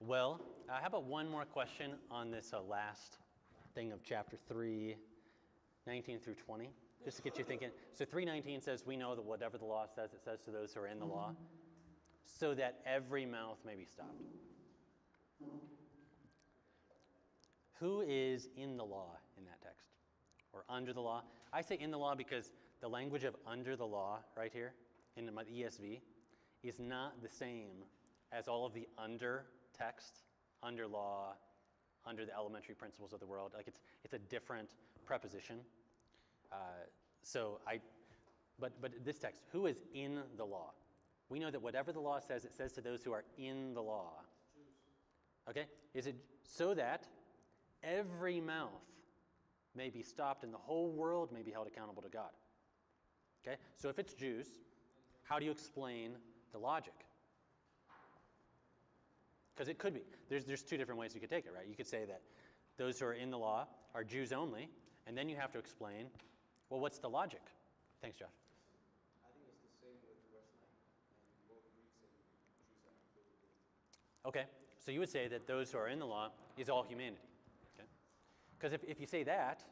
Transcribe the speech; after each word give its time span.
Well, 0.00 0.40
uh, 0.68 0.74
how 0.80 0.88
about 0.88 1.04
one 1.04 1.28
more 1.28 1.46
question 1.46 1.92
on 2.10 2.30
this 2.30 2.52
uh, 2.52 2.60
last 2.60 3.16
thing 3.74 3.92
of 3.92 4.02
chapter 4.04 4.36
3, 4.46 4.94
19 5.86 6.20
through 6.20 6.34
20, 6.34 6.68
just 7.02 7.16
to 7.16 7.22
get 7.22 7.38
you 7.38 7.44
thinking. 7.44 7.70
So 7.94 8.04
319 8.04 8.60
says, 8.60 8.84
We 8.84 8.96
know 8.96 9.14
that 9.14 9.24
whatever 9.24 9.56
the 9.56 9.64
law 9.64 9.86
says, 9.86 10.12
it 10.12 10.20
says 10.22 10.40
to 10.44 10.50
those 10.50 10.74
who 10.74 10.80
are 10.80 10.86
in 10.86 10.98
the 10.98 11.06
law, 11.06 11.34
so 12.26 12.54
that 12.54 12.80
every 12.84 13.24
mouth 13.24 13.56
may 13.64 13.74
be 13.74 13.86
stopped. 13.86 14.20
Who 17.80 18.02
is 18.02 18.48
in 18.54 18.76
the 18.76 18.84
law 18.84 19.16
in 19.38 19.44
that 19.46 19.62
text? 19.62 19.86
Or 20.52 20.64
under 20.68 20.92
the 20.92 21.00
law? 21.00 21.22
I 21.54 21.62
say 21.62 21.76
in 21.76 21.90
the 21.90 21.98
law 21.98 22.14
because 22.14 22.52
the 22.82 22.88
language 22.88 23.24
of 23.24 23.34
under 23.46 23.76
the 23.76 23.86
law, 23.86 24.18
right 24.36 24.52
here 24.52 24.74
in 25.16 25.32
my 25.32 25.44
ESV, 25.44 26.00
is 26.62 26.78
not 26.78 27.22
the 27.22 27.30
same 27.30 27.84
as 28.30 28.46
all 28.46 28.66
of 28.66 28.74
the 28.74 28.86
under 28.98 29.46
text, 29.78 30.22
under 30.62 30.86
law, 30.86 31.34
under 32.06 32.24
the 32.24 32.34
elementary 32.34 32.74
principles 32.74 33.12
of 33.12 33.20
the 33.20 33.26
world. 33.26 33.52
Like 33.54 33.66
it's, 33.66 33.80
it's 34.04 34.14
a 34.14 34.18
different 34.18 34.70
preposition. 35.04 35.58
Uh, 36.52 36.56
so 37.22 37.60
I, 37.66 37.80
but, 38.58 38.72
but 38.80 38.92
this 39.04 39.18
text, 39.18 39.42
who 39.52 39.66
is 39.66 39.82
in 39.94 40.20
the 40.36 40.44
law? 40.44 40.70
We 41.28 41.38
know 41.38 41.50
that 41.50 41.60
whatever 41.60 41.92
the 41.92 42.00
law 42.00 42.20
says, 42.20 42.44
it 42.44 42.54
says 42.56 42.72
to 42.72 42.80
those 42.80 43.02
who 43.02 43.12
are 43.12 43.24
in 43.36 43.74
the 43.74 43.82
law. 43.82 44.12
Okay? 45.50 45.66
Is 45.94 46.06
it 46.06 46.16
so 46.44 46.74
that 46.74 47.06
every 47.82 48.40
mouth 48.40 48.70
may 49.74 49.90
be 49.90 50.02
stopped 50.02 50.44
and 50.44 50.54
the 50.54 50.58
whole 50.58 50.90
world 50.90 51.32
may 51.32 51.42
be 51.42 51.50
held 51.50 51.66
accountable 51.66 52.02
to 52.02 52.08
God? 52.08 52.30
Okay? 53.46 53.56
So 53.74 53.88
if 53.88 53.98
it's 53.98 54.14
Jews, 54.14 54.46
how 55.24 55.38
do 55.38 55.44
you 55.44 55.50
explain 55.50 56.12
the 56.52 56.58
logic? 56.58 56.94
Because 59.56 59.68
it 59.70 59.78
could 59.78 59.94
be. 59.94 60.02
There's, 60.28 60.44
there's 60.44 60.62
two 60.62 60.76
different 60.76 61.00
ways 61.00 61.14
you 61.14 61.20
could 61.20 61.30
take 61.30 61.46
it, 61.46 61.52
right? 61.54 61.66
You 61.66 61.74
could 61.74 61.86
say 61.86 62.04
that 62.04 62.20
those 62.76 63.00
who 63.00 63.06
are 63.06 63.14
in 63.14 63.30
the 63.30 63.38
law 63.38 63.66
are 63.94 64.04
Jews 64.04 64.32
only, 64.32 64.68
and 65.06 65.16
then 65.16 65.30
you 65.30 65.36
have 65.36 65.50
to 65.52 65.58
explain, 65.58 66.06
well, 66.68 66.80
what's 66.80 66.98
the 66.98 67.08
logic? 67.08 67.40
Thanks, 68.02 68.18
Josh. 68.18 68.28
I 69.24 69.32
think 69.32 69.48
it's 69.48 69.62
the 69.64 69.72
same 69.80 69.96
with 70.04 70.20
verse 70.28 70.52
9. 70.60 70.68
And 71.40 71.48
both 71.48 71.64
Greeks 71.72 71.96
and 72.04 72.12
Jews 73.16 73.32
are. 74.24 74.28
Okay, 74.28 74.44
so 74.84 74.92
you 74.92 75.00
would 75.00 75.08
say 75.08 75.26
that 75.28 75.46
those 75.46 75.72
who 75.72 75.78
are 75.78 75.88
in 75.88 75.98
the 75.98 76.06
law 76.06 76.32
is 76.58 76.68
all 76.68 76.82
humanity. 76.82 77.24
Okay? 77.74 77.88
Because 78.58 78.74
if, 78.74 78.84
if 78.84 79.00
you 79.00 79.06
say 79.06 79.22
that, 79.22 79.64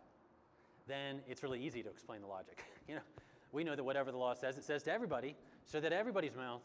then 0.89 1.20
it's 1.28 1.42
really 1.42 1.61
easy 1.61 1.83
to 1.83 1.91
explain 1.91 2.23
the 2.23 2.27
logic. 2.27 2.64
you 2.89 2.95
know, 2.95 3.05
we 3.53 3.64
know 3.64 3.77
that 3.77 3.84
whatever 3.84 4.11
the 4.11 4.19
law 4.19 4.33
says, 4.33 4.56
it 4.56 4.64
says 4.64 4.83
to 4.84 4.92
everybody, 4.92 5.36
so 5.67 5.78
that 5.80 5.92
everybody's 5.92 6.34
mouth 6.34 6.62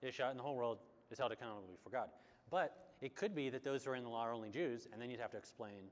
is 0.00 0.14
shut 0.14 0.30
and 0.30 0.38
the 0.38 0.42
whole 0.42 0.56
world 0.56 0.78
is 1.10 1.18
held 1.18 1.32
accountable 1.32 1.68
before 1.76 2.00
God. 2.00 2.08
But 2.52 2.76
it 3.00 3.16
could 3.16 3.34
be 3.34 3.48
that 3.48 3.64
those 3.64 3.84
who 3.84 3.90
are 3.90 3.96
in 3.96 4.04
the 4.04 4.10
law 4.10 4.22
are 4.24 4.32
only 4.34 4.50
Jews, 4.50 4.86
and 4.92 5.00
then 5.00 5.10
you'd 5.10 5.20
have 5.20 5.30
to 5.30 5.38
explain 5.38 5.88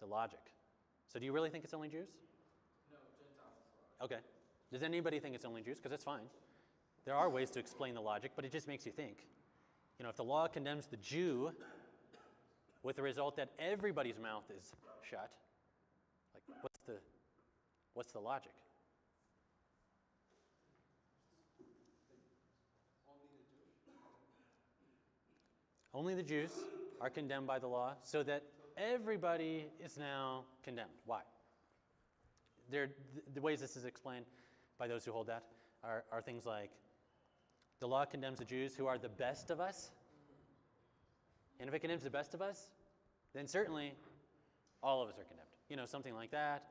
the 0.00 0.06
logic. 0.06 0.40
So 1.06 1.20
do 1.20 1.24
you 1.24 1.32
really 1.32 1.48
think 1.48 1.62
it's 1.62 1.72
only 1.72 1.88
Jews? 1.88 2.08
No, 2.90 2.98
Gentiles. 3.16 4.02
Okay. 4.02 4.20
Does 4.72 4.82
anybody 4.82 5.20
think 5.20 5.36
it's 5.36 5.44
only 5.44 5.62
Jews? 5.62 5.78
Because 5.78 5.92
that's 5.92 6.04
fine. 6.04 6.24
There 7.04 7.14
are 7.14 7.30
ways 7.30 7.50
to 7.52 7.60
explain 7.60 7.94
the 7.94 8.00
logic, 8.00 8.32
but 8.34 8.44
it 8.44 8.50
just 8.50 8.66
makes 8.66 8.84
you 8.84 8.90
think. 8.90 9.28
You 10.00 10.02
know, 10.02 10.10
if 10.10 10.16
the 10.16 10.24
law 10.24 10.48
condemns 10.48 10.86
the 10.86 10.96
Jew 10.96 11.52
with 12.82 12.96
the 12.96 13.02
result 13.02 13.36
that 13.36 13.50
everybody's 13.60 14.18
mouth 14.18 14.44
is 14.58 14.72
shut, 15.08 15.30
like 16.34 16.42
what's 16.62 16.80
the 16.80 16.94
what's 17.94 18.10
the 18.12 18.18
logic? 18.18 18.52
Only 23.08 23.28
the 23.30 23.44
Jewish. 23.54 23.76
Only 25.96 26.14
the 26.14 26.22
Jews 26.22 26.50
are 27.00 27.08
condemned 27.08 27.46
by 27.46 27.58
the 27.58 27.68
law, 27.68 27.94
so 28.02 28.22
that 28.24 28.42
everybody 28.76 29.64
is 29.82 29.96
now 29.96 30.44
condemned. 30.62 30.90
Why? 31.06 31.20
There, 32.70 32.88
the, 33.14 33.22
the 33.36 33.40
ways 33.40 33.60
this 33.60 33.78
is 33.78 33.86
explained 33.86 34.26
by 34.78 34.88
those 34.88 35.06
who 35.06 35.12
hold 35.12 35.28
that 35.28 35.44
are, 35.82 36.04
are 36.12 36.20
things 36.20 36.44
like 36.44 36.70
the 37.80 37.88
law 37.88 38.04
condemns 38.04 38.38
the 38.38 38.44
Jews 38.44 38.76
who 38.76 38.86
are 38.86 38.98
the 38.98 39.08
best 39.08 39.50
of 39.50 39.58
us. 39.58 39.90
And 41.60 41.66
if 41.66 41.74
it 41.74 41.78
condemns 41.78 42.02
the 42.02 42.10
best 42.10 42.34
of 42.34 42.42
us, 42.42 42.68
then 43.34 43.48
certainly 43.48 43.94
all 44.82 45.02
of 45.02 45.08
us 45.08 45.18
are 45.18 45.24
condemned. 45.24 45.48
You 45.70 45.76
know, 45.76 45.86
something 45.86 46.14
like 46.14 46.30
that. 46.32 46.64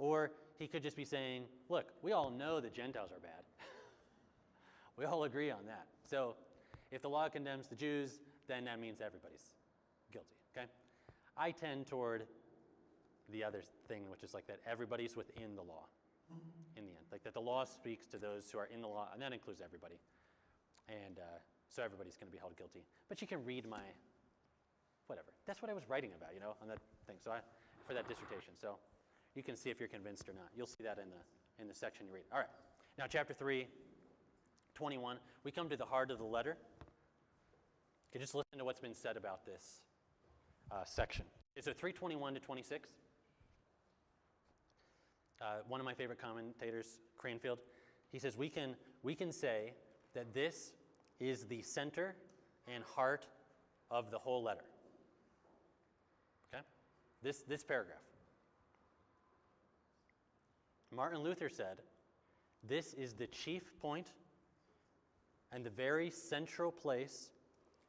Or 0.00 0.32
he 0.58 0.66
could 0.66 0.82
just 0.82 0.96
be 0.96 1.04
saying, 1.04 1.44
look, 1.68 1.92
we 2.02 2.10
all 2.10 2.28
know 2.28 2.58
that 2.58 2.74
Gentiles 2.74 3.12
are 3.12 3.20
bad. 3.20 3.44
we 4.96 5.04
all 5.04 5.22
agree 5.22 5.52
on 5.52 5.64
that. 5.66 5.86
So 6.10 6.34
if 6.90 7.02
the 7.02 7.08
law 7.08 7.28
condemns 7.28 7.68
the 7.68 7.76
Jews, 7.76 8.18
then 8.48 8.64
that 8.64 8.80
means 8.80 9.00
everybody's 9.00 9.54
guilty. 10.12 10.36
Okay? 10.56 10.66
I 11.36 11.50
tend 11.50 11.86
toward 11.86 12.26
the 13.30 13.42
other 13.42 13.62
thing, 13.88 14.10
which 14.10 14.22
is 14.22 14.34
like 14.34 14.46
that 14.46 14.60
everybody's 14.70 15.16
within 15.16 15.56
the 15.56 15.62
law 15.62 15.86
in 16.76 16.84
the 16.84 16.92
end. 16.92 17.06
Like 17.10 17.24
that 17.24 17.34
the 17.34 17.40
law 17.40 17.64
speaks 17.64 18.06
to 18.08 18.18
those 18.18 18.50
who 18.50 18.58
are 18.58 18.68
in 18.72 18.80
the 18.80 18.88
law, 18.88 19.08
and 19.12 19.20
that 19.22 19.32
includes 19.32 19.60
everybody. 19.64 19.96
And 20.88 21.18
uh, 21.18 21.40
so 21.68 21.82
everybody's 21.82 22.16
going 22.16 22.28
to 22.28 22.32
be 22.32 22.38
held 22.38 22.56
guilty. 22.56 22.84
But 23.08 23.20
you 23.20 23.26
can 23.26 23.44
read 23.44 23.68
my, 23.68 23.82
whatever. 25.06 25.28
That's 25.46 25.62
what 25.62 25.70
I 25.70 25.74
was 25.74 25.88
writing 25.88 26.10
about, 26.16 26.34
you 26.34 26.40
know, 26.40 26.56
on 26.60 26.68
that 26.68 26.78
thing. 27.06 27.16
So 27.22 27.30
I, 27.30 27.38
for 27.86 27.94
that 27.94 28.08
dissertation. 28.08 28.54
So 28.60 28.76
you 29.34 29.42
can 29.42 29.56
see 29.56 29.70
if 29.70 29.80
you're 29.80 29.88
convinced 29.88 30.28
or 30.28 30.32
not. 30.32 30.48
You'll 30.56 30.66
see 30.66 30.84
that 30.84 30.98
in 30.98 31.08
the, 31.10 31.62
in 31.62 31.68
the 31.68 31.74
section 31.74 32.06
you 32.06 32.14
read. 32.14 32.24
All 32.32 32.38
right. 32.38 32.48
Now, 32.98 33.06
chapter 33.08 33.34
3, 33.34 33.66
21. 34.74 35.18
We 35.42 35.50
come 35.50 35.68
to 35.68 35.76
the 35.76 35.84
heart 35.84 36.10
of 36.10 36.18
the 36.18 36.24
letter. 36.24 36.56
Okay, 38.14 38.22
just 38.22 38.36
listen 38.36 38.58
to 38.58 38.64
what's 38.64 38.78
been 38.78 38.94
said 38.94 39.16
about 39.16 39.44
this 39.44 39.80
uh, 40.70 40.84
section. 40.84 41.24
Is 41.56 41.66
it 41.66 41.76
321 41.76 42.34
to 42.34 42.40
26? 42.40 42.88
Uh, 45.40 45.44
one 45.66 45.80
of 45.80 45.84
my 45.84 45.94
favorite 45.94 46.20
commentators, 46.20 47.00
Cranfield, 47.18 47.58
he 48.12 48.20
says 48.20 48.36
we 48.36 48.48
can, 48.48 48.76
we 49.02 49.16
can 49.16 49.32
say 49.32 49.72
that 50.14 50.32
this 50.32 50.74
is 51.18 51.46
the 51.46 51.60
center 51.62 52.14
and 52.72 52.84
heart 52.84 53.26
of 53.90 54.12
the 54.12 54.18
whole 54.18 54.44
letter. 54.44 54.64
Okay? 56.54 56.62
This, 57.20 57.42
this 57.42 57.64
paragraph. 57.64 57.98
Martin 60.94 61.18
Luther 61.18 61.48
said, 61.48 61.78
This 62.62 62.94
is 62.94 63.14
the 63.14 63.26
chief 63.26 63.76
point 63.80 64.12
and 65.50 65.66
the 65.66 65.70
very 65.70 66.10
central 66.10 66.70
place 66.70 67.30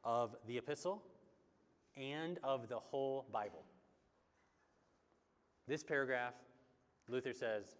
of 0.05 0.35
the 0.47 0.57
epistle 0.57 1.03
and 1.97 2.39
of 2.43 2.69
the 2.69 2.77
whole 2.79 3.25
Bible. 3.33 3.63
This 5.67 5.83
paragraph, 5.83 6.35
Luther 7.09 7.33
says, 7.33 7.75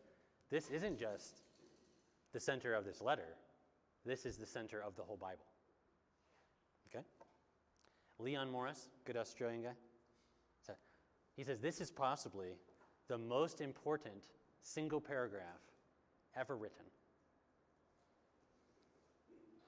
this 0.52 0.70
isn't 0.70 1.00
just 1.00 1.44
the 2.34 2.40
center 2.40 2.74
of 2.74 2.84
this 2.84 3.02
letter, 3.02 3.38
this 4.06 4.26
is 4.26 4.38
the 4.38 4.46
center 4.46 4.82
of 4.82 4.96
the 4.98 5.04
whole 5.04 5.18
Bible. 5.18 5.46
Okay? 6.90 7.06
Leon 8.20 8.52
Morris, 8.52 8.90
good 9.06 9.16
Australian 9.16 9.64
guy, 9.64 9.74
he 11.36 11.44
says 11.44 11.60
this 11.60 11.82
is 11.82 11.92
possibly 11.92 12.58
the 13.08 13.18
most 13.18 13.62
important 13.62 14.24
single 14.62 15.02
paragraph 15.02 15.62
ever 16.36 16.56
written. 16.56 16.86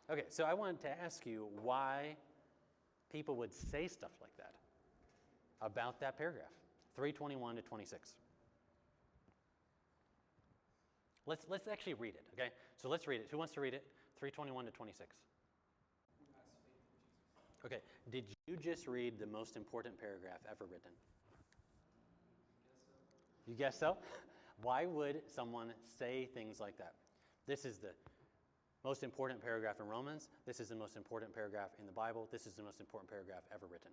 Okay, 0.10 0.24
so 0.30 0.46
I 0.46 0.54
wanted 0.54 0.80
to 0.82 0.90
ask 1.04 1.26
you 1.26 1.48
why 1.62 2.16
people 3.12 3.36
would 3.38 3.54
say 3.54 3.88
stuff 3.88 4.12
like 4.22 4.36
that 4.38 4.54
about 5.62 6.00
that 6.00 6.18
paragraph 6.18 6.52
321 6.96 7.56
to 7.56 7.62
26. 7.62 8.14
Let's, 11.26 11.46
let's 11.50 11.68
actually 11.68 11.96
read 11.96 12.16
it, 12.16 12.24
okay? 12.34 12.50
So 12.82 12.88
let's 12.88 13.08
read 13.08 13.20
it. 13.20 13.28
Who 13.32 13.38
wants 13.38 13.54
to 13.54 13.62
read 13.62 13.74
it? 13.74 13.84
321 14.20 14.66
to 14.66 14.72
26. 14.72 15.16
Who 16.20 16.26
has 16.34 16.46
faith 16.56 16.64
in 16.66 16.88
Jesus? 16.88 17.66
Okay, 17.66 17.82
did 18.10 18.26
you 18.48 18.56
just 18.56 18.88
read 18.88 19.20
the 19.20 19.28
most 19.28 19.58
important 19.58 20.00
paragraph 20.00 20.40
ever 20.50 20.66
written? 20.66 20.92
You 23.46 23.56
guess 23.56 23.78
so? 23.78 23.98
Why 24.62 24.86
would 24.86 25.22
someone 25.28 25.72
say 26.00 26.30
things 26.34 26.60
like 26.60 26.78
that? 26.78 26.94
This 27.46 27.66
is 27.66 27.78
the 27.78 27.90
most 28.88 29.04
important 29.04 29.42
paragraph 29.42 29.82
in 29.82 29.88
Romans. 29.88 30.30
This 30.46 30.60
is 30.60 30.70
the 30.70 30.76
most 30.76 30.96
important 30.96 31.34
paragraph 31.34 31.72
in 31.80 31.86
the 31.86 31.92
Bible. 31.92 32.28
This 32.32 32.48
is 32.48 32.54
the 32.54 32.64
most 32.64 32.80
important 32.80 33.10
paragraph 33.10 33.44
ever 33.54 33.66
written. 33.66 33.92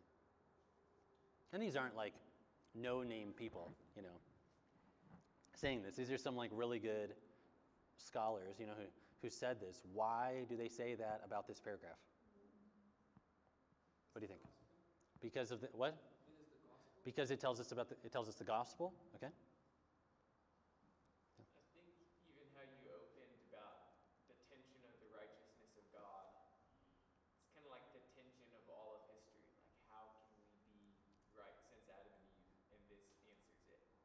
And 1.53 1.63
these 1.63 1.75
aren't 1.77 1.97
like 1.97 2.15
no 2.75 3.03
name 3.03 3.33
people, 3.37 3.73
you 3.97 4.03
know, 4.03 4.19
saying 5.55 5.83
this. 5.83 5.97
These 5.97 6.11
are 6.11 6.19
some 6.19 6.37
like 6.37 6.51
really 6.53 6.79
good 6.79 7.15
scholars, 7.97 8.57
you 8.59 8.67
know, 8.67 8.75
who, 8.77 8.87
who 9.23 9.31
said 9.31 9.61
this. 9.61 9.83
Why 9.93 10.45
do 10.49 10.57
they 10.57 10.69
say 10.69 10.95
that 10.95 11.23
about 11.25 11.47
this 11.47 11.61
paragraph? 11.61 11.99
What 14.13 14.21
do 14.21 14.25
you 14.25 14.29
think? 14.29 14.43
Because 15.23 15.51
of 15.51 15.61
the 15.61 15.69
what? 15.73 15.95
It 16.27 16.39
is 16.39 16.51
the 16.55 16.63
gospel. 16.63 17.03
Because 17.05 17.31
it 17.31 17.41
tells 17.41 17.59
us 17.59 17.73
about 17.73 17.89
the, 17.89 17.97
it 18.05 18.13
tells 18.13 18.29
us 18.29 18.35
the 18.35 18.47
gospel, 18.47 18.95
okay? 19.17 19.31
I 21.39 21.47
think 21.75 21.91
even 22.31 22.47
how 22.55 22.63
you 22.63 22.79
opened 22.95 23.35
about 23.51 23.99
the 24.31 24.39
tension 24.51 24.79
of 24.87 24.95
the 25.03 25.11
righteousness 25.11 25.75
of 25.75 25.87
God, 25.91 26.31
it's 27.43 27.51
kind 27.55 27.67
of 27.67 27.75
like 27.75 27.87
the 27.91 28.03
tension 28.15 28.47
of 28.55 28.63
all 28.71 29.03
of 29.03 29.03
history. 29.11 29.51
Like, 31.35 31.55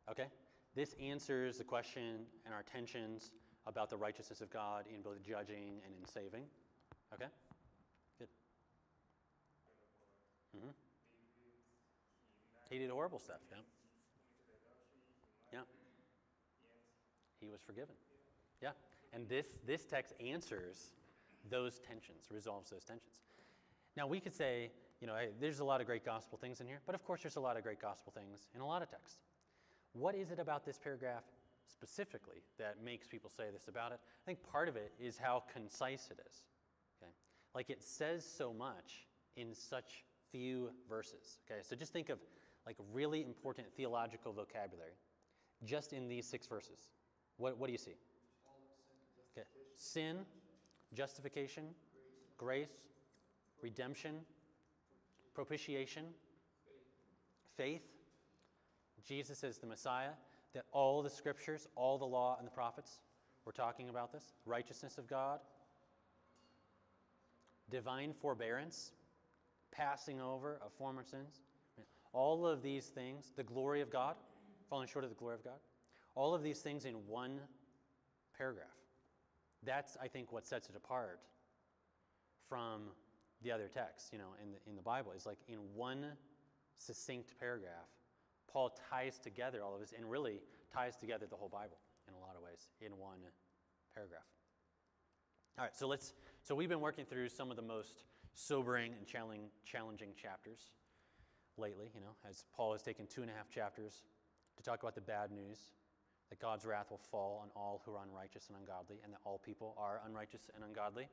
Okay? 0.09 0.29
This 0.79 0.95
answers 1.03 1.57
the 1.57 1.65
question 1.65 2.21
and 2.45 2.53
our 2.53 2.63
tensions 2.63 3.31
about 3.67 3.89
the 3.89 3.97
righteousness 3.97 4.39
of 4.39 4.49
God 4.49 4.85
in 4.89 5.01
both 5.01 5.21
judging 5.21 5.81
and 5.83 5.93
in 5.93 6.07
saving. 6.07 6.43
Okay? 7.13 7.25
Good. 8.17 8.29
hmm 10.57 10.69
He 12.69 12.77
did 12.77 12.89
horrible 12.91 13.19
stuff, 13.19 13.41
yeah. 13.51 13.57
Yeah. 15.51 15.59
He 17.41 17.49
was 17.49 17.59
forgiven. 17.59 17.95
Yeah. 18.63 18.69
And 19.11 19.27
this, 19.27 19.47
this 19.67 19.83
text 19.83 20.13
answers 20.25 20.93
those 21.49 21.79
tensions, 21.79 22.29
resolves 22.31 22.69
those 22.69 22.85
tensions. 22.85 23.19
Now, 23.97 24.07
we 24.07 24.21
could 24.21 24.33
say, 24.33 24.71
you 25.01 25.07
know, 25.07 25.15
hey, 25.17 25.31
there's 25.41 25.59
a 25.59 25.65
lot 25.65 25.81
of 25.81 25.87
great 25.87 26.05
gospel 26.05 26.37
things 26.37 26.61
in 26.61 26.67
here, 26.67 26.79
but 26.85 26.95
of 26.95 27.03
course, 27.03 27.23
there's 27.23 27.35
a 27.35 27.41
lot 27.41 27.57
of 27.57 27.63
great 27.63 27.81
gospel 27.81 28.13
things 28.15 28.47
in 28.55 28.61
a 28.61 28.65
lot 28.65 28.81
of 28.81 28.89
texts. 28.89 29.17
What 29.93 30.15
is 30.15 30.31
it 30.31 30.39
about 30.39 30.65
this 30.65 30.77
paragraph 30.77 31.23
specifically 31.67 32.41
that 32.57 32.83
makes 32.83 33.07
people 33.07 33.29
say 33.29 33.45
this 33.51 33.67
about 33.67 33.91
it? 33.91 33.99
I 34.01 34.25
think 34.25 34.39
part 34.51 34.67
of 34.67 34.75
it 34.75 34.93
is 34.99 35.17
how 35.17 35.43
concise 35.51 36.09
it 36.11 36.19
is. 36.27 36.43
Okay? 37.01 37.11
Like 37.55 37.69
it 37.69 37.83
says 37.83 38.25
so 38.25 38.53
much 38.53 39.07
in 39.35 39.53
such 39.53 40.03
few 40.31 40.69
verses. 40.87 41.39
Okay, 41.49 41.61
so 41.63 41.75
just 41.75 41.93
think 41.93 42.09
of 42.09 42.19
like 42.65 42.75
really 42.93 43.23
important 43.23 43.67
theological 43.75 44.33
vocabulary 44.33 44.93
just 45.63 45.93
in 45.93 46.07
these 46.07 46.25
six 46.25 46.47
verses. 46.47 46.89
What, 47.37 47.57
what 47.57 47.67
do 47.67 47.71
you 47.71 47.77
see? 47.77 47.95
Okay. 49.33 49.47
Sin, 49.75 50.17
justification, 50.93 51.63
grace, 52.37 52.67
redemption, 53.61 54.15
propitiation, 55.33 56.05
faith. 57.57 57.81
Jesus 59.05 59.43
is 59.43 59.57
the 59.57 59.67
Messiah, 59.67 60.11
that 60.53 60.65
all 60.71 61.01
the 61.01 61.09
scriptures, 61.09 61.67
all 61.75 61.97
the 61.97 62.05
law 62.05 62.35
and 62.37 62.47
the 62.47 62.51
prophets 62.51 62.99
were 63.45 63.51
talking 63.51 63.89
about 63.89 64.11
this. 64.11 64.33
Righteousness 64.45 64.97
of 64.97 65.07
God, 65.07 65.39
divine 67.69 68.13
forbearance, 68.13 68.91
passing 69.71 70.19
over 70.19 70.59
of 70.65 70.71
former 70.73 71.03
sins. 71.03 71.41
All 72.13 72.47
of 72.47 72.63
these 72.63 72.87
things, 72.87 73.31
the 73.35 73.43
glory 73.43 73.81
of 73.81 73.91
God, 73.91 74.15
falling 74.69 74.87
short 74.87 75.03
of 75.03 75.11
the 75.11 75.15
glory 75.15 75.35
of 75.35 75.43
God, 75.43 75.59
all 76.15 76.33
of 76.33 76.41
these 76.41 76.59
things 76.59 76.85
in 76.85 76.95
one 77.07 77.39
paragraph. 78.37 78.67
That's, 79.63 79.97
I 80.01 80.07
think, 80.07 80.31
what 80.31 80.45
sets 80.47 80.69
it 80.69 80.75
apart 80.75 81.19
from 82.47 82.81
the 83.43 83.51
other 83.51 83.67
texts, 83.67 84.09
you 84.11 84.17
know, 84.17 84.29
in 84.43 84.51
the, 84.51 84.57
in 84.67 84.75
the 84.75 84.81
Bible. 84.81 85.11
Is 85.15 85.25
like 85.25 85.37
in 85.47 85.59
one 85.75 86.05
succinct 86.77 87.37
paragraph, 87.39 87.87
Paul 88.51 88.75
ties 88.89 89.19
together 89.19 89.63
all 89.63 89.73
of 89.73 89.79
this 89.79 89.93
and 89.95 90.09
really 90.09 90.41
ties 90.73 90.95
together 90.95 91.25
the 91.29 91.35
whole 91.35 91.49
Bible 91.49 91.77
in 92.07 92.13
a 92.13 92.19
lot 92.19 92.35
of 92.35 92.43
ways 92.43 92.69
in 92.81 92.97
one 92.97 93.19
paragraph. 93.93 94.27
All 95.57 95.65
right, 95.65 95.75
so 95.75 95.87
let's. 95.87 96.13
So 96.43 96.55
we've 96.55 96.69
been 96.69 96.79
working 96.79 97.05
through 97.05 97.29
some 97.29 97.51
of 97.51 97.57
the 97.57 97.61
most 97.63 98.05
sobering 98.33 98.93
and 98.97 99.05
challenging, 99.05 99.49
challenging 99.65 100.09
chapters 100.15 100.59
lately. 101.57 101.91
You 101.93 102.01
know, 102.01 102.15
as 102.27 102.45
Paul 102.55 102.71
has 102.71 102.81
taken 102.81 103.07
two 103.07 103.21
and 103.21 103.29
a 103.29 103.33
half 103.33 103.49
chapters 103.49 104.03
to 104.57 104.63
talk 104.63 104.81
about 104.81 104.95
the 104.95 105.01
bad 105.01 105.31
news 105.31 105.57
that 106.29 106.39
God's 106.39 106.65
wrath 106.65 106.91
will 106.91 107.01
fall 107.11 107.39
on 107.41 107.49
all 107.55 107.81
who 107.85 107.93
are 107.93 108.03
unrighteous 108.03 108.47
and 108.47 108.57
ungodly, 108.57 108.99
and 109.03 109.11
that 109.11 109.19
all 109.25 109.39
people 109.39 109.75
are 109.77 109.99
unrighteous 110.05 110.49
and 110.55 110.63
ungodly. 110.63 111.07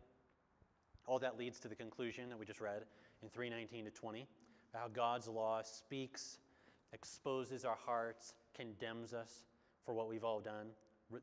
All 1.06 1.18
that 1.20 1.38
leads 1.38 1.58
to 1.60 1.68
the 1.68 1.74
conclusion 1.74 2.28
that 2.28 2.38
we 2.38 2.44
just 2.44 2.60
read 2.60 2.84
in 3.22 3.28
319 3.30 3.86
to 3.86 3.90
20 3.90 4.26
about 4.70 4.82
how 4.82 4.88
God's 4.88 5.28
law 5.28 5.62
speaks, 5.62 6.38
exposes 6.92 7.64
our 7.64 7.76
hearts, 7.76 8.34
condemns 8.54 9.12
us 9.12 9.44
for 9.84 9.94
what 9.94 10.08
we've 10.08 10.24
all 10.24 10.40
done. 10.40 10.68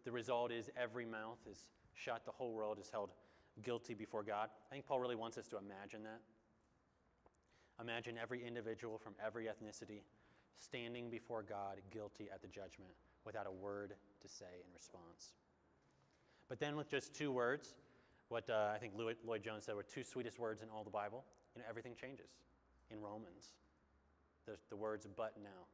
The 0.06 0.12
result 0.12 0.52
is 0.52 0.70
every 0.78 1.06
mouth 1.06 1.40
is 1.50 1.68
shut, 1.94 2.24
the 2.26 2.32
whole 2.32 2.54
world 2.54 2.80
is 2.80 2.90
held 2.90 3.10
guilty 3.62 3.94
before 3.94 4.24
God. 4.24 4.50
I 4.70 4.74
think 4.74 4.86
Paul 4.86 5.00
really 5.00 5.16
wants 5.16 5.38
us 5.38 5.48
to 5.50 5.58
imagine 5.58 6.04
that. 6.04 6.22
Imagine 7.82 8.16
every 8.22 8.46
individual 8.46 8.98
from 8.98 9.14
every 9.24 9.46
ethnicity 9.46 10.02
standing 10.58 11.10
before 11.10 11.44
God 11.44 11.82
guilty 11.92 12.30
at 12.34 12.42
the 12.42 12.48
judgment 12.48 12.94
without 13.26 13.48
a 13.48 13.52
word 13.52 13.94
to 14.22 14.28
say 14.28 14.46
in 14.66 14.74
response. 14.74 15.34
But 16.50 16.60
then, 16.60 16.76
with 16.76 16.90
just 16.90 17.14
two 17.14 17.32
words, 17.32 17.76
what 18.30 18.50
uh, 18.50 18.72
I 18.74 18.78
think 18.78 18.94
Lloyd, 18.98 19.18
Lloyd 19.26 19.44
Jones 19.44 19.66
said 19.66 19.76
were 19.76 19.84
two 19.84 20.04
sweetest 20.04 20.40
words 20.40 20.62
in 20.62 20.70
all 20.70 20.84
the 20.84 20.90
Bible, 20.90 21.24
you 21.56 21.62
know, 21.62 21.68
everything 21.70 21.94
changes. 22.00 22.30
In 22.92 23.02
Romans, 23.02 23.54
the, 24.46 24.58
the 24.70 24.76
words, 24.76 25.08
but 25.16 25.34
now. 25.42 25.68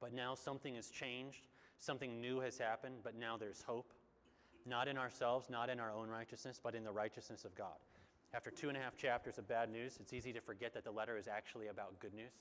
But 0.00 0.12
now 0.12 0.34
something 0.34 0.74
has 0.76 0.88
changed, 0.88 1.46
something 1.78 2.20
new 2.20 2.40
has 2.40 2.58
happened, 2.58 2.96
but 3.02 3.16
now 3.16 3.36
there's 3.36 3.62
hope. 3.62 3.92
Not 4.66 4.86
in 4.86 4.98
ourselves, 4.98 5.48
not 5.48 5.70
in 5.70 5.80
our 5.80 5.90
own 5.90 6.08
righteousness, 6.08 6.60
but 6.62 6.74
in 6.74 6.84
the 6.84 6.92
righteousness 6.92 7.44
of 7.44 7.54
God. 7.54 7.78
After 8.34 8.50
two 8.50 8.68
and 8.68 8.76
a 8.76 8.80
half 8.80 8.96
chapters 8.96 9.38
of 9.38 9.48
bad 9.48 9.70
news, 9.70 9.96
it's 10.00 10.12
easy 10.12 10.32
to 10.34 10.40
forget 10.40 10.74
that 10.74 10.84
the 10.84 10.90
letter 10.90 11.16
is 11.16 11.26
actually 11.26 11.68
about 11.68 11.98
good 12.00 12.12
news. 12.12 12.32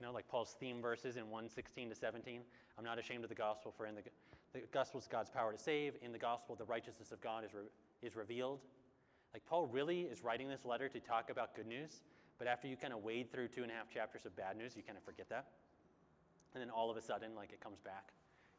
You 0.00 0.06
know, 0.06 0.12
like 0.12 0.28
Paul's 0.28 0.56
theme 0.58 0.80
verses 0.80 1.16
in 1.16 1.24
116 1.24 1.90
to 1.90 1.94
17. 1.94 2.40
I'm 2.78 2.84
not 2.84 2.98
ashamed 2.98 3.24
of 3.24 3.28
the 3.28 3.34
gospel, 3.34 3.74
for 3.76 3.86
in 3.86 3.96
the, 3.96 4.02
the 4.54 4.60
gospel 4.72 5.00
is 5.00 5.08
God's 5.08 5.28
power 5.28 5.52
to 5.52 5.58
save. 5.58 5.94
In 6.00 6.12
the 6.12 6.18
gospel, 6.18 6.54
the 6.54 6.64
righteousness 6.64 7.12
of 7.12 7.20
God 7.20 7.44
is, 7.44 7.52
re, 7.52 7.62
is 8.00 8.16
revealed. 8.16 8.60
Like 9.34 9.44
Paul 9.44 9.66
really 9.66 10.02
is 10.02 10.22
writing 10.24 10.48
this 10.48 10.64
letter 10.64 10.88
to 10.88 11.00
talk 11.00 11.30
about 11.30 11.54
good 11.54 11.66
news, 11.66 12.00
but 12.38 12.46
after 12.46 12.68
you 12.68 12.76
kind 12.76 12.92
of 12.92 13.02
wade 13.02 13.32
through 13.32 13.48
two 13.48 13.62
and 13.62 13.70
a 13.70 13.74
half 13.74 13.88
chapters 13.88 14.24
of 14.26 14.36
bad 14.36 14.56
news, 14.56 14.76
you 14.76 14.82
kind 14.82 14.96
of 14.96 15.04
forget 15.04 15.28
that. 15.28 15.46
And 16.54 16.62
then 16.62 16.70
all 16.70 16.90
of 16.90 16.96
a 16.96 17.02
sudden, 17.02 17.34
like 17.34 17.52
it 17.52 17.60
comes 17.60 17.80
back 17.80 18.12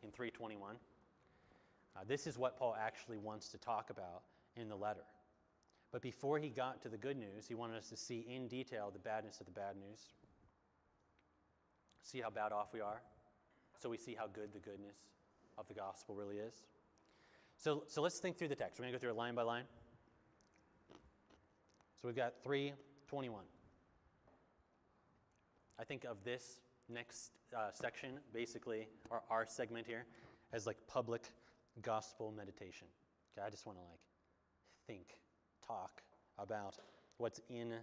in 0.03 0.11
321. 0.11 0.75
Uh, 1.95 1.99
this 2.07 2.27
is 2.27 2.37
what 2.37 2.57
Paul 2.57 2.75
actually 2.79 3.17
wants 3.17 3.49
to 3.49 3.57
talk 3.57 3.89
about 3.89 4.23
in 4.55 4.69
the 4.69 4.75
letter. 4.75 5.05
But 5.91 6.01
before 6.01 6.37
he 6.37 6.49
got 6.49 6.81
to 6.83 6.89
the 6.89 6.97
good 6.97 7.17
news, 7.17 7.47
he 7.47 7.55
wanted 7.55 7.77
us 7.77 7.89
to 7.89 7.97
see 7.97 8.25
in 8.29 8.47
detail 8.47 8.91
the 8.91 8.99
badness 8.99 9.39
of 9.39 9.47
the 9.47 9.51
bad 9.51 9.75
news. 9.75 9.99
See 12.03 12.21
how 12.21 12.29
bad 12.29 12.51
off 12.51 12.73
we 12.73 12.81
are, 12.81 13.01
so 13.77 13.89
we 13.89 13.97
see 13.97 14.15
how 14.17 14.27
good 14.27 14.53
the 14.53 14.59
goodness 14.59 14.97
of 15.57 15.67
the 15.67 15.73
gospel 15.73 16.15
really 16.15 16.37
is. 16.37 16.53
So, 17.57 17.83
so 17.87 18.01
let's 18.01 18.19
think 18.19 18.37
through 18.37 18.47
the 18.49 18.55
text. 18.55 18.79
We're 18.79 18.83
going 18.83 18.93
to 18.93 18.97
go 18.97 19.01
through 19.01 19.11
it 19.11 19.17
line 19.17 19.35
by 19.35 19.41
line. 19.41 19.65
So 22.01 22.07
we've 22.07 22.15
got 22.15 22.35
321. 22.43 23.43
I 25.79 25.83
think 25.83 26.03
of 26.03 26.23
this 26.23 26.59
next 26.89 27.31
uh, 27.55 27.69
section, 27.71 28.19
basically, 28.33 28.87
or 29.09 29.21
our 29.29 29.45
segment 29.45 29.87
here, 29.87 30.05
as 30.51 30.67
like 30.67 30.77
public 30.87 31.23
gospel 31.81 32.33
meditation. 32.35 32.87
Okay, 33.37 33.45
I 33.45 33.49
just 33.49 33.65
want 33.65 33.77
to 33.77 33.83
like 33.83 33.99
think, 34.87 35.17
talk 35.65 36.01
about 36.37 36.77
what's 37.17 37.39
in 37.49 37.73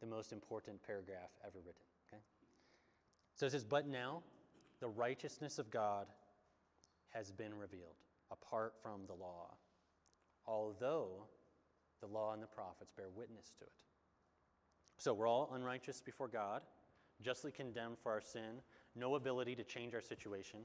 the 0.00 0.06
most 0.06 0.32
important 0.32 0.82
paragraph 0.84 1.30
ever 1.46 1.58
written. 1.58 1.82
Okay? 2.08 2.22
So 3.36 3.46
it 3.46 3.52
says, 3.52 3.64
But 3.64 3.86
now 3.86 4.22
the 4.80 4.88
righteousness 4.88 5.58
of 5.58 5.70
God 5.70 6.06
has 7.14 7.30
been 7.30 7.54
revealed 7.54 7.96
apart 8.30 8.74
from 8.82 9.02
the 9.06 9.14
law, 9.14 9.54
although 10.46 11.24
the 12.00 12.06
law 12.06 12.32
and 12.34 12.42
the 12.42 12.46
prophets 12.46 12.92
bear 12.96 13.06
witness 13.14 13.52
to 13.58 13.64
it. 13.64 13.72
So 14.98 15.14
we're 15.14 15.28
all 15.28 15.50
unrighteous 15.54 16.02
before 16.02 16.28
God, 16.28 16.62
justly 17.22 17.50
condemned 17.50 17.96
for 18.02 18.12
our 18.12 18.20
sin, 18.20 18.60
no 18.94 19.14
ability 19.14 19.54
to 19.56 19.64
change 19.64 19.94
our 19.94 20.00
situation, 20.00 20.60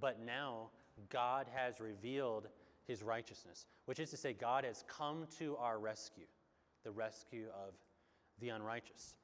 but 0.00 0.18
now 0.24 0.68
God 1.10 1.46
has 1.54 1.80
revealed 1.80 2.48
his 2.86 3.02
righteousness, 3.02 3.66
which 3.86 4.00
is 4.00 4.10
to 4.10 4.16
say, 4.16 4.32
God 4.32 4.64
has 4.64 4.84
come 4.88 5.26
to 5.38 5.56
our 5.56 5.78
rescue, 5.78 6.26
the 6.84 6.90
rescue 6.90 7.46
of 7.54 7.74
the 8.40 8.50
unrighteous. 8.50 9.14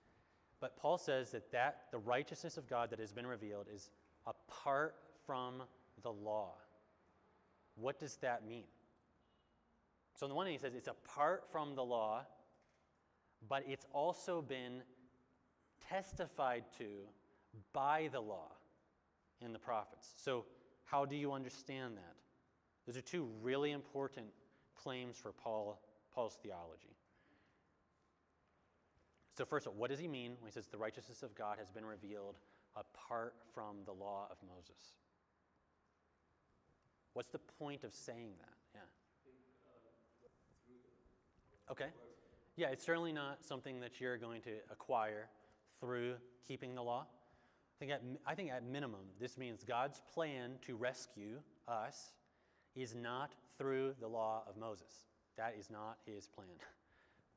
But 0.61 0.77
Paul 0.77 0.99
says 0.99 1.31
that, 1.33 1.51
that 1.53 1.85
the 1.91 1.99
righteousness 1.99 2.57
of 2.57 2.69
God 2.69 2.91
that 2.91 2.99
has 2.99 3.13
been 3.13 3.27
revealed 3.27 3.67
is 3.73 3.91
apart 4.27 4.97
from 5.27 5.63
the 6.03 6.11
law. 6.11 6.55
What 7.77 7.99
does 7.99 8.17
that 8.17 8.47
mean? 8.47 8.65
So, 10.15 10.27
on 10.27 10.31
the 10.31 10.35
one 10.35 10.47
hand, 10.47 10.59
he 10.59 10.61
says 10.61 10.75
it's 10.75 10.89
apart 10.89 11.45
from 11.53 11.77
the 11.77 11.85
law, 11.85 12.23
but 13.49 13.63
it's 13.69 13.87
also 13.93 14.43
been 14.43 14.83
testified 15.89 16.65
to 16.79 16.85
by 17.73 18.09
the 18.13 18.21
law 18.21 18.53
in 19.41 19.53
the 19.53 19.59
prophets. 19.59 20.13
So, 20.17 20.45
how 20.85 21.05
do 21.05 21.17
you 21.17 21.33
understand 21.33 21.97
that? 21.97 22.15
Those 22.87 22.97
are 22.97 23.03
two 23.03 23.29
really 23.43 23.73
important 23.73 24.27
claims 24.75 25.17
for 25.19 25.33
Paul, 25.33 25.81
Paul's 26.15 26.39
theology. 26.43 26.97
So, 29.37 29.45
first 29.45 29.67
of 29.67 29.73
all, 29.73 29.79
what 29.79 29.91
does 29.91 30.01
he 30.01 30.09
mean 30.09 30.37
when 30.41 30.51
he 30.51 30.53
says 30.53 30.67
the 30.67 30.79
righteousness 30.79 31.23
of 31.23 31.35
God 31.35 31.59
has 31.59 31.71
been 31.71 31.85
revealed 31.85 32.37
apart 32.77 33.35
from 33.55 33.77
the 33.85 33.93
law 33.93 34.27
of 34.31 34.39
Moses? 34.47 34.97
What's 37.13 37.29
the 37.29 37.39
point 37.59 37.85
of 37.85 37.93
saying 37.93 38.33
that? 38.39 38.55
Yeah. 38.75 38.81
Okay. 41.71 41.91
Yeah, 42.57 42.69
it's 42.69 42.85
certainly 42.85 43.13
not 43.13 43.45
something 43.45 43.81
that 43.81 44.01
you're 44.01 44.17
going 44.17 44.41
to 44.43 44.51
acquire 44.71 45.29
through 45.81 46.15
keeping 46.47 46.75
the 46.75 46.83
law. 46.83 47.07
think 47.79 47.93
at, 47.93 48.03
I 48.27 48.35
think 48.35 48.51
at 48.51 48.65
minimum, 48.65 49.01
this 49.21 49.39
means 49.39 49.65
God's 49.65 50.03
plan 50.13 50.53
to 50.67 50.77
rescue 50.77 51.39
us 51.67 52.13
is 52.75 52.95
not 52.95 53.35
through 53.57 53.95
the 54.01 54.09
law 54.09 54.43
of 54.49 54.57
Moses. 54.57 55.07
That 55.37 55.55
is 55.59 55.71
not 55.71 55.99
his 56.07 56.29
plan. 56.29 56.49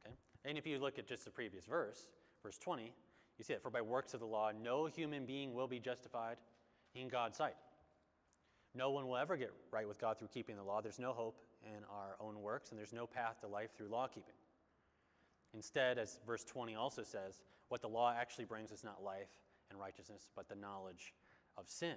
Okay? 0.04 0.16
And 0.46 0.58
if 0.58 0.66
you 0.66 0.80
look 0.80 0.98
at 0.98 1.06
just 1.06 1.26
the 1.26 1.30
previous 1.30 1.66
verse, 1.66 2.08
verse 2.42 2.58
20, 2.58 2.92
you 3.38 3.44
see 3.44 3.54
that 3.54 3.62
For 3.62 3.70
by 3.70 3.82
works 3.82 4.16
of 4.16 4.20
the 4.20 4.26
law, 4.26 4.52
no 4.52 4.88
human 4.88 5.26
being 5.26 5.54
will 5.54 5.68
be 5.68 5.80
justified 5.80 6.38
in 6.96 7.08
God's 7.08 7.38
sight. 7.38 7.56
No 8.74 8.92
one 8.92 9.08
will 9.08 9.18
ever 9.18 9.36
get 9.36 9.52
right 9.72 9.88
with 9.88 10.00
God 10.00 10.18
through 10.18 10.30
keeping 10.30 10.56
the 10.56 10.64
law. 10.64 10.82
There's 10.82 11.00
no 11.00 11.12
hope 11.12 11.42
in 11.64 11.84
our 11.90 12.16
own 12.20 12.42
works, 12.42 12.72
and 12.72 12.80
there's 12.80 12.94
no 12.94 13.06
path 13.06 13.42
to 13.42 13.48
life 13.48 13.70
through 13.76 13.90
law 13.90 14.08
keeping. 14.08 14.34
Instead, 15.54 15.98
as 15.98 16.20
verse 16.26 16.44
20 16.44 16.76
also 16.76 17.04
says, 17.04 17.42
what 17.72 17.82
the 17.82 17.88
law 17.88 18.14
actually 18.14 18.44
brings 18.44 18.70
is 18.70 18.84
not 18.84 19.02
life 19.02 19.30
and 19.70 19.80
righteousness, 19.80 20.28
but 20.36 20.50
the 20.50 20.56
knowledge 20.56 21.14
of 21.58 21.70
sin. 21.70 21.96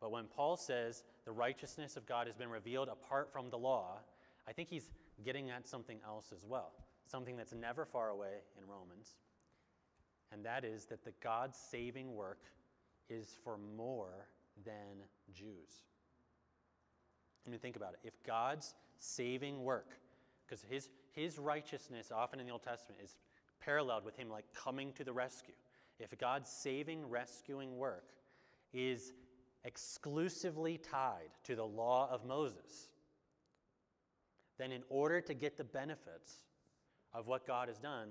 But 0.00 0.10
when 0.10 0.24
Paul 0.24 0.56
says 0.56 1.02
the 1.26 1.32
righteousness 1.32 1.98
of 1.98 2.06
God 2.06 2.26
has 2.26 2.36
been 2.36 2.48
revealed 2.48 2.88
apart 2.88 3.30
from 3.30 3.50
the 3.50 3.58
law, 3.58 3.98
I 4.48 4.52
think 4.54 4.70
he's 4.70 4.88
getting 5.22 5.50
at 5.50 5.68
something 5.68 5.98
else 6.06 6.32
as 6.34 6.46
well, 6.46 6.72
something 7.06 7.36
that's 7.36 7.52
never 7.52 7.84
far 7.84 8.08
away 8.08 8.32
in 8.56 8.66
Romans, 8.66 9.16
and 10.32 10.42
that 10.46 10.64
is 10.64 10.86
that 10.86 11.04
the 11.04 11.12
God's 11.22 11.58
saving 11.58 12.14
work 12.14 12.40
is 13.10 13.36
for 13.44 13.58
more 13.76 14.26
than 14.64 15.04
Jews. 15.34 15.84
I 17.46 17.50
mean, 17.50 17.60
think 17.60 17.76
about 17.76 17.92
it. 17.92 17.98
If 18.04 18.14
God's 18.24 18.74
saving 18.98 19.62
work, 19.64 19.90
because 20.46 20.64
his, 20.70 20.88
his 21.12 21.38
righteousness 21.38 22.10
often 22.10 22.40
in 22.40 22.46
the 22.46 22.52
Old 22.52 22.62
Testament 22.62 23.02
is 23.04 23.16
paralleled 23.60 24.04
with 24.04 24.16
him 24.16 24.28
like 24.28 24.44
coming 24.54 24.92
to 24.94 25.04
the 25.04 25.12
rescue. 25.12 25.54
If 25.98 26.16
God's 26.18 26.50
saving, 26.50 27.08
rescuing 27.08 27.76
work 27.76 28.08
is 28.72 29.12
exclusively 29.64 30.78
tied 30.78 31.30
to 31.44 31.54
the 31.54 31.64
law 31.64 32.08
of 32.10 32.24
Moses, 32.24 32.88
then 34.58 34.72
in 34.72 34.82
order 34.88 35.20
to 35.20 35.34
get 35.34 35.56
the 35.56 35.64
benefits 35.64 36.44
of 37.12 37.26
what 37.26 37.46
God 37.46 37.68
has 37.68 37.78
done, 37.78 38.08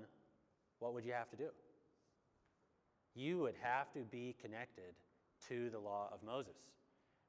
what 0.78 0.94
would 0.94 1.04
you 1.04 1.12
have 1.12 1.30
to 1.30 1.36
do? 1.36 1.48
You 3.14 3.38
would 3.38 3.56
have 3.60 3.92
to 3.92 4.00
be 4.00 4.36
connected 4.40 4.94
to 5.48 5.70
the 5.70 5.78
law 5.78 6.08
of 6.12 6.22
Moses. 6.22 6.56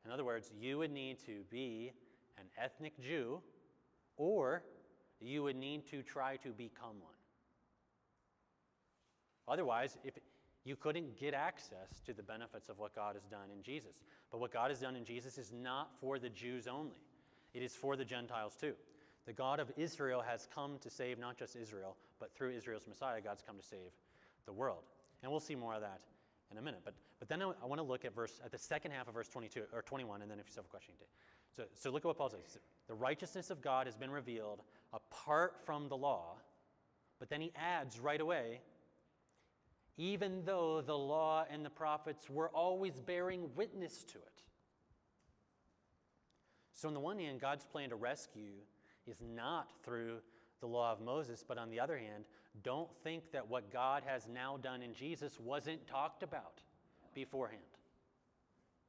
In 0.05 0.11
other 0.11 0.23
words, 0.23 0.51
you 0.59 0.77
would 0.79 0.91
need 0.91 1.17
to 1.25 1.43
be 1.49 1.91
an 2.37 2.45
ethnic 2.57 2.99
Jew, 2.99 3.41
or 4.17 4.63
you 5.19 5.43
would 5.43 5.55
need 5.55 5.85
to 5.87 6.01
try 6.01 6.37
to 6.37 6.49
become 6.49 6.99
one. 7.01 7.13
Otherwise, 9.47 9.97
if 10.03 10.17
you 10.63 10.75
couldn't 10.75 11.17
get 11.17 11.33
access 11.33 12.01
to 12.05 12.13
the 12.13 12.21
benefits 12.21 12.69
of 12.69 12.77
what 12.77 12.95
God 12.95 13.15
has 13.15 13.23
done 13.25 13.49
in 13.55 13.63
Jesus. 13.63 14.01
But 14.31 14.39
what 14.39 14.53
God 14.53 14.69
has 14.69 14.79
done 14.79 14.95
in 14.95 15.05
Jesus 15.05 15.37
is 15.37 15.51
not 15.51 15.89
for 15.99 16.19
the 16.19 16.29
Jews 16.29 16.67
only. 16.67 17.01
It 17.53 17.63
is 17.63 17.73
for 17.73 17.95
the 17.95 18.05
Gentiles 18.05 18.55
too. 18.59 18.73
The 19.25 19.33
God 19.33 19.59
of 19.59 19.71
Israel 19.75 20.21
has 20.21 20.47
come 20.53 20.77
to 20.81 20.89
save 20.89 21.19
not 21.19 21.37
just 21.37 21.55
Israel, 21.55 21.95
but 22.19 22.33
through 22.35 22.51
Israel's 22.51 22.87
Messiah, 22.87 23.21
God's 23.21 23.43
come 23.45 23.57
to 23.57 23.63
save 23.63 23.91
the 24.45 24.53
world. 24.53 24.83
And 25.21 25.31
we'll 25.31 25.41
see 25.41 25.55
more 25.55 25.73
of 25.73 25.81
that 25.81 25.99
in 26.51 26.57
a 26.57 26.61
minute. 26.61 26.81
But, 26.83 26.93
but 27.19 27.27
then 27.27 27.41
I, 27.41 27.51
I 27.61 27.65
want 27.65 27.79
to 27.79 27.83
look 27.83 28.05
at 28.05 28.13
verse 28.15 28.39
at 28.43 28.51
the 28.51 28.57
second 28.57 28.91
half 28.91 29.07
of 29.07 29.13
verse 29.13 29.27
22 29.27 29.63
or 29.73 29.81
21, 29.81 30.21
and 30.21 30.29
then 30.29 30.39
if 30.39 30.47
you 30.47 30.53
have 30.55 30.65
a 30.65 30.69
question, 30.69 30.93
you. 30.99 31.05
So, 31.55 31.63
so 31.75 31.89
look 31.91 32.03
at 32.03 32.07
what 32.07 32.17
Paul 32.17 32.29
says. 32.29 32.39
He 32.53 32.59
The 32.87 32.93
righteousness 32.93 33.49
of 33.49 33.61
God 33.61 33.85
has 33.87 33.95
been 33.95 34.11
revealed 34.11 34.61
apart 34.93 35.55
from 35.65 35.87
the 35.87 35.97
law, 35.97 36.37
but 37.19 37.29
then 37.29 37.41
he 37.41 37.51
adds 37.55 37.99
right 37.99 38.21
away, 38.21 38.61
even 39.97 40.43
though 40.45 40.81
the 40.81 40.97
law 40.97 41.45
and 41.51 41.65
the 41.65 41.69
prophets 41.69 42.29
were 42.29 42.49
always 42.49 42.93
bearing 42.97 43.49
witness 43.55 44.03
to 44.03 44.17
it. 44.17 44.43
So, 46.73 46.87
on 46.87 46.93
the 46.93 46.99
one 46.99 47.19
hand, 47.19 47.39
God's 47.39 47.65
plan 47.65 47.89
to 47.89 47.95
rescue 47.95 48.53
is 49.05 49.17
not 49.35 49.69
through 49.83 50.17
the 50.61 50.67
law 50.67 50.91
of 50.91 51.01
Moses, 51.01 51.43
but 51.47 51.57
on 51.57 51.69
the 51.69 51.79
other 51.79 51.97
hand, 51.97 52.25
don't 52.63 52.89
think 53.03 53.31
that 53.31 53.49
what 53.49 53.71
God 53.71 54.03
has 54.05 54.27
now 54.27 54.57
done 54.57 54.81
in 54.81 54.93
Jesus 54.93 55.39
wasn't 55.39 55.85
talked 55.87 56.23
about 56.23 56.61
beforehand 57.13 57.61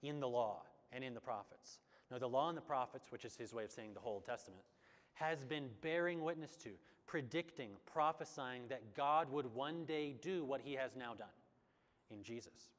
in 0.02 0.20
the 0.20 0.28
law 0.28 0.62
and 0.92 1.02
in 1.02 1.14
the 1.14 1.20
prophets. 1.20 1.80
No, 2.10 2.18
the 2.18 2.28
law 2.28 2.48
and 2.48 2.56
the 2.56 2.62
prophets, 2.62 3.10
which 3.10 3.24
is 3.24 3.36
his 3.36 3.54
way 3.54 3.64
of 3.64 3.70
saying 3.70 3.94
the 3.94 4.00
whole 4.00 4.20
Testament, 4.20 4.62
has 5.14 5.44
been 5.44 5.68
bearing 5.80 6.22
witness 6.22 6.56
to, 6.56 6.70
predicting, 7.06 7.70
prophesying 7.92 8.62
that 8.68 8.96
God 8.96 9.30
would 9.30 9.46
one 9.54 9.84
day 9.84 10.14
do 10.20 10.44
what 10.44 10.60
he 10.62 10.74
has 10.74 10.96
now 10.96 11.14
done 11.14 11.28
in 12.10 12.22
Jesus. 12.22 12.70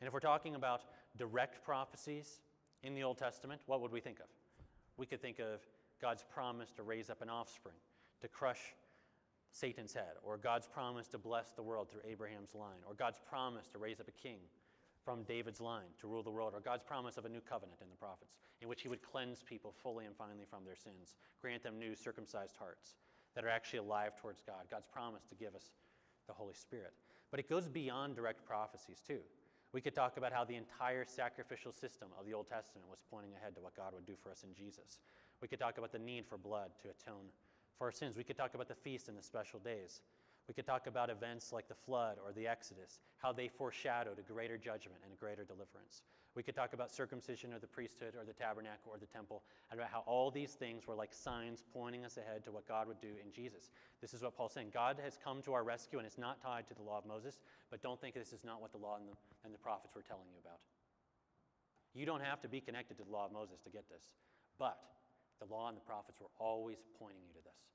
And 0.00 0.08
if 0.08 0.14
we're 0.14 0.20
talking 0.20 0.54
about 0.54 0.82
direct 1.16 1.64
prophecies 1.64 2.40
in 2.82 2.94
the 2.94 3.02
Old 3.02 3.18
Testament, 3.18 3.60
what 3.66 3.80
would 3.80 3.92
we 3.92 4.00
think 4.00 4.18
of? 4.20 4.26
We 4.96 5.06
could 5.06 5.20
think 5.20 5.38
of 5.38 5.60
God's 6.00 6.24
promise 6.32 6.72
to 6.72 6.82
raise 6.82 7.10
up 7.10 7.22
an 7.22 7.30
offspring, 7.30 7.76
to 8.20 8.28
crush 8.28 8.60
Satan's 9.52 9.94
head, 9.94 10.14
or 10.22 10.36
God's 10.36 10.66
promise 10.66 11.06
to 11.08 11.18
bless 11.18 11.50
the 11.52 11.62
world 11.62 11.88
through 11.90 12.02
Abraham's 12.08 12.54
line, 12.54 12.80
or 12.86 12.94
God's 12.94 13.20
promise 13.28 13.68
to 13.68 13.78
raise 13.78 14.00
up 14.00 14.08
a 14.08 14.12
king 14.12 14.38
from 15.04 15.22
David's 15.24 15.60
line 15.60 15.92
to 16.00 16.06
rule 16.06 16.22
the 16.22 16.30
world, 16.30 16.52
or 16.54 16.60
God's 16.60 16.82
promise 16.82 17.16
of 17.16 17.24
a 17.24 17.28
new 17.28 17.40
covenant 17.40 17.80
in 17.82 17.90
the 17.90 17.96
prophets, 17.96 18.36
in 18.60 18.68
which 18.68 18.82
he 18.82 18.88
would 18.88 19.02
cleanse 19.02 19.42
people 19.42 19.74
fully 19.82 20.06
and 20.06 20.16
finally 20.16 20.46
from 20.48 20.64
their 20.64 20.76
sins, 20.76 21.16
grant 21.40 21.62
them 21.62 21.78
new 21.78 21.94
circumcised 21.94 22.56
hearts 22.58 22.94
that 23.34 23.44
are 23.44 23.48
actually 23.48 23.80
alive 23.80 24.12
towards 24.20 24.40
God, 24.46 24.64
God's 24.70 24.88
promise 24.88 25.24
to 25.28 25.34
give 25.34 25.54
us 25.54 25.72
the 26.26 26.32
Holy 26.32 26.54
Spirit. 26.54 26.94
But 27.30 27.40
it 27.40 27.48
goes 27.48 27.68
beyond 27.68 28.16
direct 28.16 28.46
prophecies, 28.46 29.02
too. 29.06 29.20
We 29.72 29.80
could 29.80 29.94
talk 29.94 30.16
about 30.16 30.32
how 30.32 30.44
the 30.44 30.54
entire 30.54 31.04
sacrificial 31.04 31.72
system 31.72 32.08
of 32.18 32.26
the 32.26 32.32
Old 32.32 32.46
Testament 32.46 32.86
was 32.88 33.00
pointing 33.10 33.32
ahead 33.34 33.56
to 33.56 33.60
what 33.60 33.76
God 33.76 33.92
would 33.92 34.06
do 34.06 34.14
for 34.22 34.30
us 34.30 34.44
in 34.44 34.54
Jesus. 34.54 35.00
We 35.42 35.48
could 35.48 35.58
talk 35.58 35.78
about 35.78 35.90
the 35.90 35.98
need 35.98 36.26
for 36.26 36.38
blood 36.38 36.70
to 36.82 36.88
atone 36.90 37.26
for 37.76 37.86
our 37.86 37.92
sins. 37.92 38.16
We 38.16 38.22
could 38.22 38.36
talk 38.36 38.54
about 38.54 38.68
the 38.68 38.74
feast 38.76 39.08
and 39.08 39.18
the 39.18 39.22
special 39.22 39.58
days. 39.58 40.00
We 40.46 40.54
could 40.54 40.66
talk 40.66 40.86
about 40.86 41.08
events 41.08 41.52
like 41.52 41.68
the 41.68 41.74
flood 41.74 42.18
or 42.24 42.32
the 42.32 42.46
Exodus, 42.46 43.00
how 43.16 43.32
they 43.32 43.48
foreshadowed 43.48 44.18
a 44.18 44.32
greater 44.32 44.58
judgment 44.58 45.00
and 45.02 45.12
a 45.12 45.16
greater 45.16 45.44
deliverance. 45.44 46.02
We 46.34 46.42
could 46.42 46.54
talk 46.54 46.74
about 46.74 46.90
circumcision 46.90 47.52
or 47.54 47.60
the 47.60 47.66
priesthood 47.66 48.14
or 48.18 48.24
the 48.24 48.32
tabernacle 48.32 48.90
or 48.90 48.98
the 48.98 49.06
temple, 49.06 49.42
and 49.70 49.78
about 49.78 49.90
how 49.90 50.00
all 50.00 50.30
these 50.30 50.52
things 50.52 50.86
were 50.86 50.94
like 50.94 51.14
signs 51.14 51.62
pointing 51.72 52.04
us 52.04 52.18
ahead 52.18 52.44
to 52.44 52.52
what 52.52 52.66
God 52.66 52.88
would 52.88 53.00
do 53.00 53.14
in 53.24 53.30
Jesus. 53.32 53.70
This 54.00 54.12
is 54.12 54.22
what 54.22 54.36
Paul's 54.36 54.52
saying. 54.52 54.70
God 54.74 54.98
has 55.02 55.16
come 55.22 55.42
to 55.42 55.54
our 55.54 55.62
rescue, 55.62 55.98
and 55.98 56.06
it's 56.06 56.18
not 56.18 56.42
tied 56.42 56.66
to 56.68 56.74
the 56.74 56.82
law 56.82 56.98
of 56.98 57.06
Moses, 57.06 57.38
but 57.70 57.82
don't 57.82 58.00
think 58.00 58.14
this 58.14 58.32
is 58.32 58.44
not 58.44 58.60
what 58.60 58.72
the 58.72 58.78
law 58.78 58.96
and 58.96 59.08
the, 59.08 59.14
and 59.44 59.54
the 59.54 59.58
prophets 59.58 59.94
were 59.94 60.02
telling 60.02 60.26
you 60.32 60.38
about. 60.44 60.58
You 61.94 62.04
don't 62.04 62.22
have 62.22 62.40
to 62.42 62.48
be 62.48 62.60
connected 62.60 62.98
to 62.98 63.04
the 63.04 63.10
law 63.10 63.26
of 63.26 63.32
Moses 63.32 63.60
to 63.62 63.70
get 63.70 63.88
this, 63.88 64.02
but 64.58 64.76
the 65.38 65.46
law 65.46 65.68
and 65.68 65.76
the 65.76 65.86
prophets 65.86 66.20
were 66.20 66.34
always 66.38 66.78
pointing 66.98 67.22
you 67.22 67.32
to 67.34 67.44
this, 67.46 67.73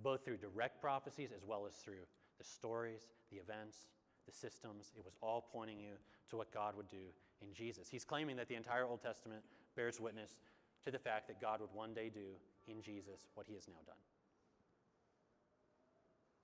both 0.00 0.24
through 0.24 0.38
direct 0.38 0.80
prophecies 0.80 1.30
as 1.34 1.44
well 1.44 1.66
as 1.66 1.74
through 1.74 2.06
the 2.38 2.44
stories, 2.44 3.08
the 3.30 3.38
events, 3.38 3.86
the 4.26 4.32
systems. 4.32 4.92
It 4.96 5.04
was 5.04 5.14
all 5.22 5.46
pointing 5.52 5.78
you 5.78 5.94
to 6.30 6.36
what 6.36 6.52
God 6.52 6.76
would 6.76 6.88
do 6.88 7.12
in 7.40 7.52
Jesus. 7.54 7.88
He's 7.88 8.04
claiming 8.04 8.36
that 8.36 8.48
the 8.48 8.56
entire 8.56 8.84
Old 8.84 9.02
Testament 9.02 9.42
bears 9.76 10.00
witness 10.00 10.40
to 10.84 10.90
the 10.90 10.98
fact 10.98 11.28
that 11.28 11.40
God 11.40 11.60
would 11.60 11.72
one 11.72 11.94
day 11.94 12.10
do 12.12 12.36
in 12.66 12.82
Jesus 12.82 13.28
what 13.34 13.46
he 13.46 13.54
has 13.54 13.68
now 13.68 13.80
done. 13.86 14.00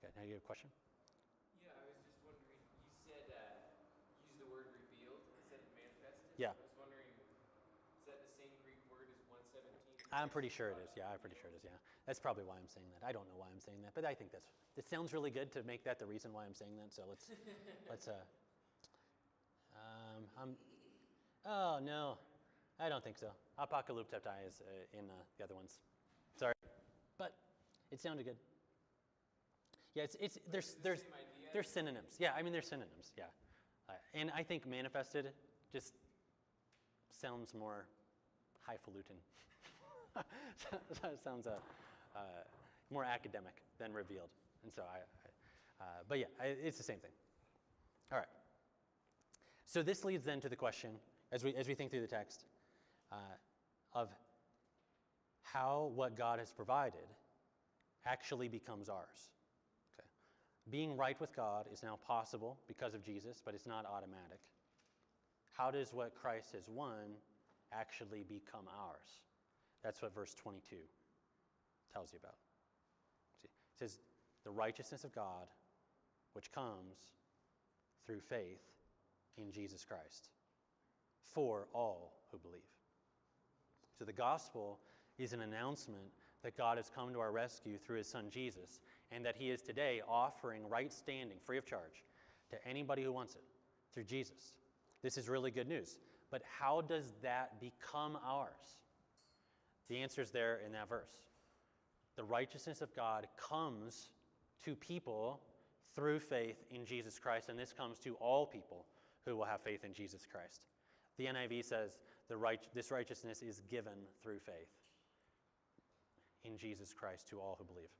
Okay, 0.01 0.09
now 0.17 0.25
you 0.25 0.33
have 0.33 0.41
a 0.41 0.49
question? 0.49 0.69
Yeah, 1.61 1.77
I 1.77 1.85
was 1.85 2.01
just 2.01 2.17
wondering, 2.25 2.57
you 2.57 2.89
said, 3.05 3.21
uh, 3.29 3.37
use 4.25 4.41
the 4.41 4.49
word 4.49 4.73
revealed 4.73 5.21
instead 5.37 5.61
of 5.61 5.69
manifested? 5.77 6.33
Yeah. 6.41 6.57
I 6.57 6.65
was 6.65 6.73
wondering, 6.73 7.05
is 8.01 8.09
that 8.09 8.25
the 8.25 8.33
same 8.33 8.49
Greek 8.65 8.81
word 8.89 9.13
as 9.13 9.21
one 9.29 9.45
seventeen? 9.53 10.00
I'm 10.11 10.29
pretty 10.29 10.49
sure 10.49 10.69
it 10.69 10.77
is. 10.83 10.91
Yeah, 10.97 11.03
I'm 11.11 11.19
pretty 11.19 11.37
sure 11.39 11.49
it 11.49 11.57
is. 11.57 11.63
Yeah. 11.63 11.71
That's 12.05 12.19
probably 12.19 12.43
why 12.43 12.55
I'm 12.55 12.67
saying 12.67 12.87
that. 12.93 13.07
I 13.07 13.11
don't 13.11 13.27
know 13.27 13.37
why 13.37 13.47
I'm 13.51 13.59
saying 13.59 13.79
that, 13.83 13.91
but 13.95 14.05
I 14.05 14.13
think 14.13 14.31
that's 14.31 14.51
it 14.77 14.87
sounds 14.89 15.13
really 15.13 15.31
good 15.31 15.51
to 15.53 15.63
make 15.63 15.83
that 15.83 15.99
the 15.99 16.05
reason 16.05 16.33
why 16.33 16.45
I'm 16.45 16.53
saying 16.53 16.75
that. 16.77 16.93
So 16.93 17.03
let's 17.07 17.25
let's 17.89 18.07
uh 18.07 18.13
um 19.75 20.23
I'm 20.41 20.55
Oh, 21.45 21.79
no. 21.83 22.17
I 22.79 22.89
don't 22.89 23.03
think 23.03 23.17
so. 23.17 23.27
Apokalyptetai 23.59 24.47
is 24.47 24.61
uh, 24.61 24.99
in 24.99 25.05
uh, 25.05 25.13
the 25.37 25.43
other 25.43 25.55
ones. 25.55 25.79
Sorry. 26.35 26.53
But 27.17 27.33
it 27.91 27.99
sounded 27.99 28.25
good. 28.25 28.37
Yeah, 29.93 30.03
it's, 30.03 30.15
it's 30.19 30.37
there's 30.51 30.75
there's 30.81 31.01
there's 31.53 31.67
synonyms. 31.67 32.15
Yeah, 32.17 32.31
I 32.35 32.41
mean 32.41 32.53
there's 32.53 32.67
synonyms. 32.67 33.11
Yeah. 33.17 33.25
Uh, 33.89 33.93
and 34.13 34.31
I 34.35 34.43
think 34.43 34.65
manifested 34.67 35.31
just 35.71 35.93
sounds 37.11 37.53
more 37.53 37.85
highfalutin. 38.61 39.17
sounds 41.23 41.47
uh, 41.47 41.51
uh, 42.15 42.19
more 42.89 43.03
academic 43.03 43.53
than 43.79 43.93
revealed. 43.93 44.29
And 44.63 44.71
so 44.73 44.83
I, 44.83 44.97
I 44.97 45.31
uh, 45.81 45.85
but 46.07 46.19
yeah, 46.19 46.25
I, 46.39 46.47
it's 46.63 46.77
the 46.77 46.83
same 46.83 46.99
thing. 46.99 47.11
All 48.11 48.17
right. 48.17 48.27
So 49.65 49.81
this 49.81 50.03
leads 50.03 50.25
then 50.25 50.41
to 50.41 50.49
the 50.49 50.55
question, 50.55 50.91
as 51.31 51.43
we, 51.43 51.55
as 51.55 51.67
we 51.67 51.73
think 51.73 51.91
through 51.91 52.01
the 52.01 52.07
text, 52.07 52.43
uh, 53.11 53.15
of 53.93 54.09
how 55.43 55.91
what 55.95 56.15
God 56.15 56.39
has 56.39 56.51
provided 56.51 57.07
actually 58.05 58.47
becomes 58.47 58.89
ours. 58.89 59.31
Okay. 59.93 60.07
Being 60.69 60.97
right 60.97 61.19
with 61.19 61.35
God 61.35 61.65
is 61.71 61.83
now 61.83 61.97
possible 62.05 62.57
because 62.67 62.93
of 62.93 63.03
Jesus, 63.03 63.41
but 63.43 63.53
it's 63.53 63.67
not 63.67 63.85
automatic. 63.85 64.39
How 65.51 65.71
does 65.71 65.93
what 65.93 66.15
Christ 66.15 66.53
has 66.53 66.67
won 66.67 67.15
actually 67.73 68.23
become 68.27 68.65
ours? 68.79 69.21
That's 69.83 70.01
what 70.01 70.13
verse 70.13 70.33
22 70.35 70.75
tells 71.93 72.13
you 72.13 72.19
about. 72.21 72.35
See, 73.41 73.47
it 73.47 73.79
says, 73.79 73.99
the 74.43 74.51
righteousness 74.51 75.03
of 75.03 75.13
God, 75.13 75.47
which 76.33 76.51
comes 76.51 76.95
through 78.05 78.19
faith 78.21 78.61
in 79.37 79.51
Jesus 79.51 79.85
Christ 79.85 80.29
for 81.33 81.67
all 81.73 82.13
who 82.31 82.37
believe. 82.37 82.61
So 83.97 84.05
the 84.05 84.13
gospel 84.13 84.79
is 85.17 85.33
an 85.33 85.41
announcement 85.41 86.11
that 86.43 86.57
God 86.57 86.77
has 86.77 86.89
come 86.93 87.13
to 87.13 87.19
our 87.19 87.31
rescue 87.31 87.77
through 87.77 87.97
his 87.97 88.07
son 88.07 88.27
Jesus, 88.31 88.79
and 89.11 89.23
that 89.25 89.35
he 89.35 89.51
is 89.51 89.61
today 89.61 90.01
offering 90.07 90.67
right 90.67 90.91
standing, 90.91 91.37
free 91.45 91.57
of 91.57 91.65
charge, 91.65 92.03
to 92.49 92.67
anybody 92.67 93.03
who 93.03 93.11
wants 93.11 93.35
it 93.35 93.43
through 93.93 94.05
Jesus. 94.05 94.53
This 95.03 95.17
is 95.17 95.29
really 95.29 95.51
good 95.51 95.67
news. 95.67 95.99
But 96.31 96.41
how 96.59 96.81
does 96.81 97.13
that 97.21 97.59
become 97.59 98.17
ours? 98.25 98.80
The 99.91 99.99
answer 99.99 100.21
is 100.21 100.31
there 100.31 100.61
in 100.65 100.71
that 100.71 100.87
verse. 100.87 101.11
The 102.15 102.23
righteousness 102.23 102.81
of 102.81 102.95
God 102.95 103.27
comes 103.37 104.07
to 104.63 104.73
people 104.73 105.41
through 105.93 106.21
faith 106.21 106.63
in 106.71 106.85
Jesus 106.85 107.19
Christ, 107.19 107.49
and 107.49 107.59
this 107.59 107.73
comes 107.73 107.99
to 107.99 108.13
all 108.15 108.45
people 108.45 108.85
who 109.25 109.35
will 109.35 109.43
have 109.43 109.59
faith 109.59 109.83
in 109.83 109.93
Jesus 109.93 110.25
Christ. 110.25 110.61
The 111.17 111.25
NIV 111.25 111.65
says 111.65 111.97
the 112.29 112.37
right, 112.37 112.61
this 112.73 112.89
righteousness 112.89 113.41
is 113.41 113.59
given 113.69 113.91
through 114.23 114.39
faith 114.39 114.69
in 116.45 116.57
Jesus 116.57 116.93
Christ 116.93 117.27
to 117.27 117.41
all 117.41 117.57
who 117.59 117.65
believe. 117.65 117.91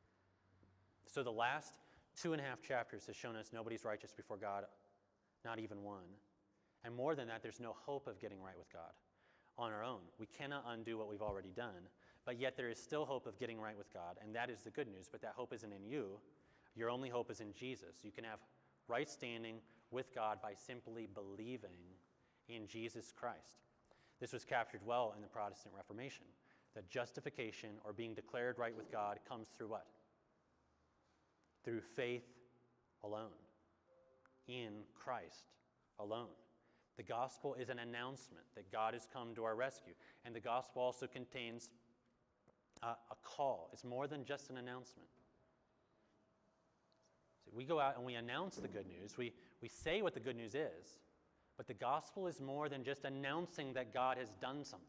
So 1.14 1.24
the 1.24 1.30
last 1.30 1.74
two 2.16 2.32
and 2.32 2.42
a 2.42 2.46
half 2.46 2.62
chapters 2.62 3.06
has 3.08 3.18
shown 3.18 3.36
us 3.36 3.50
nobody's 3.52 3.84
righteous 3.84 4.14
before 4.14 4.38
God, 4.38 4.64
not 5.44 5.60
even 5.60 5.84
one. 5.84 6.08
And 6.86 6.96
more 6.96 7.16
than 7.16 7.28
that, 7.28 7.44
there's 7.44 7.60
no 7.60 7.76
hope 7.86 8.08
of 8.08 8.22
getting 8.22 8.42
right 8.42 8.58
with 8.58 8.72
God 8.72 8.92
on 9.58 9.72
our 9.72 9.84
own. 9.84 10.02
We 10.20 10.26
cannot 10.26 10.66
undo 10.68 10.98
what 10.98 11.10
we've 11.10 11.22
already 11.22 11.52
done, 11.56 11.88
but 12.26 12.40
yet 12.40 12.56
there 12.58 12.70
is 12.70 12.82
still 12.82 13.06
hope 13.06 13.28
of 13.28 13.40
getting 13.40 13.60
right 13.60 13.78
with 13.78 13.94
God, 13.94 14.18
and 14.24 14.36
that 14.36 14.50
is 14.50 14.62
the 14.62 14.70
good 14.70 14.88
news, 14.88 15.10
but 15.12 15.22
that 15.22 15.34
hope 15.36 15.54
isn't 15.54 15.72
in 15.72 15.86
you. 15.86 16.20
Your 16.76 16.90
only 16.90 17.10
hope 17.10 17.30
is 17.30 17.42
in 17.42 17.54
Jesus. 17.54 17.98
You 18.04 18.12
can 18.12 18.24
have 18.24 18.40
right 18.88 19.10
standing 19.10 19.58
with 19.92 20.14
God 20.14 20.40
by 20.42 20.54
simply 20.54 21.08
believing 21.14 21.78
in 22.48 22.68
Jesus 22.68 23.12
Christ. 23.16 23.66
This 24.20 24.34
was 24.34 24.46
captured 24.46 24.82
well 24.86 25.14
in 25.16 25.22
the 25.22 25.28
Protestant 25.28 25.74
Reformation 25.76 26.26
that 26.76 26.90
justification 26.90 27.72
or 27.84 27.92
being 27.94 28.14
declared 28.14 28.58
right 28.58 28.76
with 28.76 28.92
God 28.92 29.20
comes 29.28 29.48
through 29.50 29.70
what? 29.70 29.86
Through 31.66 31.82
faith 31.82 32.28
alone, 33.04 33.30
in 34.48 34.84
Christ 34.94 35.52
alone. 36.00 36.28
The 36.98 37.04
gospel 37.04 37.56
is 37.56 37.70
an 37.70 37.80
announcement 37.80 38.46
that 38.56 38.72
God 38.72 38.94
has 38.94 39.08
come 39.12 39.34
to 39.36 39.44
our 39.44 39.56
rescue. 39.56 39.94
And 40.26 40.36
the 40.36 40.40
gospel 40.40 40.82
also 40.82 41.08
contains 41.08 41.70
a, 42.84 42.88
a 42.88 43.16
call, 43.24 43.70
it's 43.74 43.84
more 43.84 44.08
than 44.08 44.26
just 44.26 44.50
an 44.50 44.58
announcement. 44.58 45.08
So 47.46 47.52
we 47.56 47.64
go 47.64 47.80
out 47.80 47.98
and 47.98 48.06
we 48.06 48.16
announce 48.16 48.56
the 48.56 48.68
good 48.68 48.88
news, 48.88 49.18
we, 49.18 49.34
we 49.62 49.68
say 49.68 50.02
what 50.02 50.14
the 50.14 50.20
good 50.20 50.36
news 50.36 50.56
is, 50.56 51.00
but 51.58 51.68
the 51.68 51.74
gospel 51.74 52.28
is 52.28 52.40
more 52.40 52.70
than 52.70 52.84
just 52.84 53.06
announcing 53.06 53.74
that 53.74 53.94
God 53.94 54.18
has 54.18 54.30
done 54.42 54.64
something. 54.64 54.88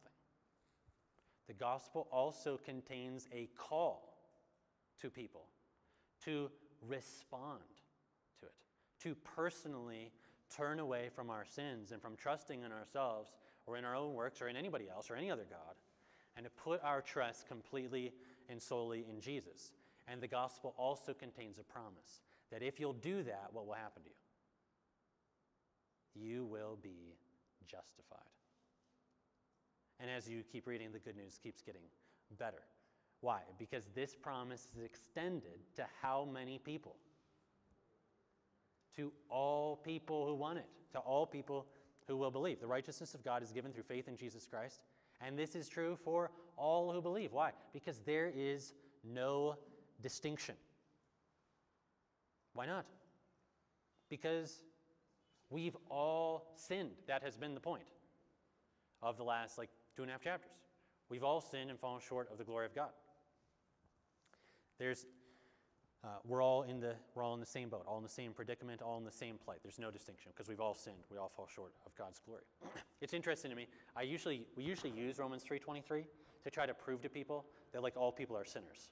The 1.48 1.54
gospel 1.54 2.08
also 2.10 2.58
contains 2.64 3.28
a 3.32 3.48
call 3.56 4.16
to 5.00 5.10
people 5.10 5.46
to 6.24 6.50
respond 6.86 7.60
to 8.40 8.46
it, 8.46 8.52
to 9.02 9.14
personally 9.36 10.12
turn 10.56 10.78
away 10.78 11.10
from 11.14 11.30
our 11.30 11.44
sins 11.44 11.92
and 11.92 12.00
from 12.00 12.16
trusting 12.16 12.62
in 12.62 12.72
ourselves 12.72 13.32
or 13.66 13.76
in 13.76 13.84
our 13.84 13.94
own 13.94 14.14
works 14.14 14.42
or 14.42 14.48
in 14.48 14.56
anybody 14.56 14.88
else 14.88 15.10
or 15.10 15.16
any 15.16 15.30
other 15.30 15.46
God, 15.48 15.74
and 16.36 16.44
to 16.44 16.50
put 16.50 16.82
our 16.82 17.00
trust 17.00 17.46
completely 17.46 18.12
and 18.48 18.60
solely 18.60 19.06
in 19.08 19.20
Jesus. 19.20 19.72
And 20.08 20.20
the 20.20 20.28
gospel 20.28 20.74
also 20.76 21.14
contains 21.14 21.58
a 21.58 21.62
promise 21.62 22.20
that 22.50 22.62
if 22.62 22.80
you'll 22.80 22.92
do 22.92 23.22
that, 23.22 23.48
what 23.52 23.66
will 23.66 23.74
happen 23.74 24.02
to 24.02 24.08
you? 24.08 24.14
You 26.14 26.44
will 26.44 26.78
be 26.82 27.16
justified. 27.66 28.18
And 30.00 30.10
as 30.10 30.28
you 30.28 30.42
keep 30.50 30.66
reading, 30.66 30.90
the 30.92 30.98
good 30.98 31.16
news 31.16 31.38
keeps 31.42 31.62
getting 31.62 31.82
better. 32.38 32.62
Why? 33.20 33.40
Because 33.58 33.84
this 33.94 34.16
promise 34.16 34.66
is 34.76 34.84
extended 34.84 35.60
to 35.76 35.86
how 36.02 36.28
many 36.30 36.58
people? 36.58 36.96
To 38.96 39.12
all 39.28 39.76
people 39.76 40.26
who 40.26 40.34
want 40.34 40.58
it, 40.58 40.66
to 40.92 40.98
all 40.98 41.26
people 41.26 41.66
who 42.06 42.16
will 42.16 42.30
believe. 42.30 42.60
The 42.60 42.66
righteousness 42.66 43.14
of 43.14 43.24
God 43.24 43.42
is 43.42 43.52
given 43.52 43.72
through 43.72 43.84
faith 43.84 44.08
in 44.08 44.16
Jesus 44.16 44.46
Christ, 44.46 44.80
and 45.20 45.38
this 45.38 45.54
is 45.54 45.68
true 45.68 45.96
for 46.04 46.30
all 46.56 46.92
who 46.92 47.00
believe. 47.00 47.32
Why? 47.32 47.52
Because 47.72 48.00
there 48.00 48.30
is 48.34 48.74
no 49.04 49.56
distinction. 50.02 50.56
Why 52.54 52.66
not? 52.66 52.84
Because 54.10 54.62
we've 55.48 55.76
all 55.88 56.52
sinned. 56.56 56.90
That 57.06 57.22
has 57.22 57.36
been 57.36 57.54
the 57.54 57.60
point 57.60 57.84
of 59.02 59.16
the 59.16 59.24
last 59.24 59.58
like 59.58 59.70
two 59.96 60.02
and 60.02 60.10
a 60.10 60.12
half 60.12 60.22
chapters. 60.22 60.52
We've 61.08 61.24
all 61.24 61.40
sinned 61.40 61.70
and 61.70 61.78
fallen 61.78 62.00
short 62.06 62.30
of 62.30 62.38
the 62.38 62.44
glory 62.44 62.66
of 62.66 62.74
God. 62.74 62.90
There's, 64.78 65.06
uh, 66.04 66.08
we're 66.26 66.42
all 66.42 66.62
in 66.62 66.80
the 66.80 66.94
we're 67.14 67.22
all 67.22 67.34
in 67.34 67.40
the 67.40 67.46
same 67.46 67.68
boat, 67.68 67.84
all 67.86 67.96
in 67.96 68.02
the 68.02 68.08
same 68.08 68.32
predicament, 68.32 68.82
all 68.82 68.98
in 68.98 69.04
the 69.04 69.12
same 69.12 69.36
plight. 69.44 69.58
There's 69.62 69.78
no 69.78 69.90
distinction 69.90 70.32
because 70.34 70.48
we've 70.48 70.60
all 70.60 70.74
sinned. 70.74 71.04
We 71.10 71.18
all 71.18 71.28
fall 71.28 71.48
short 71.52 71.72
of 71.86 71.94
God's 71.94 72.20
glory. 72.26 72.42
it's 73.00 73.14
interesting 73.14 73.50
to 73.50 73.56
me. 73.56 73.68
I 73.96 74.02
usually 74.02 74.42
we 74.56 74.64
usually 74.64 74.90
use 74.90 75.18
Romans 75.18 75.44
3:23 75.44 76.04
to 76.44 76.50
try 76.50 76.66
to 76.66 76.74
prove 76.74 77.02
to 77.02 77.08
people 77.08 77.44
that 77.72 77.82
like 77.82 77.96
all 77.96 78.10
people 78.10 78.36
are 78.36 78.44
sinners, 78.44 78.88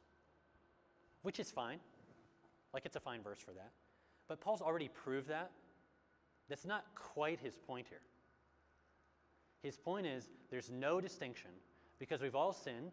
which 1.22 1.40
is 1.40 1.50
fine. 1.50 1.80
Like 2.72 2.86
it's 2.86 2.96
a 2.96 3.00
fine 3.00 3.22
verse 3.22 3.40
for 3.40 3.52
that. 3.52 3.72
But 4.28 4.40
Paul's 4.40 4.60
already 4.60 4.88
proved 4.88 5.28
that. 5.28 5.50
That's 6.48 6.64
not 6.64 6.84
quite 6.94 7.40
his 7.40 7.56
point 7.56 7.86
here. 7.88 8.02
His 9.62 9.76
point 9.76 10.06
is 10.06 10.28
there's 10.50 10.70
no 10.70 11.00
distinction 11.00 11.50
because 11.98 12.20
we've 12.20 12.34
all 12.34 12.52
sinned, 12.52 12.92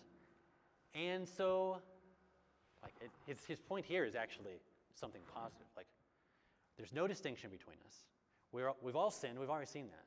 and 0.93 1.27
so, 1.27 1.77
like, 2.81 2.93
it, 3.01 3.11
his, 3.25 3.43
his 3.45 3.59
point 3.59 3.85
here 3.85 4.05
is 4.05 4.15
actually 4.15 4.59
something 4.93 5.21
positive. 5.33 5.67
Like, 5.75 5.87
there's 6.77 6.93
no 6.93 7.07
distinction 7.07 7.49
between 7.49 7.77
us. 7.87 7.95
We're, 8.51 8.71
we've 8.81 8.95
all 8.95 9.11
sinned, 9.11 9.39
we've 9.39 9.49
already 9.49 9.67
seen 9.67 9.87
that. 9.87 10.05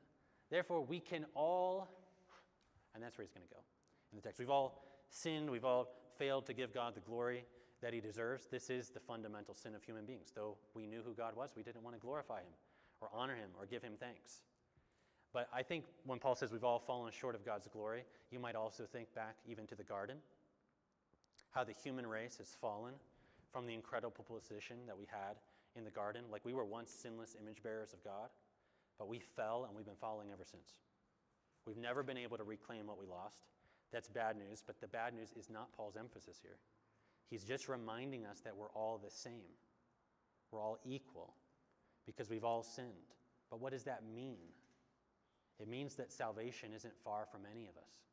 Therefore, 0.51 0.83
we 0.83 1.01
can 1.01 1.27
all, 1.35 1.89
and 2.95 3.03
that's 3.03 3.17
where 3.19 3.25
he's 3.25 3.33
going 3.33 3.47
to 3.47 3.55
go 3.55 3.61
in 4.13 4.17
the 4.17 4.23
text. 4.23 4.39
We've 4.39 4.51
all 4.51 4.83
sinned, 5.09 5.51
we've 5.51 5.65
all 5.65 5.89
failed 6.19 6.47
to 6.47 6.53
give 6.53 6.73
God 6.75 6.95
the 6.95 7.01
glory 7.01 7.45
that 7.83 7.93
he 7.93 8.01
deserves. 8.01 8.47
This 8.51 8.71
is 8.71 8.91
the 8.91 9.01
fundamental 9.01 9.55
sin 9.55 9.75
of 9.75 9.83
human 9.83 10.05
beings. 10.05 10.33
Though 10.35 10.57
we 10.75 10.87
knew 10.87 11.03
who 11.05 11.15
God 11.15 11.37
was, 11.37 11.51
we 11.57 11.63
didn't 11.63 11.83
want 11.83 11.97
to 11.97 12.01
glorify 12.01 12.41
him 12.41 12.53
or 13.01 13.09
honor 13.13 13.35
him 13.35 13.51
or 13.59 13.67
give 13.67 13.83
him 13.83 13.95
thanks. 13.99 14.43
But 15.33 15.49
I 15.55 15.63
think 15.63 15.85
when 16.05 16.19
Paul 16.19 16.35
says 16.35 16.51
we've 16.51 16.65
all 16.65 16.81
fallen 16.81 17.13
short 17.13 17.35
of 17.35 17.45
God's 17.45 17.69
glory, 17.69 18.05
you 18.31 18.41
might 18.41 18.57
also 18.57 18.85
think 18.85 19.15
back 19.15 19.37
even 19.47 19.67
to 19.69 19.75
the 19.75 19.85
garden, 19.85 20.17
how 21.51 21.65
the 21.65 21.73
human 21.73 22.07
race 22.07 22.37
has 22.39 22.57
fallen 22.61 22.95
from 23.53 23.67
the 23.67 23.75
incredible 23.75 24.25
position 24.25 24.77
that 24.87 24.97
we 24.97 25.07
had 25.07 25.37
in 25.77 25.85
the 25.85 25.91
garden. 25.91 26.25
Like 26.31 26.45
we 26.45 26.55
were 26.55 26.65
once 26.65 26.91
sinless 26.91 27.37
image 27.41 27.63
bearers 27.63 27.93
of 27.93 28.03
God, 28.05 28.29
but 28.99 29.09
we 29.09 29.19
fell 29.19 29.65
and 29.67 29.77
we've 29.77 29.87
been 29.87 29.95
falling 30.01 30.29
ever 30.33 30.45
since. 30.45 30.75
We've 31.67 31.77
never 31.77 32.03
been 32.03 32.17
able 32.17 32.37
to 32.37 32.45
reclaim 32.45 32.87
what 32.87 32.99
we 32.99 33.07
lost. 33.07 33.43
That's 33.93 34.09
bad 34.09 34.37
news, 34.37 34.63
but 34.65 34.81
the 34.81 34.87
bad 34.87 35.15
news 35.15 35.33
is 35.37 35.51
not 35.51 35.73
Paul's 35.77 35.97
emphasis 35.97 36.39
here. 36.43 36.59
He's 37.29 37.45
just 37.45 37.69
reminding 37.69 38.25
us 38.25 38.41
that 38.41 38.57
we're 38.57 38.71
all 38.71 39.01
the 39.03 39.11
same. 39.11 39.55
We're 40.51 40.61
all 40.61 40.79
equal 40.85 41.35
because 42.07 42.31
we've 42.31 42.45
all 42.45 42.63
sinned. 42.63 42.89
But 43.51 43.61
what 43.61 43.73
does 43.73 43.85
that 43.85 44.03
mean? 44.15 44.39
It 45.61 45.69
means 45.69 45.95
that 45.97 46.13
salvation 46.13 46.73
isn't 46.75 46.95
far 47.05 47.27
from 47.31 47.43
any 47.53 47.67
of 47.67 47.77
us 47.77 48.10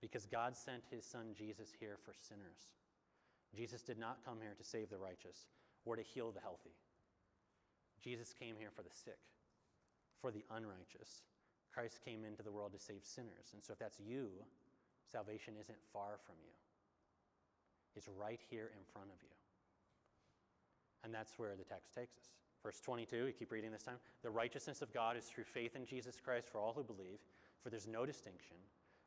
because 0.00 0.26
God 0.26 0.56
sent 0.56 0.82
his 0.90 1.04
son 1.04 1.34
Jesus 1.36 1.68
here 1.78 1.98
for 2.04 2.14
sinners. 2.14 2.74
Jesus 3.54 3.82
did 3.82 3.98
not 3.98 4.24
come 4.24 4.38
here 4.40 4.54
to 4.56 4.64
save 4.64 4.90
the 4.90 4.98
righteous 4.98 5.46
or 5.84 5.96
to 5.96 6.02
heal 6.02 6.30
the 6.30 6.40
healthy. 6.40 6.74
Jesus 8.02 8.32
came 8.32 8.54
here 8.58 8.70
for 8.74 8.82
the 8.82 8.90
sick, 8.90 9.18
for 10.20 10.30
the 10.30 10.44
unrighteous. 10.50 11.22
Christ 11.72 12.00
came 12.04 12.24
into 12.24 12.42
the 12.42 12.50
world 12.50 12.72
to 12.72 12.78
save 12.78 13.04
sinners. 13.04 13.52
And 13.52 13.62
so 13.62 13.72
if 13.72 13.78
that's 13.78 14.00
you, 14.00 14.28
salvation 15.10 15.54
isn't 15.60 15.78
far 15.92 16.18
from 16.24 16.36
you. 16.42 16.52
It's 17.96 18.08
right 18.18 18.40
here 18.50 18.70
in 18.72 18.84
front 18.92 19.08
of 19.08 19.22
you. 19.22 19.34
And 21.04 21.14
that's 21.14 21.38
where 21.38 21.56
the 21.56 21.64
text 21.64 21.94
takes 21.94 22.16
us. 22.16 22.30
Verse 22.62 22.80
22, 22.80 23.16
you 23.16 23.32
keep 23.32 23.52
reading 23.52 23.72
this 23.72 23.82
time. 23.82 23.96
The 24.22 24.30
righteousness 24.30 24.82
of 24.82 24.92
God 24.92 25.16
is 25.16 25.24
through 25.24 25.44
faith 25.44 25.76
in 25.76 25.86
Jesus 25.86 26.20
Christ 26.22 26.48
for 26.50 26.58
all 26.58 26.74
who 26.74 26.84
believe, 26.84 27.18
for 27.62 27.70
there's 27.70 27.86
no 27.86 28.04
distinction. 28.04 28.56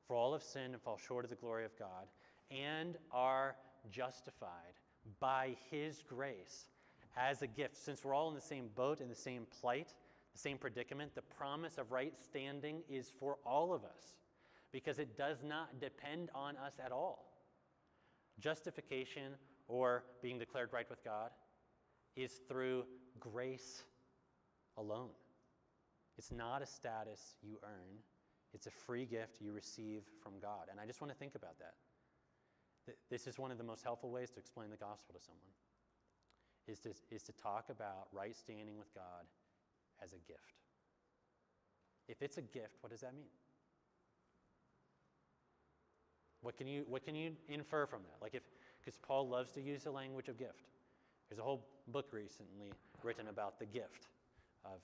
For 0.08 0.16
all 0.16 0.34
have 0.34 0.44
sinned 0.44 0.74
and 0.74 0.82
fall 0.82 0.98
short 0.98 1.24
of 1.24 1.30
the 1.30 1.36
glory 1.36 1.66
of 1.66 1.78
God, 1.78 2.08
and 2.52 2.98
are 3.12 3.56
justified 3.90 4.80
by 5.20 5.56
his 5.70 6.04
grace 6.08 6.68
as 7.18 7.42
a 7.42 7.48
gift. 7.48 7.78
Since 7.78 8.04
we're 8.04 8.14
all 8.14 8.30
in 8.30 8.36
the 8.36 8.42
same 8.42 8.70
boat, 8.76 9.02
in 9.02 9.10
the 9.10 9.16
same 9.16 9.46
plight, 9.60 9.94
the 10.34 10.40
same 10.40 10.58
predicament. 10.58 11.16
The 11.16 11.22
promise 11.22 11.78
of 11.78 11.92
right 11.92 12.14
standing 12.22 12.82
is 12.90 13.12
for 13.20 13.38
all 13.46 13.74
of 13.74 13.84
us 13.84 14.16
because 14.72 15.00
it 15.00 15.18
does 15.18 15.44
not 15.44 15.80
depend 15.80 16.30
on 16.34 16.58
us 16.58 16.74
at 16.84 16.92
all. 16.92 17.32
Justification 18.40 19.34
or 19.68 20.04
being 20.22 20.40
declared 20.40 20.70
right 20.74 20.90
with 20.90 21.04
God 21.04 21.30
is 22.16 22.42
through 22.48 22.84
grace 23.20 23.84
alone. 24.78 25.10
It's 26.18 26.32
not 26.32 26.62
a 26.62 26.66
status 26.66 27.38
you 27.42 27.60
earn, 27.64 28.00
it's 28.54 28.68
a 28.68 28.72
free 28.72 29.06
gift 29.06 29.42
you 29.42 29.52
receive 29.52 30.04
from 30.22 30.34
God. 30.42 30.68
And 30.70 30.80
I 30.80 30.86
just 30.86 31.02
want 31.02 31.12
to 31.12 31.18
think 31.18 31.36
about 31.36 31.58
that. 31.60 31.74
This 33.10 33.28
is 33.28 33.40
one 33.40 33.52
of 33.52 33.58
the 33.58 33.64
most 33.64 33.84
helpful 33.84 34.12
ways 34.12 34.30
to 34.32 34.40
explain 34.40 34.70
the 34.70 34.78
gospel 34.78 35.16
to 35.16 35.22
someone. 35.22 35.42
Is 36.68 36.80
to, 36.80 36.90
is 37.12 37.24
to 37.24 37.34
talk 37.34 37.66
about 37.70 38.08
right 38.14 38.36
standing 38.36 38.78
with 38.78 38.94
God 38.94 39.26
as 40.02 40.14
a 40.14 40.18
gift. 40.28 40.62
If 42.08 42.22
it's 42.22 42.38
a 42.38 42.42
gift, 42.42 42.78
what 42.82 42.92
does 42.92 43.02
that 43.02 43.14
mean? 43.16 43.32
What 46.42 46.58
can 46.58 46.68
you, 46.68 46.86
what 46.88 47.04
can 47.04 47.16
you 47.16 47.32
infer 47.48 47.86
from 47.86 48.02
that? 48.04 48.22
Like 48.22 48.34
if, 48.34 48.44
because 48.80 48.98
Paul 48.98 49.30
loves 49.30 49.52
to 49.54 49.62
use 49.62 49.84
the 49.84 49.92
language 49.92 50.28
of 50.28 50.38
gift. 50.38 50.68
There's 51.30 51.40
a 51.40 51.44
whole 51.44 51.66
book 51.88 52.08
recently 52.12 52.72
written 53.02 53.28
about 53.30 53.60
the 53.60 53.66
gift 53.66 54.08
of, 54.66 54.80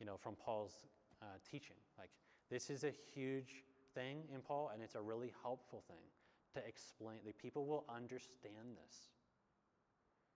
you 0.00 0.06
know, 0.06 0.16
from 0.16 0.34
Paul's 0.36 0.76
uh, 1.22 1.26
teaching. 1.50 1.76
Like 1.98 2.10
this 2.50 2.70
is 2.70 2.84
a 2.84 2.92
huge 3.14 3.64
thing 3.94 4.22
in 4.34 4.40
Paul, 4.40 4.70
and 4.72 4.82
it's 4.82 4.94
a 4.94 5.00
really 5.00 5.32
helpful 5.42 5.82
thing 5.88 6.06
to 6.54 6.66
explain. 6.66 7.18
The 7.26 7.32
people 7.32 7.66
will 7.66 7.84
understand 7.94 8.76
this. 8.84 8.96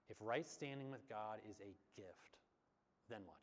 If 0.08 0.16
right 0.20 0.46
standing 0.46 0.90
with 0.90 1.08
God 1.08 1.38
is 1.48 1.60
a 1.60 1.74
gift, 1.96 2.36
then 3.08 3.20
what? 3.24 3.36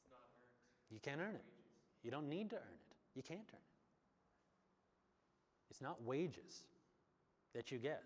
It's 0.00 0.10
not 0.10 0.20
earned. 0.24 0.90
You 0.90 1.00
can't 1.00 1.20
earn 1.20 1.34
it. 1.34 1.44
You 2.02 2.10
don't 2.10 2.28
need 2.28 2.50
to 2.50 2.56
earn 2.56 2.62
it. 2.62 2.96
You 3.14 3.22
can't 3.22 3.40
earn 3.40 3.58
it. 3.58 3.72
It's 5.70 5.80
not 5.80 6.02
wages 6.02 6.66
that 7.54 7.70
you 7.70 7.78
get, 7.78 8.02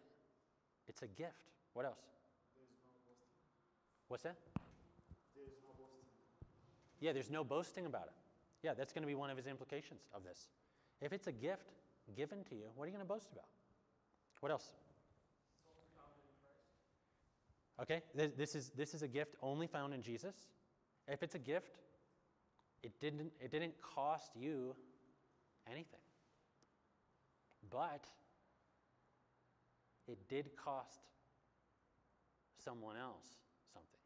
it's 0.88 1.02
a 1.02 1.06
gift. 1.06 1.32
What 1.74 1.84
else? 1.84 1.98
What's 4.08 4.22
that? 4.22 4.36
Yeah, 7.00 7.12
there's 7.12 7.30
no 7.30 7.44
boasting 7.44 7.86
about 7.86 8.06
it. 8.06 8.14
Yeah, 8.62 8.74
that's 8.74 8.92
going 8.92 9.02
to 9.02 9.08
be 9.08 9.14
one 9.14 9.30
of 9.30 9.36
his 9.36 9.46
implications 9.46 10.00
of 10.14 10.24
this. 10.24 10.48
If 11.00 11.12
it's 11.12 11.26
a 11.26 11.32
gift 11.32 11.72
given 12.16 12.42
to 12.44 12.54
you, 12.54 12.66
what 12.74 12.84
are 12.84 12.86
you 12.86 12.92
going 12.92 13.04
to 13.04 13.08
boast 13.08 13.28
about? 13.32 13.46
What 14.40 14.50
else? 14.52 14.72
Okay, 17.80 18.00
this, 18.14 18.54
is, 18.54 18.70
this 18.74 18.94
is 18.94 19.02
a 19.02 19.08
gift 19.08 19.34
only 19.42 19.66
found 19.66 19.92
in 19.92 20.00
Jesus. 20.00 20.34
If 21.06 21.22
it's 21.22 21.34
a 21.34 21.38
gift, 21.38 21.76
it 22.82 22.98
didn't, 23.00 23.32
it 23.40 23.50
didn't 23.50 23.74
cost 23.82 24.30
you 24.34 24.74
anything. 25.70 26.00
But 27.70 28.04
it 30.08 30.18
did 30.28 30.56
cost 30.56 31.00
someone 32.64 32.96
else 32.96 33.26
something. 33.72 34.00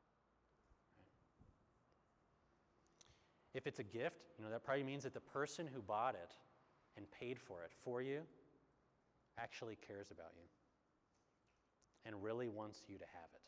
If 3.54 3.66
it's 3.66 3.80
a 3.80 3.84
gift, 3.84 4.22
you 4.38 4.44
know, 4.44 4.50
that 4.50 4.64
probably 4.64 4.84
means 4.84 5.02
that 5.04 5.14
the 5.14 5.20
person 5.20 5.66
who 5.66 5.82
bought 5.82 6.14
it 6.14 6.32
and 6.96 7.10
paid 7.10 7.38
for 7.38 7.62
it 7.64 7.72
for 7.84 8.00
you 8.00 8.20
actually 9.38 9.76
cares 9.86 10.10
about 10.10 10.32
you 10.36 10.46
and 12.06 12.22
really 12.22 12.48
wants 12.48 12.80
you 12.88 12.96
to 12.98 13.04
have 13.04 13.30
it. 13.34 13.40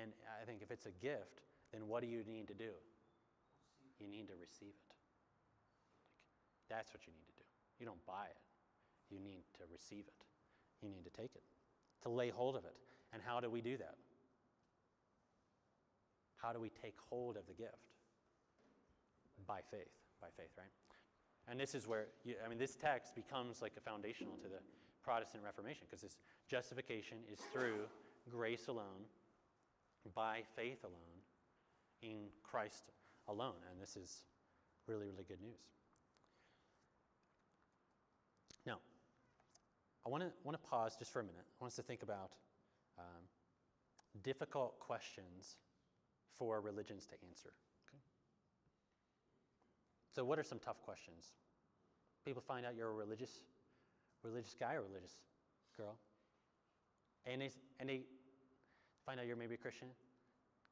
And 0.00 0.12
I 0.40 0.44
think 0.44 0.62
if 0.62 0.70
it's 0.70 0.86
a 0.86 0.90
gift, 1.02 1.42
then 1.72 1.88
what 1.88 2.02
do 2.02 2.08
you 2.08 2.24
need 2.26 2.48
to 2.48 2.54
do? 2.54 2.72
You 4.00 4.08
need 4.08 4.28
to 4.28 4.34
receive 4.40 4.74
it. 4.74 4.90
Like, 4.90 4.98
that's 6.68 6.92
what 6.92 7.06
you 7.06 7.12
need 7.12 7.26
to 7.28 7.34
do. 7.34 7.46
You 7.78 7.86
don't 7.86 8.04
buy 8.06 8.26
it, 8.30 8.38
you 9.10 9.20
need 9.20 9.44
to 9.58 9.64
receive 9.70 10.04
it. 10.06 10.24
You 10.82 10.90
need 10.90 11.04
to 11.04 11.10
take 11.10 11.34
it, 11.34 11.42
to 12.02 12.08
lay 12.10 12.30
hold 12.30 12.56
of 12.56 12.64
it. 12.64 12.74
And 13.12 13.22
how 13.24 13.40
do 13.40 13.48
we 13.48 13.60
do 13.60 13.76
that? 13.78 13.94
How 16.36 16.52
do 16.52 16.60
we 16.60 16.68
take 16.68 16.96
hold 17.08 17.36
of 17.36 17.46
the 17.46 17.54
gift? 17.54 17.93
By 19.46 19.60
faith, 19.70 19.92
by 20.20 20.28
faith, 20.36 20.50
right? 20.56 20.72
And 21.48 21.60
this 21.60 21.74
is 21.74 21.86
where, 21.86 22.06
you, 22.24 22.34
I 22.44 22.48
mean, 22.48 22.58
this 22.58 22.74
text 22.74 23.14
becomes 23.14 23.60
like 23.60 23.72
a 23.76 23.80
foundational 23.80 24.36
to 24.42 24.48
the 24.48 24.60
Protestant 25.02 25.44
Reformation 25.44 25.86
because 25.88 26.02
this 26.02 26.16
justification 26.48 27.18
is 27.30 27.38
through 27.52 27.86
grace 28.30 28.68
alone, 28.68 29.04
by 30.14 30.42
faith 30.56 30.84
alone, 30.84 31.20
in 32.02 32.28
Christ 32.42 32.84
alone. 33.28 33.60
And 33.70 33.80
this 33.80 33.96
is 33.96 34.24
really, 34.86 35.06
really 35.06 35.24
good 35.28 35.40
news. 35.40 35.60
Now, 38.66 38.78
I 40.06 40.08
want 40.08 40.22
to 40.22 40.30
want 40.42 40.60
to 40.60 40.68
pause 40.68 40.96
just 40.98 41.12
for 41.12 41.20
a 41.20 41.24
minute. 41.24 41.44
I 41.44 41.64
want 41.64 41.72
us 41.72 41.76
to 41.76 41.82
think 41.82 42.02
about 42.02 42.30
um, 42.98 43.24
difficult 44.22 44.78
questions 44.78 45.56
for 46.38 46.60
religions 46.60 47.06
to 47.06 47.14
answer. 47.28 47.52
So, 50.14 50.24
what 50.24 50.38
are 50.38 50.44
some 50.44 50.58
tough 50.58 50.80
questions? 50.82 51.32
People 52.24 52.42
find 52.46 52.64
out 52.64 52.74
you're 52.76 52.88
a 52.88 52.92
religious, 52.92 53.42
religious 54.22 54.54
guy 54.58 54.74
or 54.74 54.82
religious 54.82 55.12
girl, 55.76 55.96
and 57.26 57.40
they 57.40 57.50
and 57.80 57.88
they 57.88 58.02
find 59.04 59.20
out 59.20 59.26
you're 59.26 59.36
maybe 59.36 59.54
a 59.54 59.58
Christian. 59.58 59.88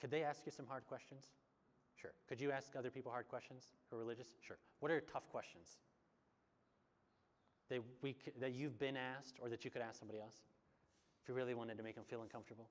Could 0.00 0.10
they 0.10 0.22
ask 0.22 0.42
you 0.46 0.52
some 0.52 0.66
hard 0.66 0.86
questions? 0.86 1.26
Sure. 2.00 2.12
Could 2.28 2.40
you 2.40 2.50
ask 2.50 2.74
other 2.76 2.90
people 2.90 3.12
hard 3.12 3.28
questions 3.28 3.72
who 3.90 3.96
are 3.96 3.98
religious? 4.00 4.28
Sure. 4.46 4.56
What 4.80 4.90
are 4.90 5.00
tough 5.00 5.28
questions? 5.30 5.76
that, 7.72 7.82
we, 8.02 8.14
that 8.38 8.52
you've 8.52 8.78
been 8.78 8.96
asked 8.96 9.36
or 9.40 9.48
that 9.48 9.64
you 9.64 9.70
could 9.70 9.82
ask 9.82 9.98
somebody 9.98 10.20
else 10.20 10.36
if 11.22 11.28
you 11.28 11.34
really 11.34 11.54
wanted 11.54 11.78
to 11.78 11.82
make 11.82 11.94
them 11.94 12.04
feel 12.04 12.22
uncomfortable? 12.22 12.68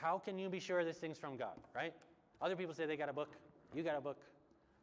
How 0.00 0.18
can 0.18 0.38
you 0.38 0.48
be 0.48 0.60
sure 0.60 0.84
this 0.84 0.98
thing's 0.98 1.18
from 1.18 1.36
God, 1.36 1.56
right? 1.74 1.92
Other 2.40 2.56
people 2.56 2.74
say 2.74 2.86
they 2.86 2.96
got 2.96 3.08
a 3.08 3.12
book. 3.12 3.30
You 3.74 3.82
got 3.82 3.96
a 3.96 4.00
book. 4.00 4.18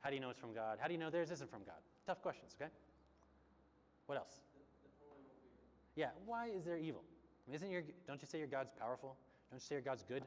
How 0.02 0.10
do 0.10 0.15
you 0.15 0.21
know 0.21 0.30
it's 0.30 0.39
from 0.39 0.54
God? 0.54 0.78
How 0.80 0.88
do 0.88 0.93
you 0.93 1.00
know 1.00 1.10
theirs 1.10 1.32
isn't 1.32 1.50
from 1.50 1.62
God? 1.63 1.78
Tough 2.06 2.21
questions, 2.21 2.56
okay? 2.60 2.71
What 4.08 4.17
else? 4.17 4.41
Yeah, 5.95 6.10
why 6.26 6.47
is 6.47 6.65
there 6.65 6.78
evil? 6.78 7.04
Isn't 7.52 7.69
your, 7.69 7.84
don't 8.08 8.21
you 8.21 8.28
say 8.28 8.38
your 8.39 8.47
God's 8.47 8.71
powerful? 8.80 9.15
Don't 9.50 9.60
you 9.60 9.65
say 9.65 9.76
your 9.76 9.82
God's 9.82 10.04
good? 10.04 10.24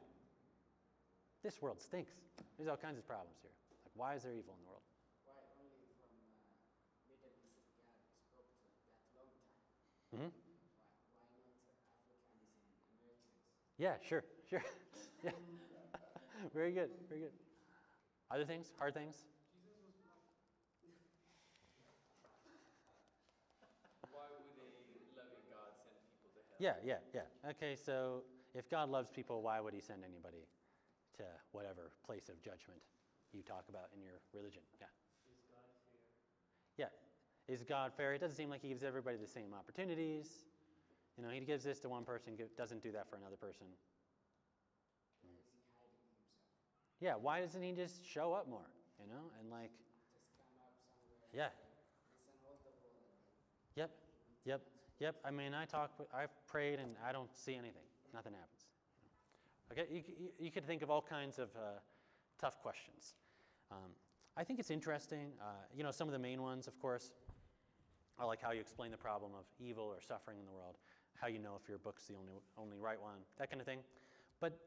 This 1.43 1.61
world 1.61 1.81
stinks. 1.81 2.13
There's 2.57 2.69
all 2.69 2.77
kinds 2.77 2.99
of 2.99 3.07
problems 3.07 3.37
here. 3.43 3.51
Like, 3.85 3.93
why 3.97 4.15
is 4.15 4.23
there 4.23 4.33
evil 4.33 4.55
in 4.55 4.61
the 4.63 4.69
world? 4.69 4.85
Why 5.25 5.35
only 5.61 5.85
from 5.99 6.13
uh, 6.13 7.11
Middle 7.11 7.33
East 7.45 7.61
God 7.93 8.07
spoke 8.29 8.49
to 8.49 8.65
that 8.79 8.89
long 8.89 9.03
time? 9.13 9.29
hmm 10.13 10.31
Why, 11.17 11.29
why 11.35 11.45
not 11.51 11.69
Africans 11.73 12.49
and 12.55 12.97
Americans? 13.01 13.35
Yeah, 13.77 13.97
sure, 14.05 14.25
sure. 14.55 14.65
yeah. 15.25 15.31
very 16.55 16.73
good, 16.73 16.91
very 17.09 17.21
good. 17.23 17.35
Other 18.31 18.45
things? 18.45 18.73
Hard 18.79 18.95
things? 18.95 19.27
Why 24.11 24.23
would 24.31 24.39
a 24.39 25.15
loving 25.19 25.43
God 25.51 25.75
send 25.83 25.99
people 26.23 26.31
to 26.39 26.43
hell? 26.47 26.59
Yeah, 26.63 26.79
yeah, 26.87 27.03
yeah. 27.15 27.51
Okay, 27.51 27.75
so 27.75 28.23
if 28.55 28.71
God 28.71 28.91
loves 28.91 29.11
people, 29.11 29.43
why 29.43 29.61
would 29.61 29.75
he 29.75 29.81
send 29.81 30.03
anybody 30.05 30.47
to 31.19 31.25
whatever 31.53 31.91
place 32.07 32.29
of 32.29 32.39
judgment 32.43 32.79
you 33.33 33.43
talk 33.43 33.65
about 33.69 33.91
in 33.95 34.03
your 34.03 34.23
religion? 34.33 34.63
Yeah. 34.79 34.87
Is 35.27 35.43
God 35.51 35.67
fair? 35.83 36.87
Yeah. 36.87 37.55
Is 37.55 37.63
God 37.63 37.93
fair? 37.97 38.15
It 38.15 38.21
doesn't 38.21 38.37
seem 38.37 38.51
like 38.51 38.63
he 38.63 38.69
gives 38.69 38.85
everybody 38.85 39.17
the 39.17 39.29
same 39.29 39.53
opportunities. 39.53 40.47
You 41.19 41.23
know, 41.23 41.31
he 41.31 41.41
gives 41.41 41.63
this 41.63 41.79
to 41.81 41.89
one 41.89 42.05
person, 42.05 42.35
doesn't 42.57 42.83
do 42.83 42.91
that 42.93 43.09
for 43.11 43.17
another 43.17 43.37
person. 43.37 43.67
Why 45.27 45.39
is 45.39 45.51
he 45.51 45.67
hiding 45.77 46.03
himself? 46.09 46.94
Yeah, 47.05 47.17
why 47.21 47.43
doesn't 47.43 47.61
he 47.61 47.73
just 47.73 48.01
show 48.03 48.33
up 48.33 48.49
more? 48.49 48.65
You 48.99 49.07
know, 49.07 49.21
and 49.39 49.51
like, 49.51 49.71
yeah. 51.35 51.49
Yep, 53.77 53.91
yep, 54.47 54.63
yep. 55.01 55.17
I 55.23 55.31
mean, 55.31 55.53
I 55.53 55.67
talk, 55.67 55.91
I've 56.17 56.31
prayed 56.47 56.79
and 56.79 56.93
I 57.07 57.13
don't 57.13 57.29
see 57.37 57.53
anything. 57.53 57.83
Nothing 58.15 58.33
happens. 58.33 58.65
Okay, 59.71 59.85
you, 59.95 60.31
you 60.39 60.51
could 60.51 60.67
think 60.67 60.81
of 60.81 60.91
all 60.91 61.03
kinds 61.03 61.39
of 61.39 61.51
uh, 61.55 61.81
tough 62.41 62.59
questions. 62.63 63.13
Um, 63.71 63.91
I 64.39 64.43
think 64.43 64.59
it's 64.59 64.71
interesting. 64.71 65.33
Uh, 65.43 65.61
you 65.77 65.85
know, 65.85 65.91
some 65.91 66.09
of 66.09 66.13
the 66.13 66.19
main 66.19 66.41
ones, 66.41 66.67
of 66.67 66.81
course, 66.81 67.11
are 68.19 68.27
like 68.27 68.41
how 68.41 68.53
you 68.53 68.63
explain 68.63 68.91
the 68.91 68.97
problem 68.97 69.33
of 69.35 69.45
evil 69.61 69.85
or 69.85 70.01
suffering 70.01 70.39
in 70.39 70.47
the 70.47 70.53
world, 70.53 70.79
how 71.21 71.27
you 71.27 71.39
know 71.39 71.59
if 71.63 71.69
your 71.69 71.77
book's 71.77 72.07
the 72.07 72.15
only, 72.15 72.33
only 72.57 72.79
right 72.79 72.99
one, 72.99 73.19
that 73.39 73.51
kind 73.51 73.61
of 73.61 73.67
thing. 73.67 73.81
But 74.41 74.59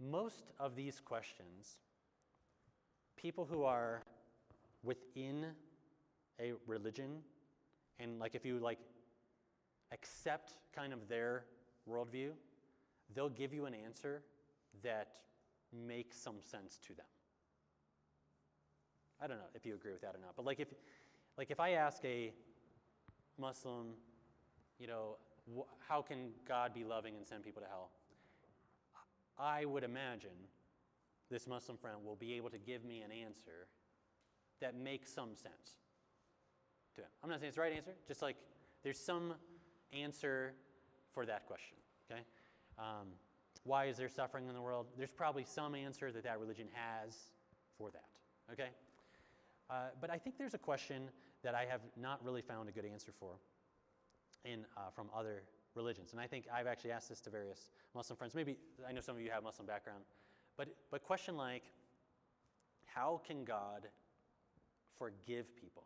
most 0.00 0.52
of 0.58 0.76
these 0.76 1.00
questions, 1.00 1.78
people 3.16 3.44
who 3.44 3.64
are 3.64 4.02
within 4.82 5.46
a 6.40 6.52
religion 6.66 7.22
and 7.98 8.18
like 8.18 8.34
if 8.34 8.44
you 8.44 8.58
like 8.58 8.78
accept 9.92 10.54
kind 10.74 10.92
of 10.92 11.08
their 11.08 11.44
worldview, 11.88 12.30
they'll 13.14 13.28
give 13.28 13.52
you 13.52 13.66
an 13.66 13.74
answer 13.74 14.22
that 14.82 15.08
makes 15.72 16.16
some 16.16 16.36
sense 16.40 16.78
to 16.86 16.94
them. 16.94 17.06
I 19.22 19.26
don't 19.26 19.38
know 19.38 19.44
if 19.54 19.64
you 19.64 19.74
agree 19.74 19.92
with 19.92 20.00
that 20.02 20.14
or 20.14 20.20
not, 20.20 20.34
but 20.36 20.44
like 20.44 20.60
if, 20.60 20.68
like 21.38 21.50
if 21.50 21.60
I 21.60 21.70
ask 21.70 22.04
a 22.04 22.32
Muslim, 23.38 23.94
you 24.78 24.86
know, 24.86 25.16
how 25.88 26.02
can 26.02 26.30
God 26.48 26.74
be 26.74 26.84
loving 26.84 27.16
and 27.16 27.26
send 27.26 27.44
people 27.44 27.62
to 27.62 27.68
hell? 27.68 27.90
I 29.38 29.64
would 29.64 29.84
imagine 29.84 30.48
this 31.30 31.46
Muslim 31.46 31.76
friend 31.76 31.98
will 32.04 32.16
be 32.16 32.34
able 32.34 32.50
to 32.50 32.58
give 32.58 32.84
me 32.84 33.00
an 33.00 33.10
answer 33.10 33.68
that 34.60 34.76
makes 34.76 35.12
some 35.12 35.34
sense 35.34 35.80
to 36.94 37.02
him. 37.02 37.08
I'm 37.22 37.30
not 37.30 37.40
saying 37.40 37.48
it's 37.48 37.56
the 37.56 37.62
right 37.62 37.72
answer, 37.72 37.94
just 38.06 38.22
like 38.22 38.36
there's 38.82 39.00
some 39.00 39.34
answer 39.92 40.54
for 41.12 41.26
that 41.26 41.46
question, 41.46 41.76
okay? 42.10 42.22
Um, 42.78 43.08
why 43.64 43.86
is 43.86 43.96
there 43.96 44.08
suffering 44.08 44.48
in 44.48 44.54
the 44.54 44.60
world? 44.60 44.86
There's 44.96 45.10
probably 45.10 45.44
some 45.44 45.74
answer 45.74 46.12
that 46.12 46.24
that 46.24 46.38
religion 46.38 46.68
has 46.72 47.14
for 47.78 47.90
that, 47.90 48.52
okay? 48.52 48.70
Uh, 49.70 49.88
but 50.00 50.10
I 50.10 50.18
think 50.18 50.36
there's 50.38 50.54
a 50.54 50.58
question 50.58 51.08
that 51.42 51.54
I 51.54 51.64
have 51.64 51.80
not 51.96 52.24
really 52.24 52.42
found 52.42 52.68
a 52.68 52.72
good 52.72 52.84
answer 52.84 53.12
for 53.18 53.34
in, 54.44 54.64
uh, 54.76 54.90
from 54.94 55.08
other 55.16 55.42
religions. 55.74 56.12
And 56.12 56.20
I 56.20 56.26
think 56.26 56.46
I've 56.52 56.66
actually 56.66 56.92
asked 56.92 57.08
this 57.08 57.20
to 57.22 57.30
various 57.30 57.68
Muslim 57.94 58.16
friends. 58.16 58.34
Maybe 58.34 58.56
I 58.88 58.92
know 58.92 59.00
some 59.00 59.16
of 59.16 59.22
you 59.22 59.30
have 59.30 59.42
Muslim 59.42 59.66
background. 59.66 60.04
But, 60.56 60.68
but 60.90 61.02
question 61.02 61.36
like, 61.36 61.64
how 62.84 63.20
can 63.26 63.44
God 63.44 63.88
forgive 64.98 65.56
people 65.56 65.84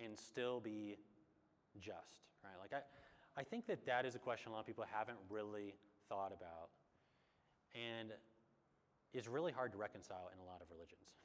and 0.00 0.18
still 0.18 0.60
be 0.60 0.96
just, 1.80 2.28
right? 2.42 2.54
Like 2.60 2.72
I, 2.72 3.40
I 3.40 3.44
think 3.44 3.66
that 3.66 3.84
that 3.86 4.06
is 4.06 4.14
a 4.14 4.18
question 4.18 4.50
a 4.50 4.54
lot 4.54 4.60
of 4.60 4.66
people 4.66 4.84
haven't 4.90 5.18
really 5.28 5.74
thought 6.08 6.32
about 6.32 6.70
and 7.74 8.10
is 9.12 9.28
really 9.28 9.52
hard 9.52 9.72
to 9.72 9.78
reconcile 9.78 10.30
in 10.32 10.40
a 10.40 10.44
lot 10.44 10.60
of 10.62 10.70
religions. 10.70 11.17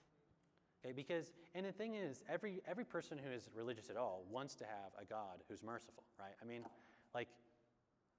Okay, 0.84 0.94
because, 0.94 1.32
and 1.56 1.66
the 1.66 1.72
thing 1.72 1.96
is, 1.96 2.24
every, 2.30 2.62
every 2.68 2.84
person 2.84 3.18
who 3.18 3.32
is 3.32 3.50
religious 3.56 3.90
at 3.90 3.96
all 3.96 4.26
wants 4.30 4.56
to 4.56 4.66
have 4.66 4.92
a 5.02 5.06
God 5.06 5.42
who's 5.48 5.64
merciful, 5.64 6.04
right? 6.20 6.34
I 6.42 6.46
mean, 6.46 6.64
like, 7.16 7.30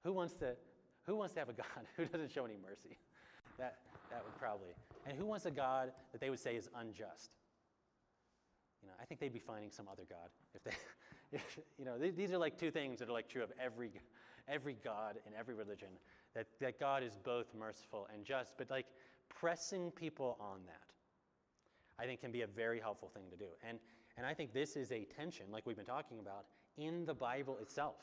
who 0.02 0.12
wants 0.12 0.32
to, 0.34 0.54
who 1.04 1.14
wants 1.14 1.34
to 1.34 1.40
have 1.40 1.50
a 1.50 1.52
God 1.64 1.84
who 1.96 2.06
doesn't 2.06 2.30
show 2.30 2.44
any 2.46 2.56
mercy? 2.56 2.96
That, 3.58 3.76
that 4.10 4.24
would 4.24 4.36
probably, 4.38 4.70
and 5.06 5.16
who 5.16 5.26
wants 5.26 5.44
a 5.44 5.50
God 5.50 5.92
that 6.12 6.20
they 6.20 6.30
would 6.30 6.40
say 6.40 6.56
is 6.56 6.70
unjust? 6.74 7.32
You 8.82 8.88
know, 8.88 8.94
I 9.00 9.04
think 9.04 9.20
they'd 9.20 9.32
be 9.32 9.38
finding 9.38 9.70
some 9.70 9.86
other 9.90 10.04
God 10.08 10.30
if 10.54 10.64
they, 10.64 10.72
if, 11.32 11.58
you 11.78 11.84
know, 11.84 11.98
th- 11.98 12.16
these 12.16 12.32
are 12.32 12.38
like 12.38 12.58
two 12.58 12.70
things 12.70 12.98
that 12.98 13.10
are 13.10 13.12
like 13.12 13.28
true 13.28 13.42
of 13.42 13.52
every, 13.62 13.90
every 14.48 14.76
God 14.82 15.16
in 15.26 15.34
every 15.38 15.54
religion. 15.54 15.88
That, 16.34 16.46
that 16.60 16.80
God 16.80 17.02
is 17.02 17.16
both 17.22 17.46
merciful 17.56 18.08
and 18.12 18.24
just, 18.24 18.54
but 18.58 18.68
like 18.70 18.86
pressing 19.28 19.92
people 19.92 20.36
on 20.40 20.60
that 20.66 20.93
I 21.98 22.06
think 22.06 22.20
can 22.20 22.32
be 22.32 22.42
a 22.42 22.46
very 22.46 22.80
helpful 22.80 23.10
thing 23.14 23.24
to 23.30 23.36
do. 23.36 23.50
And, 23.68 23.78
and 24.16 24.26
I 24.26 24.34
think 24.34 24.52
this 24.52 24.76
is 24.76 24.90
a 24.92 25.06
tension, 25.16 25.46
like 25.50 25.66
we've 25.66 25.76
been 25.76 25.84
talking 25.84 26.18
about, 26.18 26.46
in 26.76 27.04
the 27.04 27.14
Bible 27.14 27.58
itself 27.60 27.96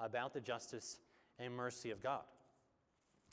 about 0.00 0.34
the 0.34 0.40
justice 0.40 0.98
and 1.38 1.54
mercy 1.54 1.90
of 1.90 2.02
God. 2.02 2.24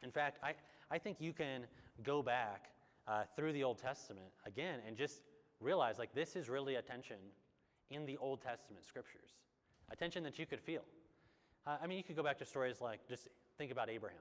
In 0.01 0.12
fact, 0.12 0.39
I, 0.43 0.53
I 0.91 0.97
think 0.97 1.17
you 1.19 1.34
can 1.34 1.65
go 2.03 2.21
back 2.21 2.69
uh, 3.08 3.23
through 3.36 3.53
the 3.53 3.63
Old 3.63 3.79
Testament 3.79 4.27
again 4.45 4.79
and 4.88 4.95
just 4.95 5.21
realize 5.60 5.99
like 5.99 6.13
this 6.13 6.36
is 6.36 6.49
really 6.49 6.75
a 6.75 6.82
tension 6.82 7.17
in 7.89 8.06
the 8.06 8.17
Old 8.17 8.41
Testament 8.41 8.86
scriptures, 8.86 9.32
a 9.91 9.95
tension 9.95 10.23
that 10.23 10.39
you 10.39 10.45
could 10.45 10.60
feel. 10.60 10.84
Uh, 11.65 11.77
I 11.82 11.88
mean, 11.88 11.97
you 11.97 12.03
could 12.03 12.15
go 12.15 12.23
back 12.23 12.38
to 12.39 12.45
stories 12.45 12.82
like 12.82 13.08
just 13.08 13.27
think 13.58 13.71
about 13.71 13.89
Abraham. 13.89 14.19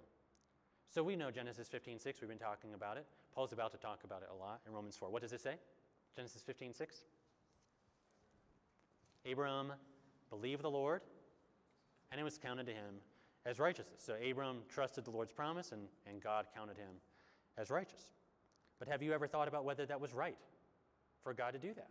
So 0.92 1.02
we 1.02 1.16
know 1.16 1.30
Genesis 1.30 1.70
15:6. 1.70 2.20
We've 2.20 2.28
been 2.28 2.36
talking 2.36 2.74
about 2.74 2.98
it. 2.98 3.06
Paul's 3.34 3.54
about 3.54 3.72
to 3.72 3.78
talk 3.78 4.04
about 4.04 4.20
it 4.20 4.28
a 4.30 4.34
lot 4.34 4.60
in 4.66 4.74
Romans 4.74 4.94
4. 4.94 5.08
What 5.08 5.22
does 5.22 5.32
it 5.32 5.40
say? 5.40 5.56
Genesis 6.14 6.42
15:6. 6.42 7.04
Abram 9.24 9.72
believed 10.28 10.60
the 10.60 10.70
Lord, 10.70 11.00
and 12.10 12.20
it 12.20 12.24
was 12.24 12.36
counted 12.36 12.66
to 12.66 12.74
him 12.74 13.00
as 13.46 13.58
righteousness. 13.58 14.02
So 14.02 14.16
Abram 14.16 14.64
trusted 14.68 15.06
the 15.06 15.10
Lord's 15.10 15.32
promise, 15.32 15.72
and, 15.72 15.88
and 16.06 16.20
God 16.20 16.46
counted 16.54 16.76
him 16.76 17.00
as 17.56 17.70
righteous. 17.70 18.12
But 18.78 18.86
have 18.88 19.02
you 19.02 19.14
ever 19.14 19.26
thought 19.26 19.48
about 19.48 19.64
whether 19.64 19.86
that 19.86 19.98
was 19.98 20.12
right 20.12 20.36
for 21.22 21.32
God 21.32 21.52
to 21.52 21.58
do 21.58 21.72
that? 21.72 21.88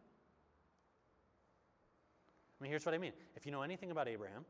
I 2.59 2.63
mean, 2.63 2.69
here's 2.69 2.85
what 2.85 2.93
I 2.93 2.99
mean. 2.99 3.13
If 3.35 3.47
you 3.47 3.51
know 3.51 3.63
anything 3.63 3.89
about 3.89 4.07
Abraham, 4.07 4.45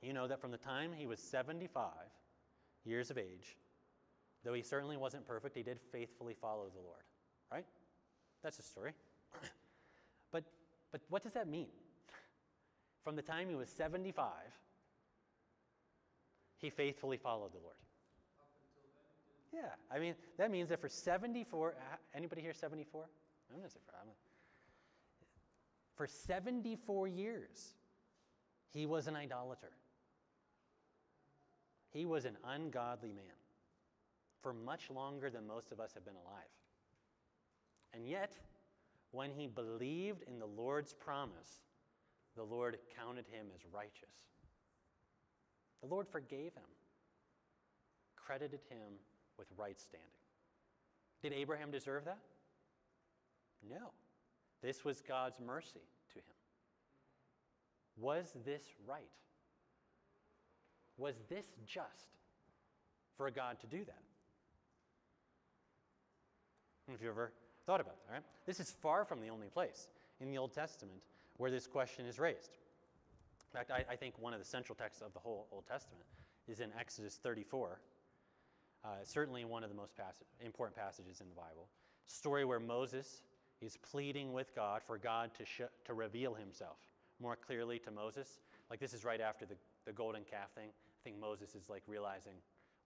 you 0.00 0.14
know 0.14 0.26
that 0.26 0.40
from 0.40 0.52
the 0.52 0.56
time 0.56 0.94
he 0.94 1.06
was 1.06 1.20
75 1.20 1.90
years 2.86 3.10
of 3.10 3.18
age, 3.18 3.56
though 4.44 4.54
he 4.54 4.62
certainly 4.62 4.96
wasn't 4.96 5.26
perfect, 5.26 5.56
he 5.56 5.62
did 5.62 5.78
faithfully 5.92 6.34
follow 6.34 6.66
the 6.74 6.80
Lord, 6.80 7.02
right? 7.52 7.64
That's 8.42 8.58
a 8.58 8.62
story. 8.62 8.92
but, 10.32 10.44
but 10.92 11.00
what 11.08 11.22
does 11.22 11.32
that 11.32 11.48
mean? 11.48 11.68
From 13.02 13.16
the 13.16 13.22
time 13.22 13.48
he 13.48 13.54
was 13.54 13.68
75, 13.68 14.28
he 16.58 16.70
faithfully 16.70 17.16
followed 17.16 17.52
the 17.52 17.58
Lord. 17.58 17.76
Yeah, 19.52 19.68
I 19.90 19.98
mean, 19.98 20.14
that 20.38 20.50
means 20.50 20.68
that 20.68 20.80
for 20.80 20.88
74, 20.88 21.70
uh, 21.70 21.96
anybody 22.14 22.42
here 22.42 22.52
74? 22.52 23.04
I'm 23.54 23.70
say 23.70 23.78
for, 23.86 23.94
I'm, 24.00 24.08
for 25.94 26.06
74 26.06 27.08
years, 27.08 27.74
he 28.72 28.86
was 28.86 29.06
an 29.06 29.16
idolater. 29.16 29.72
He 31.96 32.04
was 32.04 32.26
an 32.26 32.36
ungodly 32.44 33.10
man 33.10 33.40
for 34.42 34.52
much 34.52 34.90
longer 34.90 35.30
than 35.30 35.46
most 35.46 35.72
of 35.72 35.80
us 35.80 35.94
have 35.94 36.04
been 36.04 36.14
alive. 36.14 36.52
And 37.94 38.06
yet, 38.06 38.36
when 39.12 39.30
he 39.30 39.46
believed 39.46 40.22
in 40.28 40.38
the 40.38 40.46
Lord's 40.46 40.92
promise, 40.92 41.62
the 42.36 42.42
Lord 42.42 42.76
counted 42.94 43.24
him 43.32 43.46
as 43.54 43.62
righteous. 43.72 44.26
The 45.80 45.88
Lord 45.88 46.06
forgave 46.06 46.52
him, 46.52 46.68
credited 48.14 48.60
him 48.68 48.98
with 49.38 49.46
right 49.56 49.80
standing. 49.80 50.06
Did 51.22 51.32
Abraham 51.32 51.70
deserve 51.70 52.04
that? 52.04 52.18
No. 53.66 53.92
This 54.60 54.84
was 54.84 55.00
God's 55.00 55.40
mercy 55.40 55.88
to 56.12 56.18
him. 56.18 56.36
Was 57.96 58.36
this 58.44 58.64
right? 58.86 59.08
Was 60.98 61.14
this 61.28 61.46
just 61.66 62.16
for 63.16 63.30
God 63.30 63.58
to 63.60 63.66
do 63.66 63.84
that? 63.84 64.02
If 66.92 67.02
you 67.02 67.08
ever 67.08 67.32
thought 67.66 67.80
about 67.80 67.96
that, 68.06 68.12
right? 68.12 68.22
This 68.46 68.60
is 68.60 68.70
far 68.80 69.04
from 69.04 69.20
the 69.20 69.28
only 69.28 69.48
place 69.48 69.88
in 70.20 70.30
the 70.30 70.38
Old 70.38 70.54
Testament 70.54 71.00
where 71.36 71.50
this 71.50 71.66
question 71.66 72.06
is 72.06 72.18
raised. 72.18 72.58
In 73.52 73.58
fact, 73.58 73.70
I, 73.70 73.84
I 73.92 73.96
think 73.96 74.14
one 74.18 74.32
of 74.32 74.38
the 74.38 74.44
central 74.44 74.76
texts 74.76 75.02
of 75.02 75.12
the 75.12 75.18
whole 75.18 75.48
Old 75.52 75.66
Testament 75.66 76.04
is 76.48 76.60
in 76.60 76.70
Exodus 76.78 77.18
34. 77.22 77.80
Uh, 78.84 78.88
certainly 79.02 79.44
one 79.44 79.64
of 79.64 79.70
the 79.70 79.74
most 79.74 79.94
important 80.40 80.76
passages 80.76 81.20
in 81.20 81.28
the 81.28 81.34
Bible. 81.34 81.68
Story 82.06 82.44
where 82.44 82.60
Moses 82.60 83.22
is 83.60 83.76
pleading 83.78 84.32
with 84.32 84.54
God 84.54 84.82
for 84.86 84.96
God 84.96 85.30
to, 85.38 85.44
sh- 85.44 85.72
to 85.86 85.94
reveal 85.94 86.34
himself 86.34 86.76
more 87.20 87.36
clearly 87.36 87.78
to 87.80 87.90
Moses. 87.90 88.38
Like 88.70 88.78
this 88.78 88.94
is 88.94 89.04
right 89.04 89.20
after 89.20 89.44
the, 89.44 89.54
the 89.86 89.92
golden 89.92 90.22
calf 90.22 90.50
thing. 90.54 90.68
Think 91.06 91.20
Moses 91.20 91.54
is 91.54 91.70
like 91.70 91.84
realizing, 91.86 92.32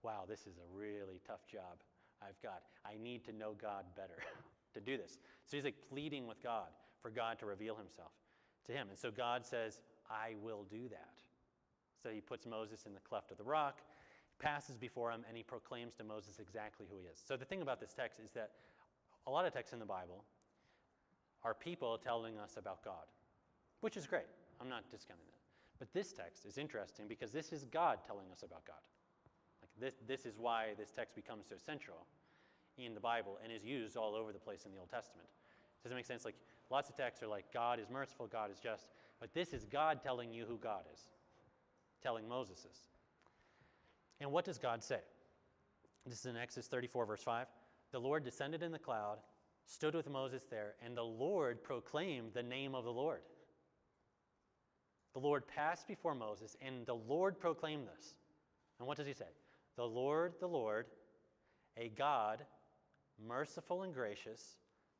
wow, 0.03 0.25
this 0.29 0.41
is 0.41 0.59
a 0.59 0.77
really 0.77 1.19
tough 1.25 1.47
job 1.51 1.81
I've 2.21 2.39
got. 2.43 2.61
I 2.85 3.01
need 3.01 3.25
to 3.25 3.33
know 3.33 3.55
God 3.59 3.85
better 3.95 4.21
to 4.75 4.79
do 4.79 4.95
this. 4.95 5.17
So 5.47 5.57
he's 5.57 5.63
like 5.63 5.81
pleading 5.89 6.27
with 6.27 6.37
God 6.43 6.67
for 7.01 7.09
God 7.09 7.39
to 7.39 7.47
reveal 7.47 7.75
himself 7.75 8.11
to 8.67 8.73
him. 8.73 8.89
And 8.91 8.99
so 8.99 9.09
God 9.09 9.43
says, 9.43 9.81
I 10.07 10.35
will 10.39 10.67
do 10.69 10.87
that. 10.89 11.15
So 12.03 12.09
he 12.09 12.21
puts 12.21 12.45
Moses 12.45 12.85
in 12.85 12.93
the 12.93 12.99
cleft 12.99 13.31
of 13.31 13.39
the 13.39 13.43
rock, 13.43 13.79
passes 14.37 14.77
before 14.77 15.11
him, 15.11 15.25
and 15.27 15.35
he 15.35 15.41
proclaims 15.41 15.95
to 15.95 16.03
Moses 16.03 16.37
exactly 16.37 16.85
who 16.91 16.99
he 16.99 17.05
is. 17.05 17.19
So 17.27 17.35
the 17.35 17.45
thing 17.45 17.63
about 17.63 17.79
this 17.79 17.91
text 17.91 18.19
is 18.23 18.29
that 18.35 18.51
a 19.25 19.31
lot 19.31 19.47
of 19.47 19.53
texts 19.53 19.73
in 19.73 19.79
the 19.79 19.85
Bible 19.85 20.23
are 21.43 21.55
people 21.55 21.97
telling 21.97 22.37
us 22.37 22.53
about 22.55 22.85
God, 22.85 23.09
which 23.79 23.97
is 23.97 24.05
great. 24.05 24.29
I'm 24.61 24.69
not 24.69 24.83
discounting 24.91 25.25
that. 25.31 25.40
But 25.81 25.91
this 25.93 26.13
text 26.13 26.45
is 26.45 26.59
interesting 26.59 27.07
because 27.07 27.31
this 27.31 27.51
is 27.51 27.65
God 27.65 27.97
telling 28.05 28.31
us 28.31 28.43
about 28.43 28.63
God. 28.65 28.75
Like 29.63 29.71
this, 29.79 29.95
this 30.07 30.27
is 30.27 30.37
why 30.37 30.75
this 30.77 30.91
text 30.91 31.15
becomes 31.15 31.47
so 31.49 31.55
central 31.57 32.05
in 32.77 32.93
the 32.93 32.99
Bible 32.99 33.39
and 33.43 33.51
is 33.51 33.65
used 33.65 33.97
all 33.97 34.13
over 34.13 34.31
the 34.31 34.37
place 34.37 34.63
in 34.63 34.71
the 34.71 34.77
Old 34.77 34.91
Testament. 34.91 35.27
Does 35.81 35.91
it 35.91 35.95
make 35.95 36.05
sense? 36.05 36.23
Like 36.23 36.35
lots 36.69 36.91
of 36.91 36.95
texts 36.95 37.23
are 37.23 37.27
like 37.27 37.51
God 37.51 37.79
is 37.79 37.89
merciful, 37.89 38.27
God 38.27 38.51
is 38.51 38.59
just, 38.59 38.89
but 39.19 39.33
this 39.33 39.53
is 39.53 39.65
God 39.65 40.01
telling 40.03 40.31
you 40.31 40.45
who 40.45 40.57
God 40.57 40.83
is, 40.93 40.99
telling 42.03 42.29
Moses 42.29 42.59
is. 42.59 42.77
And 44.19 44.31
what 44.31 44.45
does 44.45 44.59
God 44.59 44.83
say? 44.83 44.99
This 46.05 46.19
is 46.19 46.25
in 46.27 46.37
Exodus 46.37 46.67
34, 46.67 47.07
verse 47.07 47.23
5. 47.23 47.47
The 47.91 47.99
Lord 47.99 48.23
descended 48.23 48.61
in 48.61 48.71
the 48.71 48.77
cloud, 48.77 49.17
stood 49.65 49.95
with 49.95 50.07
Moses 50.07 50.43
there, 50.47 50.75
and 50.85 50.95
the 50.95 51.01
Lord 51.01 51.63
proclaimed 51.63 52.35
the 52.35 52.43
name 52.43 52.75
of 52.75 52.83
the 52.83 52.93
Lord. 52.93 53.21
The 55.13 55.19
Lord 55.19 55.47
passed 55.47 55.87
before 55.87 56.15
Moses, 56.15 56.55
and 56.61 56.85
the 56.85 56.95
Lord 56.95 57.39
proclaimed 57.39 57.87
this. 57.87 58.15
And 58.79 58.87
what 58.87 58.97
does 58.97 59.07
he 59.07 59.13
say? 59.13 59.25
The 59.75 59.83
Lord, 59.85 60.33
the 60.39 60.47
Lord, 60.47 60.85
a 61.77 61.89
God, 61.89 62.39
merciful 63.27 63.83
and 63.83 63.93
gracious, 63.93 64.57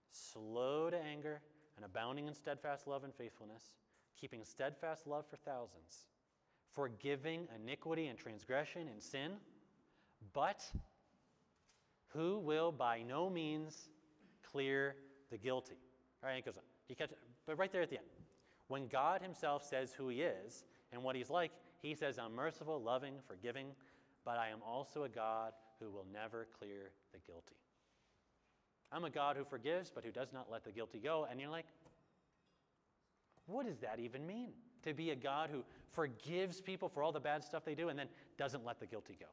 slow 0.09 0.89
to 0.89 0.97
anger, 0.97 1.41
and 1.75 1.85
abounding 1.85 2.27
in 2.27 2.33
steadfast 2.33 2.87
love 2.87 3.03
and 3.03 3.13
faithfulness, 3.13 3.73
keeping 4.19 4.43
steadfast 4.43 5.07
love 5.07 5.25
for 5.29 5.37
thousands, 5.37 6.05
forgiving 6.73 7.47
iniquity 7.55 8.07
and 8.07 8.19
transgression 8.19 8.87
and 8.87 9.01
sin, 9.01 9.31
but 10.33 10.63
who 12.07 12.37
will 12.39 12.71
by 12.71 13.01
no 13.01 13.29
means 13.29 13.89
clear 14.51 14.95
the 15.31 15.37
guilty. 15.37 15.77
All 16.21 16.29
right, 16.29 16.37
it 16.37 16.45
goes 16.45 16.57
on. 16.57 16.63
You 16.87 16.95
catch 16.95 17.11
it? 17.11 17.17
But 17.47 17.57
right 17.57 17.71
there 17.71 17.81
at 17.81 17.89
the 17.89 17.97
end, 17.97 18.07
when 18.71 18.87
God 18.87 19.21
Himself 19.21 19.63
says 19.63 19.91
who 19.91 20.07
He 20.07 20.21
is 20.21 20.63
and 20.93 21.03
what 21.03 21.15
He's 21.15 21.29
like, 21.29 21.51
He 21.81 21.93
says, 21.93 22.17
I'm 22.17 22.33
merciful, 22.33 22.81
loving, 22.81 23.15
forgiving, 23.27 23.67
but 24.23 24.37
I 24.37 24.47
am 24.47 24.59
also 24.65 25.03
a 25.03 25.09
God 25.09 25.51
who 25.79 25.91
will 25.91 26.05
never 26.13 26.47
clear 26.57 26.91
the 27.11 27.19
guilty. 27.19 27.55
I'm 28.91 29.03
a 29.03 29.09
God 29.09 29.35
who 29.35 29.43
forgives, 29.43 29.91
but 29.93 30.05
who 30.05 30.11
does 30.11 30.31
not 30.31 30.47
let 30.49 30.63
the 30.63 30.71
guilty 30.71 30.99
go. 30.99 31.27
And 31.29 31.39
you're 31.39 31.49
like, 31.49 31.65
what 33.45 33.65
does 33.65 33.79
that 33.79 33.99
even 33.99 34.25
mean? 34.25 34.51
To 34.83 34.93
be 34.93 35.09
a 35.09 35.15
God 35.15 35.49
who 35.51 35.63
forgives 35.91 36.61
people 36.61 36.87
for 36.87 37.03
all 37.03 37.11
the 37.11 37.19
bad 37.19 37.43
stuff 37.43 37.65
they 37.65 37.75
do 37.75 37.89
and 37.89 37.99
then 37.99 38.07
doesn't 38.37 38.65
let 38.65 38.79
the 38.79 38.85
guilty 38.85 39.17
go. 39.19 39.27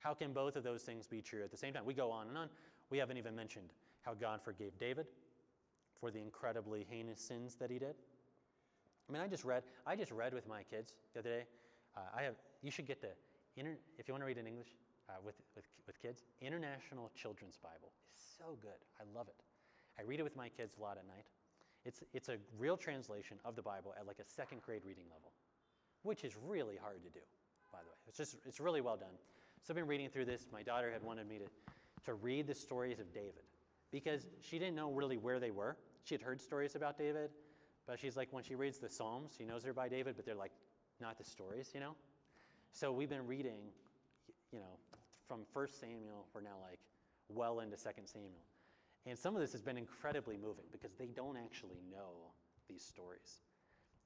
How 0.00 0.12
can 0.14 0.32
both 0.32 0.56
of 0.56 0.64
those 0.64 0.82
things 0.82 1.06
be 1.06 1.22
true 1.22 1.44
at 1.44 1.52
the 1.52 1.56
same 1.56 1.72
time? 1.72 1.84
We 1.84 1.94
go 1.94 2.10
on 2.10 2.28
and 2.28 2.36
on. 2.36 2.48
We 2.90 2.98
haven't 2.98 3.16
even 3.16 3.36
mentioned 3.36 3.70
how 4.02 4.14
God 4.14 4.40
forgave 4.42 4.76
David 4.78 5.06
for 6.02 6.10
the 6.10 6.18
incredibly 6.18 6.84
heinous 6.90 7.20
sins 7.20 7.54
that 7.60 7.70
he 7.70 7.78
did. 7.78 7.94
I 9.08 9.12
mean, 9.12 9.22
I 9.22 9.28
just 9.28 9.44
read. 9.44 9.62
I 9.86 9.94
just 9.94 10.10
read 10.10 10.34
with 10.34 10.48
my 10.48 10.64
kids 10.64 10.94
the 11.14 11.20
other 11.20 11.30
day. 11.30 11.44
Uh, 11.96 12.00
I 12.18 12.22
have. 12.22 12.34
You 12.60 12.72
should 12.72 12.86
get 12.86 13.00
the 13.00 13.14
inter, 13.56 13.76
if 13.98 14.08
you 14.08 14.14
want 14.14 14.22
to 14.22 14.26
read 14.26 14.38
in 14.38 14.46
English 14.48 14.74
uh, 15.08 15.12
with, 15.24 15.36
with 15.54 15.64
with 15.86 16.02
kids. 16.02 16.24
International 16.40 17.10
Children's 17.14 17.56
Bible 17.56 17.92
is 18.16 18.22
so 18.36 18.58
good. 18.60 18.82
I 18.98 19.04
love 19.16 19.28
it. 19.28 19.36
I 19.96 20.02
read 20.02 20.18
it 20.18 20.24
with 20.24 20.34
my 20.36 20.48
kids 20.48 20.74
a 20.76 20.82
lot 20.82 20.98
at 20.98 21.06
night. 21.06 21.24
It's 21.84 22.02
it's 22.12 22.28
a 22.28 22.36
real 22.58 22.76
translation 22.76 23.36
of 23.44 23.54
the 23.54 23.62
Bible 23.62 23.94
at 23.98 24.04
like 24.04 24.18
a 24.18 24.26
second 24.26 24.62
grade 24.62 24.82
reading 24.84 25.04
level, 25.14 25.30
which 26.02 26.24
is 26.24 26.32
really 26.44 26.76
hard 26.82 27.04
to 27.04 27.10
do. 27.10 27.24
By 27.72 27.78
the 27.78 27.88
way, 27.88 27.96
it's 28.08 28.18
just 28.18 28.36
it's 28.44 28.58
really 28.58 28.80
well 28.80 28.96
done. 28.96 29.14
So 29.62 29.70
I've 29.70 29.76
been 29.76 29.86
reading 29.86 30.08
through 30.10 30.24
this. 30.24 30.48
My 30.52 30.64
daughter 30.64 30.90
had 30.90 31.02
wanted 31.04 31.28
me 31.28 31.38
to 31.38 31.46
to 32.06 32.14
read 32.14 32.48
the 32.48 32.54
stories 32.54 32.98
of 32.98 33.14
David 33.14 33.46
because 33.92 34.26
she 34.40 34.58
didn't 34.58 34.74
know 34.74 34.90
really 34.90 35.16
where 35.16 35.38
they 35.38 35.52
were. 35.52 35.76
She 36.04 36.14
had 36.14 36.22
heard 36.22 36.40
stories 36.40 36.74
about 36.74 36.98
David, 36.98 37.30
but 37.86 37.98
she's 37.98 38.16
like, 38.16 38.28
when 38.32 38.44
she 38.44 38.54
reads 38.54 38.78
the 38.78 38.88
Psalms, 38.88 39.32
she 39.36 39.44
knows 39.44 39.62
they're 39.62 39.72
by 39.72 39.88
David, 39.88 40.16
but 40.16 40.24
they're 40.24 40.34
like 40.34 40.52
not 41.00 41.18
the 41.18 41.24
stories, 41.24 41.70
you 41.74 41.80
know? 41.80 41.94
So 42.72 42.92
we've 42.92 43.08
been 43.08 43.26
reading, 43.26 43.60
you 44.52 44.58
know, 44.58 44.78
from 45.28 45.40
1 45.52 45.68
Samuel, 45.68 46.26
we're 46.34 46.40
now 46.40 46.56
like 46.68 46.78
well 47.28 47.60
into 47.60 47.76
2 47.76 47.82
Samuel. 48.04 48.44
And 49.06 49.18
some 49.18 49.34
of 49.34 49.40
this 49.40 49.52
has 49.52 49.62
been 49.62 49.76
incredibly 49.76 50.36
moving 50.36 50.64
because 50.70 50.92
they 50.94 51.06
don't 51.06 51.36
actually 51.36 51.80
know 51.90 52.32
these 52.68 52.84
stories. 52.84 53.40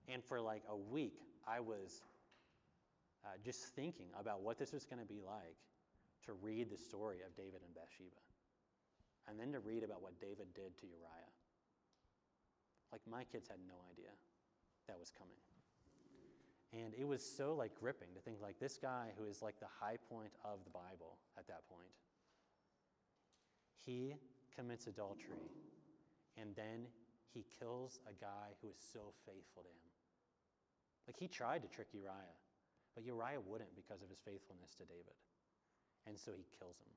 And 0.08 0.24
for 0.24 0.40
like 0.40 0.62
a 0.70 0.76
week, 0.76 1.20
I 1.46 1.60
was 1.60 2.02
uh, 3.24 3.28
just 3.44 3.74
thinking 3.74 4.06
about 4.18 4.42
what 4.42 4.58
this 4.58 4.72
was 4.72 4.84
going 4.84 5.00
to 5.00 5.06
be 5.06 5.20
like 5.24 5.56
to 6.26 6.32
read 6.42 6.70
the 6.70 6.76
story 6.76 7.18
of 7.26 7.36
David 7.36 7.60
and 7.64 7.74
Bathsheba 7.74 8.16
and 9.28 9.38
then 9.38 9.52
to 9.52 9.60
read 9.60 9.82
about 9.82 10.02
what 10.02 10.18
David 10.20 10.46
did 10.54 10.76
to 10.78 10.86
Uriah. 10.86 11.35
Like 12.96 13.04
my 13.04 13.24
kids 13.28 13.44
had 13.52 13.60
no 13.68 13.76
idea 13.92 14.08
that 14.88 14.96
was 14.96 15.12
coming. 15.12 15.36
And 16.72 16.96
it 16.96 17.04
was 17.04 17.20
so 17.20 17.52
like 17.52 17.76
gripping 17.76 18.08
to 18.16 18.20
think 18.24 18.40
like 18.40 18.56
this 18.56 18.78
guy 18.80 19.12
who 19.20 19.28
is 19.28 19.42
like 19.44 19.60
the 19.60 19.68
high 19.68 20.00
point 20.08 20.32
of 20.40 20.64
the 20.64 20.72
Bible 20.72 21.20
at 21.36 21.46
that 21.48 21.68
point. 21.68 21.92
He 23.84 24.16
commits 24.56 24.86
adultery 24.86 25.44
and 26.40 26.56
then 26.56 26.88
he 27.34 27.44
kills 27.60 28.00
a 28.08 28.16
guy 28.16 28.56
who 28.62 28.68
is 28.72 28.80
so 28.80 29.12
faithful 29.28 29.68
to 29.68 29.68
him. 29.68 29.92
Like 31.06 31.20
he 31.20 31.28
tried 31.28 31.60
to 31.62 31.68
trick 31.68 31.88
Uriah, 31.92 32.40
but 32.94 33.04
Uriah 33.04 33.44
wouldn't 33.44 33.76
because 33.76 34.00
of 34.00 34.08
his 34.08 34.24
faithfulness 34.24 34.72
to 34.80 34.88
David. 34.88 35.20
And 36.08 36.16
so 36.18 36.32
he 36.32 36.48
kills 36.58 36.80
him. 36.80 36.96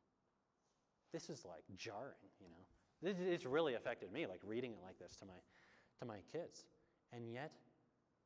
This 1.11 1.29
is 1.29 1.43
like 1.43 1.67
jarring, 1.75 2.23
you 2.39 2.47
know. 2.47 2.63
This, 3.01 3.15
it's 3.19 3.45
really 3.45 3.75
affected 3.75 4.11
me, 4.11 4.27
like 4.27 4.41
reading 4.43 4.71
it 4.71 4.79
like 4.83 4.99
this 4.99 5.15
to 5.17 5.25
my, 5.25 5.33
to 5.99 6.05
my 6.05 6.19
kids. 6.31 6.65
And 7.13 7.31
yet, 7.31 7.51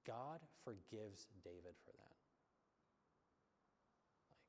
God 0.06 0.40
forgives 0.64 1.28
David 1.44 1.76
for 1.86 1.92
that. 1.92 2.16
Like, 4.30 4.42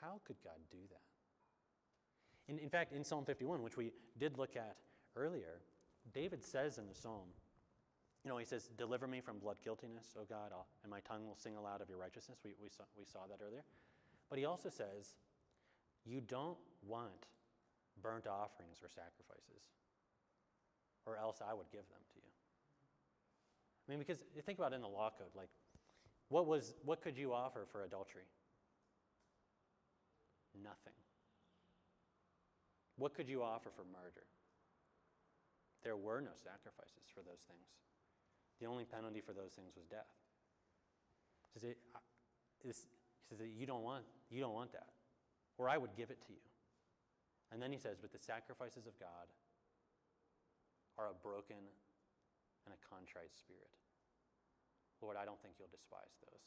how 0.00 0.20
could 0.24 0.36
God 0.44 0.58
do 0.70 0.78
that? 0.90 2.52
In, 2.52 2.58
in 2.58 2.70
fact, 2.70 2.92
in 2.92 3.04
Psalm 3.04 3.24
51, 3.24 3.62
which 3.62 3.76
we 3.76 3.92
did 4.18 4.38
look 4.38 4.56
at 4.56 4.76
earlier, 5.16 5.60
David 6.14 6.42
says 6.42 6.78
in 6.78 6.86
the 6.86 6.94
psalm, 6.94 7.28
you 8.24 8.30
know, 8.30 8.38
he 8.38 8.44
says, 8.44 8.70
Deliver 8.76 9.06
me 9.06 9.20
from 9.20 9.38
blood 9.38 9.56
guiltiness, 9.62 10.16
O 10.18 10.24
God, 10.28 10.50
I'll, 10.52 10.66
and 10.82 10.90
my 10.90 11.00
tongue 11.00 11.26
will 11.26 11.36
sing 11.36 11.56
aloud 11.56 11.80
of 11.80 11.88
your 11.88 11.98
righteousness. 11.98 12.38
We, 12.44 12.54
we, 12.60 12.68
saw, 12.68 12.84
we 12.98 13.04
saw 13.04 13.20
that 13.28 13.44
earlier. 13.44 13.64
But 14.30 14.38
he 14.38 14.44
also 14.44 14.68
says, 14.68 15.14
You 16.04 16.20
don't 16.20 16.58
want 16.86 17.26
burnt 18.02 18.26
offerings 18.26 18.78
or 18.82 18.88
sacrifices, 18.88 19.62
or 21.06 21.16
else 21.16 21.40
I 21.40 21.54
would 21.54 21.70
give 21.70 21.86
them 21.88 22.02
to 22.14 22.16
you. 22.16 22.27
I 23.88 23.92
mean, 23.92 23.98
because 23.98 24.18
think 24.44 24.58
about 24.58 24.72
it 24.72 24.76
in 24.76 24.82
the 24.82 24.88
law 24.88 25.10
code, 25.16 25.32
like, 25.34 25.48
what 26.28 26.46
was 26.46 26.74
what 26.84 27.00
could 27.00 27.16
you 27.16 27.32
offer 27.32 27.66
for 27.72 27.84
adultery? 27.84 28.28
Nothing. 30.54 30.92
What 32.96 33.14
could 33.14 33.28
you 33.28 33.42
offer 33.42 33.70
for 33.74 33.84
murder? 33.84 34.26
There 35.84 35.96
were 35.96 36.20
no 36.20 36.34
sacrifices 36.34 37.08
for 37.14 37.22
those 37.22 37.46
things. 37.48 37.64
The 38.60 38.66
only 38.66 38.84
penalty 38.84 39.22
for 39.24 39.32
those 39.32 39.52
things 39.52 39.72
was 39.76 39.86
death. 39.86 40.10
He 41.54 41.60
says, 41.60 41.76
he 42.62 43.36
says 43.36 43.46
you 43.56 43.66
don't 43.66 43.82
want 43.82 44.04
you 44.30 44.40
don't 44.40 44.54
want 44.54 44.72
that, 44.72 44.92
or 45.56 45.68
I 45.68 45.78
would 45.78 45.96
give 45.96 46.10
it 46.10 46.20
to 46.26 46.32
you. 46.32 46.44
And 47.52 47.62
then 47.62 47.72
he 47.72 47.78
says, 47.78 47.96
But 48.00 48.12
the 48.12 48.18
sacrifices 48.18 48.86
of 48.86 48.98
God 48.98 49.32
are 50.98 51.06
a 51.08 51.14
broken 51.22 51.56
and 52.68 52.76
a 52.76 52.80
contrite 52.84 53.32
spirit. 53.32 53.72
Lord, 55.00 55.16
I 55.16 55.24
don't 55.24 55.40
think 55.40 55.56
you'll 55.56 55.72
despise 55.72 56.12
those. 56.20 56.44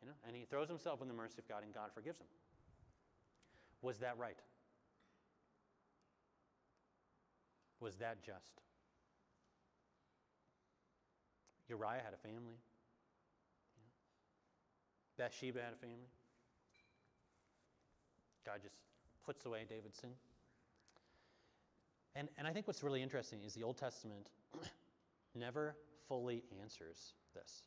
You 0.00 0.08
know? 0.08 0.16
And 0.24 0.32
he 0.32 0.48
throws 0.48 0.68
himself 0.68 1.02
in 1.02 1.08
the 1.08 1.14
mercy 1.14 1.36
of 1.38 1.48
God, 1.48 1.60
and 1.62 1.74
God 1.74 1.92
forgives 1.92 2.20
him. 2.20 2.26
Was 3.82 3.98
that 3.98 4.16
right? 4.16 4.40
Was 7.80 7.96
that 7.96 8.24
just? 8.24 8.62
Uriah 11.68 12.00
had 12.02 12.14
a 12.14 12.22
family. 12.22 12.56
Bathsheba 15.18 15.60
had 15.60 15.72
a 15.72 15.76
family. 15.76 16.08
God 18.44 18.60
just 18.62 18.76
puts 19.24 19.44
away 19.44 19.66
David's 19.68 19.98
sin. 19.98 20.10
And, 22.14 22.28
and 22.38 22.46
I 22.46 22.52
think 22.52 22.66
what's 22.66 22.82
really 22.82 23.02
interesting 23.02 23.40
is 23.44 23.52
the 23.54 23.62
Old 23.62 23.76
Testament 23.76 24.28
never 25.36 25.76
fully 26.08 26.42
answers 26.60 27.14
this. 27.34 27.62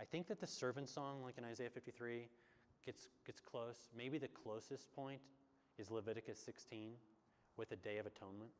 I 0.00 0.04
think 0.04 0.26
that 0.28 0.40
the 0.40 0.46
servant 0.46 0.88
song, 0.88 1.22
like 1.22 1.38
in 1.38 1.44
Isaiah 1.44 1.70
53, 1.70 2.28
gets, 2.84 3.08
gets 3.24 3.40
close. 3.40 3.88
Maybe 3.96 4.18
the 4.18 4.28
closest 4.28 4.92
point 4.94 5.20
is 5.78 5.90
Leviticus 5.90 6.38
16 6.40 6.92
with 7.56 7.68
the 7.68 7.76
Day 7.76 7.98
of 7.98 8.06
Atonement. 8.06 8.50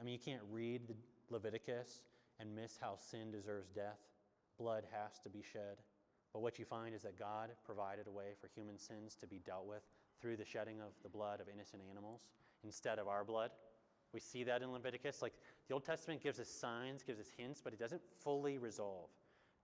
I 0.00 0.04
mean, 0.04 0.14
you 0.14 0.18
can't 0.18 0.42
read 0.50 0.88
the 0.88 0.94
Leviticus 1.30 2.02
and 2.40 2.54
miss 2.54 2.78
how 2.80 2.96
sin 2.96 3.30
deserves 3.30 3.68
death. 3.70 3.98
Blood 4.58 4.84
has 4.92 5.18
to 5.20 5.28
be 5.28 5.42
shed. 5.42 5.78
But 6.32 6.40
what 6.40 6.58
you 6.58 6.64
find 6.64 6.94
is 6.94 7.02
that 7.02 7.18
God 7.18 7.50
provided 7.64 8.06
a 8.06 8.10
way 8.10 8.34
for 8.40 8.48
human 8.54 8.78
sins 8.78 9.16
to 9.20 9.26
be 9.26 9.40
dealt 9.44 9.66
with 9.66 9.82
through 10.20 10.36
the 10.36 10.44
shedding 10.44 10.80
of 10.80 10.92
the 11.02 11.08
blood 11.08 11.40
of 11.40 11.48
innocent 11.52 11.82
animals 11.90 12.22
instead 12.64 12.98
of 12.98 13.08
our 13.08 13.24
blood. 13.24 13.50
We 14.12 14.20
see 14.20 14.44
that 14.44 14.62
in 14.62 14.72
Leviticus. 14.72 15.22
Like 15.22 15.32
the 15.68 15.74
Old 15.74 15.84
Testament 15.84 16.22
gives 16.22 16.38
us 16.38 16.48
signs, 16.48 17.02
gives 17.02 17.20
us 17.20 17.28
hints, 17.36 17.60
but 17.62 17.72
it 17.72 17.78
doesn't 17.78 18.02
fully 18.22 18.58
resolve 18.58 19.08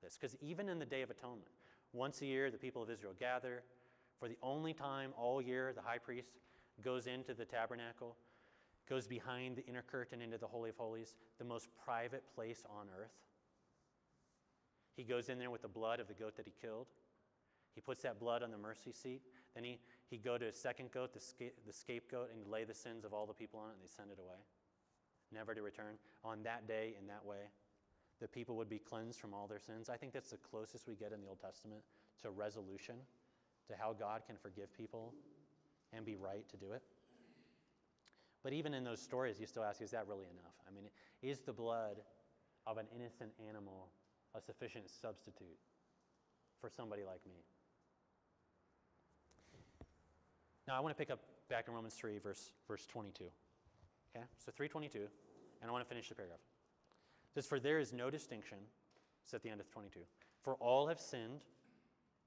this. 0.03 0.17
Because 0.19 0.37
even 0.41 0.69
in 0.69 0.79
the 0.79 0.87
Day 0.87 1.03
of 1.03 1.11
Atonement, 1.11 1.49
once 1.93 2.23
a 2.23 2.27
year 2.27 2.51
the 2.51 2.59
people 2.59 2.83
of 2.83 2.91
Israel 2.91 3.13
gather. 3.19 3.63
For 4.19 4.29
the 4.29 4.39
only 4.43 4.73
time 4.73 5.13
all 5.17 5.41
year, 5.41 5.73
the 5.73 5.83
high 5.83 5.99
priest 5.99 6.33
goes 6.83 7.07
into 7.07 7.35
the 7.35 7.45
tabernacle, 7.45 8.17
goes 8.89 9.07
behind 9.07 9.57
the 9.57 9.67
inner 9.67 9.83
curtain 9.83 10.21
into 10.21 10.39
the 10.39 10.47
Holy 10.47 10.71
of 10.71 10.77
Holies, 10.77 11.15
the 11.39 11.45
most 11.45 11.69
private 11.85 12.25
place 12.35 12.65
on 12.69 12.87
earth. 12.99 13.13
He 14.97 15.05
goes 15.05 15.29
in 15.29 15.39
there 15.39 15.51
with 15.51 15.63
the 15.63 15.69
blood 15.69 16.01
of 16.01 16.09
the 16.09 16.15
goat 16.15 16.37
that 16.37 16.47
he 16.47 16.53
killed. 16.61 16.89
He 17.75 17.81
puts 17.81 18.03
that 18.03 18.19
blood 18.19 18.43
on 18.43 18.51
the 18.51 18.59
mercy 18.59 18.91
seat. 18.91 19.23
Then 19.55 19.63
he, 19.63 19.79
he 20.11 20.17
go 20.17 20.39
to 20.39 20.47
a 20.47 20.53
second 20.53 20.91
goat, 20.91 21.13
the, 21.13 21.21
sca- 21.21 21.57
the 21.67 21.73
scapegoat, 21.73 22.31
and 22.33 22.51
lay 22.51 22.65
the 22.65 22.75
sins 22.75 23.05
of 23.05 23.13
all 23.13 23.27
the 23.27 23.35
people 23.35 23.61
on 23.61 23.71
it, 23.71 23.75
and 23.75 23.83
they 23.83 23.93
send 23.95 24.11
it 24.11 24.19
away. 24.19 24.41
never 25.33 25.55
to 25.55 25.63
return. 25.63 25.95
On 26.25 26.43
that 26.45 26.67
day, 26.67 26.95
in 26.99 27.07
that 27.09 27.25
way, 27.25 27.51
the 28.21 28.29
people 28.29 28.57
would 28.57 28.69
be 28.69 28.79
cleansed 28.79 29.21
from 29.21 29.35
all 29.35 29.47
their 29.47 29.61
sins. 29.61 29.89
I 29.89 29.97
think 29.97 30.13
that's 30.13 30.31
the 30.31 30.39
closest 30.39 30.89
we 30.89 30.95
get 30.95 31.13
in 31.13 31.21
the 31.21 31.29
Old 31.29 31.41
Testament 31.41 31.83
to 32.23 32.31
resolution, 32.31 32.97
to 33.69 33.75
how 33.79 33.93
God 33.93 34.23
can 34.27 34.37
forgive 34.37 34.73
people 34.77 35.13
and 35.93 36.05
be 36.05 36.17
right 36.17 36.49
to 36.49 36.57
do 36.57 36.73
it. 36.73 36.83
But 38.43 38.53
even 38.53 38.73
in 38.73 38.85
those 38.85 39.01
stories, 39.01 39.39
you 39.39 39.47
still 39.47 39.65
ask, 39.65 39.83
is 39.83 39.91
that 39.91 40.07
really 40.09 40.27
enough? 40.27 40.55
I 40.67 40.75
mean, 40.75 40.85
is 41.23 41.41
the 41.41 41.53
blood 41.53 41.97
of 42.67 42.79
an 42.79 42.87
innocent 42.95 43.31
animal 43.47 43.89
a 44.35 44.41
sufficient 44.41 44.89
substitute 44.91 45.59
for 46.61 46.71
somebody 46.71 47.03
like 47.05 47.21
me? 47.27 47.43
Now, 50.69 50.77
I 50.77 50.81
want 50.81 50.95
to 50.95 50.99
pick 50.99 51.11
up 51.11 51.21
back 51.49 51.67
in 51.67 51.73
Romans 51.73 51.95
3, 51.95 52.19
verse, 52.19 52.53
verse 52.69 52.85
22. 52.85 53.25
Okay? 53.25 54.25
So 54.37 54.53
322, 54.53 55.09
and 55.63 55.71
I 55.71 55.73
want 55.73 55.83
to 55.83 55.89
finish 55.89 56.11
the 56.11 56.15
paragraph. 56.15 56.41
It 57.31 57.35
says, 57.35 57.47
For 57.47 57.59
there 57.59 57.79
is 57.79 57.95
no 57.95 58.11
distinction, 58.11 58.59
it's 59.25 59.33
at 59.33 59.43
the 59.43 59.49
end 59.49 59.63
of 59.63 59.71
22. 59.71 60.01
For 60.43 60.57
all 60.57 60.87
have 60.87 61.01
sinned 61.01 61.41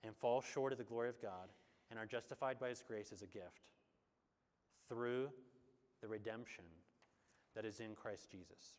and 0.03 0.15
fall 0.15 0.41
short 0.41 0.71
of 0.71 0.79
the 0.79 0.83
glory 0.83 1.09
of 1.09 1.21
God 1.21 1.49
and 1.91 1.99
are 1.99 2.07
justified 2.07 2.59
by 2.59 2.69
his 2.69 2.81
grace 2.81 3.11
as 3.13 3.21
a 3.21 3.27
gift 3.27 3.69
through 4.89 5.29
the 6.01 6.07
redemption 6.07 6.65
that 7.53 7.63
is 7.63 7.79
in 7.79 7.93
Christ 7.93 8.31
Jesus. 8.31 8.73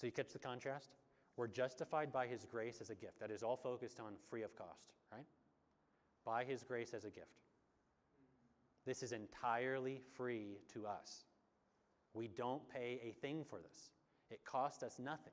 So 0.00 0.06
you 0.06 0.12
catch 0.12 0.32
the 0.32 0.38
contrast? 0.38 0.94
We're 1.36 1.48
justified 1.48 2.10
by 2.10 2.26
his 2.26 2.46
grace 2.50 2.78
as 2.80 2.88
a 2.88 2.94
gift. 2.94 3.20
That 3.20 3.30
is 3.30 3.42
all 3.42 3.56
focused 3.56 4.00
on 4.00 4.14
free 4.30 4.44
of 4.44 4.56
cost, 4.56 4.94
right? 5.12 5.26
By 6.24 6.44
his 6.44 6.62
grace 6.62 6.94
as 6.94 7.04
a 7.04 7.10
gift. 7.10 7.43
This 8.86 9.02
is 9.02 9.12
entirely 9.12 10.00
free 10.14 10.58
to 10.74 10.86
us. 10.86 11.24
We 12.12 12.28
don't 12.28 12.62
pay 12.68 13.00
a 13.02 13.12
thing 13.20 13.44
for 13.48 13.58
this. 13.58 13.90
It 14.30 14.44
cost 14.44 14.82
us 14.82 14.98
nothing. 14.98 15.32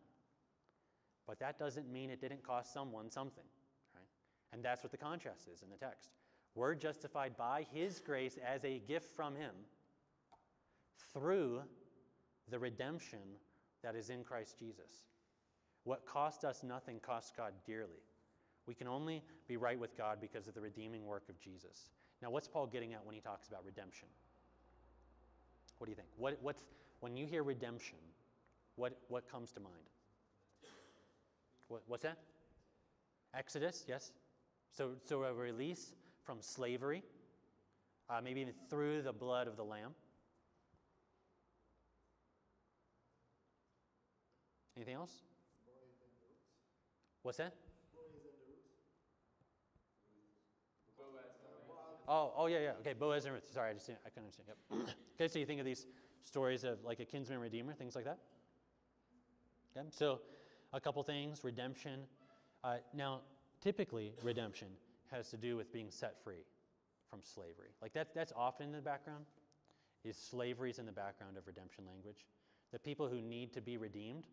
But 1.27 1.39
that 1.39 1.59
doesn't 1.59 1.91
mean 1.91 2.09
it 2.09 2.21
didn't 2.21 2.43
cost 2.43 2.73
someone 2.73 3.09
something, 3.09 3.43
right? 3.93 4.07
And 4.53 4.63
that's 4.63 4.83
what 4.83 4.91
the 4.91 4.97
contrast 4.97 5.47
is 5.53 5.61
in 5.61 5.69
the 5.69 5.77
text. 5.77 6.09
We're 6.55 6.75
justified 6.75 7.37
by 7.37 7.65
his 7.71 7.99
grace 7.99 8.37
as 8.45 8.65
a 8.65 8.79
gift 8.79 9.15
from 9.15 9.35
him 9.35 9.51
through 11.13 11.61
the 12.49 12.59
redemption 12.59 13.19
that 13.83 13.95
is 13.95 14.09
in 14.09 14.23
Christ 14.23 14.57
Jesus. 14.59 15.05
What 15.83 16.05
cost 16.05 16.43
us 16.43 16.63
nothing 16.63 16.99
cost 16.99 17.35
God 17.37 17.53
dearly. 17.65 18.03
We 18.67 18.75
can 18.75 18.87
only 18.87 19.23
be 19.47 19.57
right 19.57 19.79
with 19.79 19.97
God 19.97 20.19
because 20.21 20.47
of 20.47 20.53
the 20.53 20.61
redeeming 20.61 21.05
work 21.05 21.23
of 21.29 21.39
Jesus. 21.39 21.89
Now, 22.21 22.29
what's 22.29 22.47
Paul 22.47 22.67
getting 22.67 22.93
at 22.93 23.05
when 23.05 23.15
he 23.15 23.21
talks 23.21 23.47
about 23.47 23.65
redemption? 23.65 24.07
What 25.77 25.85
do 25.85 25.91
you 25.91 25.95
think? 25.95 26.09
What, 26.17 26.37
what's, 26.41 26.61
when 26.99 27.17
you 27.17 27.25
hear 27.25 27.43
redemption, 27.43 27.97
what, 28.75 28.97
what 29.07 29.29
comes 29.29 29.51
to 29.53 29.59
mind? 29.59 29.75
What, 31.67 31.81
what's 31.87 32.03
that? 32.03 32.19
Exodus, 33.33 33.85
yes? 33.87 34.11
So, 34.71 34.91
so 35.03 35.23
a 35.23 35.33
release 35.33 35.93
from 36.23 36.37
slavery, 36.41 37.03
uh, 38.09 38.21
maybe 38.23 38.41
even 38.41 38.53
through 38.69 39.01
the 39.01 39.13
blood 39.13 39.47
of 39.47 39.57
the 39.57 39.63
Lamb. 39.63 39.95
Anything 44.75 44.95
else? 44.95 45.11
What's 47.23 47.37
that? 47.37 47.53
Oh, 52.07 52.33
oh 52.35 52.47
yeah, 52.47 52.59
yeah. 52.59 52.71
Okay, 52.79 52.93
Boaz 52.93 53.25
and 53.25 53.33
Ruth. 53.33 53.49
Sorry, 53.53 53.71
I 53.71 53.73
just 53.73 53.87
didn't, 53.87 53.99
I 54.05 54.09
couldn't 54.09 54.25
understand. 54.25 54.49
Yep. 54.71 54.95
okay, 55.15 55.27
so 55.31 55.39
you 55.39 55.45
think 55.45 55.59
of 55.59 55.65
these 55.65 55.85
stories 56.21 56.63
of 56.63 56.83
like 56.83 56.99
a 56.99 57.05
kinsman 57.05 57.39
redeemer, 57.39 57.73
things 57.73 57.95
like 57.95 58.05
that. 58.05 58.17
Okay, 59.75 59.87
so 59.91 60.19
a 60.73 60.79
couple 60.79 61.03
things: 61.03 61.43
redemption. 61.43 62.01
Uh, 62.63 62.77
now, 62.93 63.21
typically, 63.61 64.13
redemption 64.23 64.67
has 65.11 65.29
to 65.29 65.37
do 65.37 65.55
with 65.57 65.71
being 65.73 65.89
set 65.89 66.23
free 66.23 66.45
from 67.09 67.19
slavery. 67.23 67.69
Like 67.81 67.93
that, 67.93 68.13
that's 68.15 68.33
often 68.35 68.67
in 68.67 68.71
the 68.73 68.81
background. 68.81 69.25
Is 70.03 70.17
slavery 70.17 70.71
is 70.71 70.79
in 70.79 70.87
the 70.87 70.91
background 70.91 71.37
of 71.37 71.45
redemption 71.45 71.83
language. 71.87 72.25
The 72.71 72.79
people 72.79 73.07
who 73.07 73.21
need 73.21 73.53
to 73.53 73.61
be 73.61 73.77
redeemed 73.77 74.23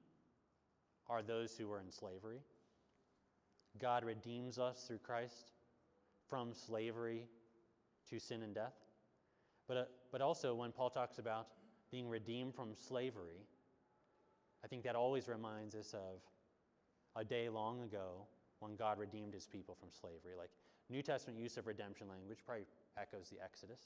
are 1.09 1.23
those 1.23 1.57
who 1.57 1.71
are 1.71 1.81
in 1.81 1.91
slavery. 1.91 2.41
God 3.79 4.05
redeems 4.05 4.59
us 4.59 4.85
through 4.87 4.99
Christ 4.99 5.53
from 6.29 6.53
slavery 6.55 7.27
to 8.11 8.19
sin 8.19 8.43
and 8.43 8.55
death. 8.55 8.75
But, 9.67 9.77
uh, 9.77 9.85
but 10.11 10.21
also, 10.21 10.55
when 10.55 10.73
Paul 10.73 10.91
talks 10.91 11.19
about 11.19 11.49
being 11.91 12.09
redeemed 12.09 12.55
from 12.55 12.75
slavery, 12.75 13.47
I 14.65 14.67
think 14.67 14.83
that 14.85 14.97
always 14.97 15.29
reminds 15.29 15.75
us 15.75 15.95
of 15.95 16.21
a 17.17 17.25
day 17.25 17.49
long 17.49 17.83
ago 17.83 18.27
when 18.61 18.77
God 18.77 18.99
redeemed 18.99 19.35
his 19.35 19.47
people 19.47 19.77
from 19.79 19.91
slavery. 19.91 20.35
Like 20.37 20.51
New 20.91 21.03
Testament 21.03 21.39
use 21.39 21.57
of 21.57 21.67
redemption 21.67 22.09
language 22.09 22.39
probably 22.45 22.65
echoes 22.97 23.29
the 23.29 23.43
Exodus. 23.43 23.81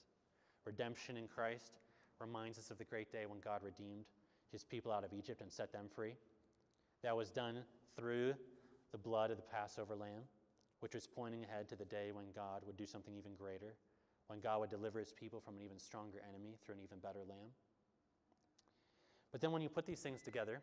Redemption 0.64 1.16
in 1.16 1.26
Christ 1.26 1.72
reminds 2.20 2.58
us 2.58 2.70
of 2.70 2.78
the 2.78 2.84
great 2.84 3.10
day 3.10 3.26
when 3.26 3.40
God 3.40 3.62
redeemed 3.62 4.04
his 4.52 4.64
people 4.64 4.92
out 4.92 5.04
of 5.04 5.12
Egypt 5.12 5.40
and 5.40 5.50
set 5.50 5.72
them 5.72 5.86
free. 5.94 6.14
That 7.02 7.16
was 7.16 7.30
done 7.30 7.64
through 7.96 8.34
the 8.92 8.98
blood 8.98 9.30
of 9.30 9.36
the 9.36 9.42
Passover 9.42 9.96
lamb, 9.96 10.22
which 10.80 10.94
was 10.94 11.06
pointing 11.06 11.42
ahead 11.44 11.68
to 11.70 11.76
the 11.76 11.84
day 11.84 12.10
when 12.12 12.26
God 12.34 12.62
would 12.66 12.76
do 12.76 12.86
something 12.86 13.14
even 13.16 13.34
greater, 13.34 13.74
when 14.32 14.40
God 14.40 14.60
would 14.60 14.70
deliver 14.70 14.98
his 14.98 15.12
people 15.12 15.40
from 15.40 15.56
an 15.56 15.62
even 15.62 15.78
stronger 15.78 16.16
enemy 16.26 16.56
through 16.64 16.76
an 16.76 16.80
even 16.82 16.98
better 17.00 17.18
lamb. 17.28 17.52
But 19.30 19.42
then 19.42 19.52
when 19.52 19.60
you 19.60 19.68
put 19.68 19.84
these 19.84 20.00
things 20.00 20.22
together, 20.22 20.62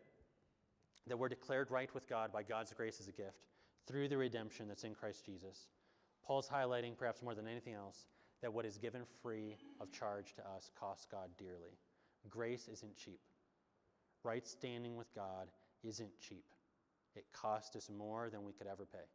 that 1.06 1.16
we're 1.16 1.28
declared 1.28 1.70
right 1.70 1.92
with 1.94 2.08
God 2.08 2.32
by 2.32 2.42
God's 2.42 2.72
grace 2.72 2.98
as 2.98 3.06
a 3.06 3.12
gift 3.12 3.46
through 3.86 4.08
the 4.08 4.16
redemption 4.16 4.66
that's 4.66 4.82
in 4.82 4.92
Christ 4.92 5.24
Jesus, 5.24 5.68
Paul's 6.26 6.48
highlighting, 6.48 6.96
perhaps 6.96 7.22
more 7.22 7.36
than 7.36 7.46
anything 7.46 7.74
else, 7.74 8.06
that 8.42 8.52
what 8.52 8.66
is 8.66 8.76
given 8.76 9.02
free 9.22 9.56
of 9.80 9.92
charge 9.92 10.34
to 10.34 10.42
us 10.42 10.72
costs 10.78 11.06
God 11.08 11.28
dearly. 11.38 11.78
Grace 12.28 12.66
isn't 12.72 12.96
cheap. 12.96 13.20
Right 14.24 14.48
standing 14.48 14.96
with 14.96 15.14
God 15.14 15.46
isn't 15.84 16.10
cheap. 16.18 16.44
It 17.14 17.24
cost 17.32 17.76
us 17.76 17.88
more 17.88 18.30
than 18.30 18.42
we 18.42 18.52
could 18.52 18.66
ever 18.66 18.84
pay. 18.84 19.06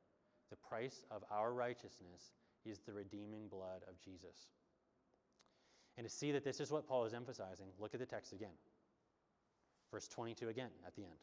The 0.49 0.55
price 0.55 1.03
of 1.11 1.25
our 1.29 1.53
righteousness 1.53 2.31
is 2.65 2.79
the 2.79 2.93
redeeming 2.93 3.47
blood 3.47 3.83
of 3.87 3.99
Jesus. 3.99 4.49
And 5.97 6.05
to 6.07 6.13
see 6.13 6.31
that 6.31 6.43
this 6.43 6.59
is 6.59 6.71
what 6.71 6.87
Paul 6.87 7.05
is 7.05 7.13
emphasizing, 7.13 7.67
look 7.79 7.93
at 7.93 7.99
the 7.99 8.05
text 8.05 8.33
again. 8.33 8.57
Verse 9.91 10.07
22 10.07 10.49
again 10.49 10.71
at 10.85 10.95
the 10.95 11.03
end. 11.03 11.13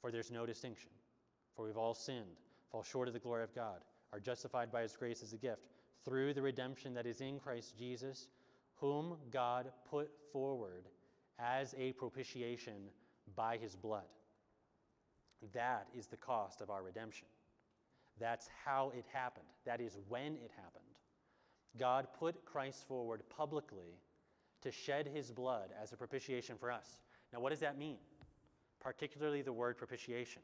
For 0.00 0.10
there's 0.10 0.30
no 0.30 0.46
distinction, 0.46 0.90
for 1.54 1.64
we've 1.64 1.76
all 1.76 1.94
sinned, 1.94 2.40
fall 2.70 2.82
short 2.82 3.08
of 3.08 3.14
the 3.14 3.20
glory 3.20 3.44
of 3.44 3.54
God, 3.54 3.80
are 4.12 4.20
justified 4.20 4.72
by 4.72 4.82
his 4.82 4.96
grace 4.96 5.22
as 5.22 5.32
a 5.32 5.38
gift, 5.38 5.68
through 6.04 6.34
the 6.34 6.42
redemption 6.42 6.94
that 6.94 7.06
is 7.06 7.20
in 7.20 7.38
Christ 7.38 7.76
Jesus, 7.76 8.28
whom 8.76 9.16
God 9.30 9.70
put 9.88 10.10
forward 10.32 10.88
as 11.38 11.74
a 11.78 11.92
propitiation 11.92 12.90
by 13.36 13.56
his 13.56 13.76
blood. 13.76 14.06
That 15.52 15.86
is 15.96 16.06
the 16.06 16.16
cost 16.16 16.60
of 16.60 16.70
our 16.70 16.82
redemption. 16.82 17.26
That's 18.20 18.48
how 18.64 18.92
it 18.96 19.04
happened. 19.12 19.46
That 19.64 19.80
is 19.80 19.98
when 20.08 20.34
it 20.36 20.50
happened. 20.56 20.84
God 21.78 22.08
put 22.18 22.44
Christ 22.44 22.86
forward 22.88 23.22
publicly 23.28 24.00
to 24.62 24.72
shed 24.72 25.06
his 25.06 25.30
blood 25.30 25.70
as 25.80 25.92
a 25.92 25.96
propitiation 25.96 26.56
for 26.58 26.72
us. 26.72 26.98
Now, 27.32 27.40
what 27.40 27.50
does 27.50 27.60
that 27.60 27.78
mean? 27.78 27.98
Particularly 28.80 29.42
the 29.42 29.52
word 29.52 29.76
propitiation, 29.76 30.42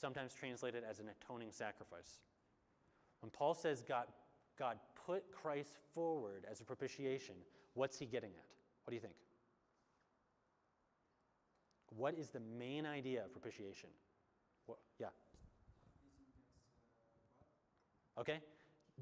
sometimes 0.00 0.32
translated 0.34 0.82
as 0.88 0.98
an 0.98 1.06
atoning 1.08 1.52
sacrifice. 1.52 2.18
When 3.20 3.30
Paul 3.30 3.54
says 3.54 3.82
God, 3.86 4.06
God 4.58 4.78
put 5.06 5.24
Christ 5.30 5.78
forward 5.94 6.44
as 6.50 6.60
a 6.60 6.64
propitiation, 6.64 7.34
what's 7.74 7.98
he 7.98 8.06
getting 8.06 8.30
at? 8.30 8.46
What 8.84 8.90
do 8.90 8.94
you 8.94 9.00
think? 9.00 9.14
What 11.96 12.14
is 12.18 12.30
the 12.30 12.40
main 12.58 12.86
idea 12.86 13.24
of 13.24 13.32
propitiation? 13.32 13.90
What, 14.66 14.78
yeah. 14.98 15.08
Okay? 18.18 18.40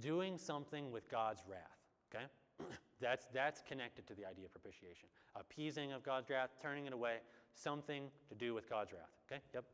Doing 0.01 0.39
something 0.39 0.91
with 0.91 1.09
God's 1.11 1.43
wrath. 1.49 1.79
Okay? 2.15 2.25
that's, 3.01 3.27
that's 3.33 3.63
connected 3.63 4.07
to 4.07 4.15
the 4.15 4.25
idea 4.25 4.47
of 4.47 4.53
propitiation. 4.53 5.09
Appeasing 5.37 5.93
of 5.93 6.03
God's 6.03 6.31
wrath, 6.31 6.51
turning 6.63 6.87
it 6.87 6.93
away, 6.93 7.17
something 7.55 8.05
to 8.29 8.35
do 8.35 8.55
with 8.55 8.69
God's 8.69 8.93
wrath. 8.93 9.11
Okay? 9.31 9.41
Yep. 9.55 9.65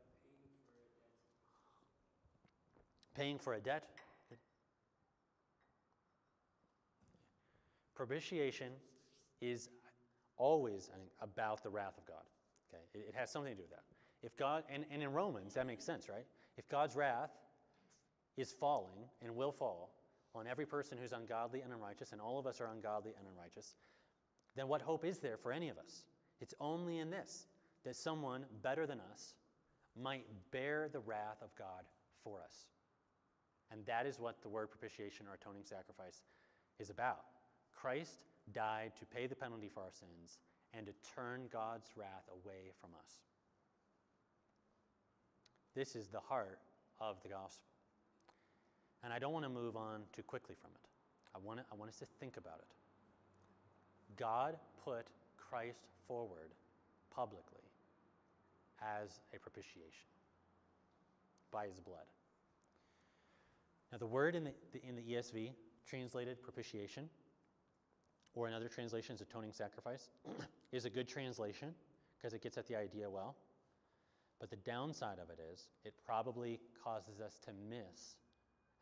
Paying 3.15 3.39
for 3.39 3.55
a 3.55 3.59
debt. 3.59 3.83
Propitiation 7.95 8.71
is 9.41 9.69
always 10.37 10.91
about 11.21 11.63
the 11.63 11.69
wrath 11.69 11.97
of 11.97 12.05
God. 12.05 12.23
Okay? 12.69 12.83
It, 12.93 13.09
it 13.09 13.15
has 13.15 13.31
something 13.31 13.51
to 13.51 13.55
do 13.55 13.63
with 13.63 13.71
that. 13.71 13.83
If 14.23 14.35
God, 14.37 14.63
and, 14.69 14.85
and 14.91 15.01
in 15.01 15.13
Romans, 15.13 15.53
that 15.55 15.65
makes 15.67 15.83
sense, 15.83 16.09
right? 16.09 16.25
If 16.57 16.67
God's 16.69 16.95
wrath 16.95 17.31
is 18.37 18.53
falling 18.53 19.09
and 19.21 19.35
will 19.35 19.51
fall 19.51 19.91
on 20.35 20.47
every 20.47 20.65
person 20.65 20.97
who's 21.01 21.11
ungodly 21.11 21.61
and 21.61 21.73
unrighteous, 21.73 22.11
and 22.11 22.21
all 22.21 22.37
of 22.37 22.45
us 22.45 22.61
are 22.61 22.67
ungodly 22.67 23.13
and 23.17 23.27
unrighteous, 23.27 23.75
then 24.55 24.67
what 24.67 24.81
hope 24.81 25.03
is 25.03 25.17
there 25.17 25.37
for 25.37 25.51
any 25.51 25.69
of 25.69 25.77
us? 25.77 26.03
It's 26.39 26.53
only 26.59 26.99
in 26.99 27.09
this 27.09 27.47
that 27.83 27.95
someone 27.95 28.45
better 28.61 28.85
than 28.85 28.99
us 29.11 29.33
might 29.99 30.25
bear 30.51 30.89
the 30.91 30.99
wrath 30.99 31.41
of 31.41 31.55
God 31.57 31.85
for 32.23 32.39
us. 32.41 32.67
And 33.71 33.85
that 33.85 34.05
is 34.05 34.19
what 34.19 34.41
the 34.41 34.49
word 34.49 34.69
propitiation 34.69 35.25
or 35.27 35.33
atoning 35.33 35.63
sacrifice 35.65 36.21
is 36.79 36.89
about. 36.89 37.25
Christ 37.73 38.19
died 38.53 38.91
to 38.99 39.05
pay 39.05 39.27
the 39.27 39.35
penalty 39.35 39.69
for 39.73 39.81
our 39.81 39.91
sins 39.91 40.39
and 40.73 40.85
to 40.85 40.93
turn 41.15 41.47
God's 41.51 41.89
wrath 41.95 42.27
away 42.31 42.71
from 42.79 42.91
us. 42.93 43.21
This 45.75 45.95
is 45.95 46.07
the 46.07 46.19
heart 46.19 46.59
of 46.99 47.21
the 47.23 47.29
gospel. 47.29 47.67
And 49.03 49.13
I 49.13 49.19
don't 49.19 49.33
want 49.33 49.45
to 49.45 49.49
move 49.49 49.75
on 49.75 50.01
too 50.13 50.23
quickly 50.23 50.55
from 50.59 50.71
it. 50.73 50.89
I 51.35 51.39
want, 51.45 51.59
to, 51.59 51.65
I 51.71 51.75
want 51.75 51.89
us 51.89 51.97
to 51.97 52.05
think 52.19 52.37
about 52.37 52.59
it. 52.59 52.67
God 54.17 54.57
put 54.83 55.05
Christ 55.37 55.81
forward 56.07 56.51
publicly 57.13 57.61
as 58.81 59.21
a 59.35 59.39
propitiation 59.39 60.09
by 61.51 61.67
his 61.67 61.79
blood. 61.79 62.05
Now, 63.91 63.97
the 63.97 64.07
word 64.07 64.35
in 64.35 64.43
the, 64.43 64.51
the, 64.73 64.81
in 64.87 64.95
the 64.95 65.01
ESV 65.01 65.51
translated 65.87 66.41
propitiation, 66.41 67.09
or 68.35 68.47
in 68.47 68.53
other 68.53 68.67
translations, 68.67 69.21
atoning 69.21 69.53
sacrifice, 69.53 70.09
is 70.71 70.85
a 70.85 70.89
good 70.89 71.07
translation 71.07 71.73
because 72.17 72.33
it 72.33 72.41
gets 72.41 72.57
at 72.57 72.67
the 72.67 72.75
idea 72.75 73.09
well. 73.09 73.35
But 74.39 74.49
the 74.49 74.57
downside 74.57 75.17
of 75.19 75.29
it 75.29 75.39
is 75.51 75.67
it 75.83 75.93
probably 76.05 76.59
causes 76.83 77.19
us 77.19 77.39
to 77.45 77.51
miss 77.69 78.15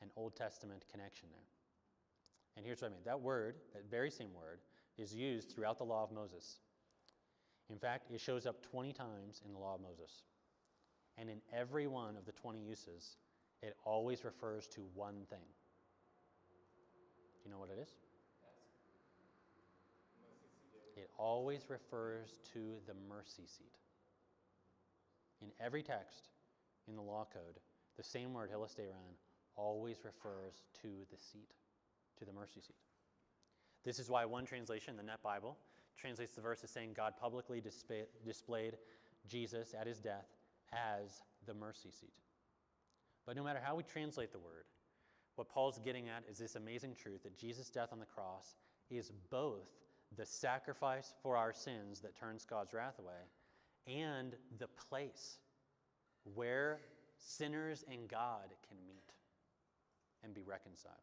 an 0.06 0.12
Old 0.16 0.36
Testament 0.36 0.86
connection 0.92 1.28
there. 1.32 1.48
And 2.56 2.66
here's 2.66 2.82
what 2.82 2.90
I 2.90 2.92
mean 2.92 3.02
that 3.06 3.20
word, 3.20 3.56
that 3.74 3.90
very 3.90 4.12
same 4.12 4.34
word, 4.34 4.60
is 4.98 5.14
used 5.14 5.52
throughout 5.52 5.78
the 5.78 5.84
law 5.84 6.04
of 6.04 6.12
Moses. 6.12 6.60
In 7.70 7.80
fact, 7.80 8.12
it 8.12 8.22
shows 8.22 8.46
up 8.46 8.62
20 8.62 8.94
times 8.94 9.42
in 9.46 9.52
the 9.52 9.60
law 9.60 9.76
of 9.76 9.82
Moses. 9.82 10.24
And 11.18 11.30
in 11.30 11.42
every 11.52 11.88
one 11.88 12.16
of 12.16 12.26
the 12.26 12.32
20 12.32 12.60
uses, 12.60 13.18
it 13.64 13.76
always 13.84 14.24
refers 14.24 14.68
to 14.68 14.82
one 14.94 15.26
thing. 15.30 15.48
Do 17.42 17.50
you 17.50 17.52
know 17.52 17.60
what 17.60 17.70
it 17.70 17.80
is? 17.82 17.90
It 20.96 21.10
always 21.18 21.62
refers 21.70 22.40
to 22.54 22.76
the 22.88 22.94
mercy 23.10 23.48
seat. 23.48 23.74
In 25.42 25.50
every 25.60 25.84
text 25.84 26.30
in 26.88 26.96
the 26.96 27.02
law 27.02 27.26
code, 27.34 27.60
the 27.98 28.04
same 28.04 28.34
word, 28.34 28.50
hilasterion, 28.52 29.16
always 29.56 29.98
refers 30.04 30.64
to 30.82 30.88
the 31.12 31.18
seat, 31.18 31.54
to 32.18 32.26
the 32.26 32.34
mercy 32.34 32.62
seat. 32.62 32.76
This 33.84 34.00
is 34.00 34.10
why 34.10 34.26
one 34.26 34.46
translation, 34.46 34.98
the 34.98 35.04
NET 35.04 35.22
Bible, 35.22 35.58
translates 35.98 36.34
the 36.34 36.42
verse 36.42 36.64
as 36.64 36.72
saying 36.72 36.94
God 36.96 37.14
publicly 37.20 37.62
displayed 37.62 38.78
Jesus 39.28 39.74
at 39.80 39.88
his 39.88 40.00
death 40.00 40.28
as 40.74 41.22
the 41.46 41.54
mercy 41.54 41.92
seat. 41.92 42.14
But 43.26 43.36
no 43.36 43.44
matter 43.44 43.62
how 43.64 43.76
we 43.76 43.84
translate 43.84 44.32
the 44.32 44.40
word, 44.40 44.66
what 45.36 45.50
Paul's 45.50 45.80
getting 45.80 46.10
at 46.10 46.24
is 46.30 46.38
this 46.38 46.56
amazing 46.56 46.96
truth 46.96 47.24
that 47.24 47.38
Jesus' 47.38 47.70
death 47.70 47.90
on 47.92 48.00
the 48.00 48.06
cross 48.06 48.56
is 48.90 49.12
both 49.30 49.70
the 50.16 50.26
sacrifice 50.26 51.14
for 51.22 51.36
our 51.36 51.54
sins 51.54 52.00
that 52.02 52.16
turns 52.16 52.46
God's 52.46 52.74
wrath 52.74 53.00
away 53.00 53.14
and 53.88 54.34
the 54.60 54.68
place 54.68 55.40
where 56.34 56.80
sinners 57.18 57.84
and 57.92 58.08
God 58.08 58.54
can 58.68 58.78
meet 58.88 59.15
and 60.26 60.34
be 60.34 60.44
reconciled. 60.44 60.96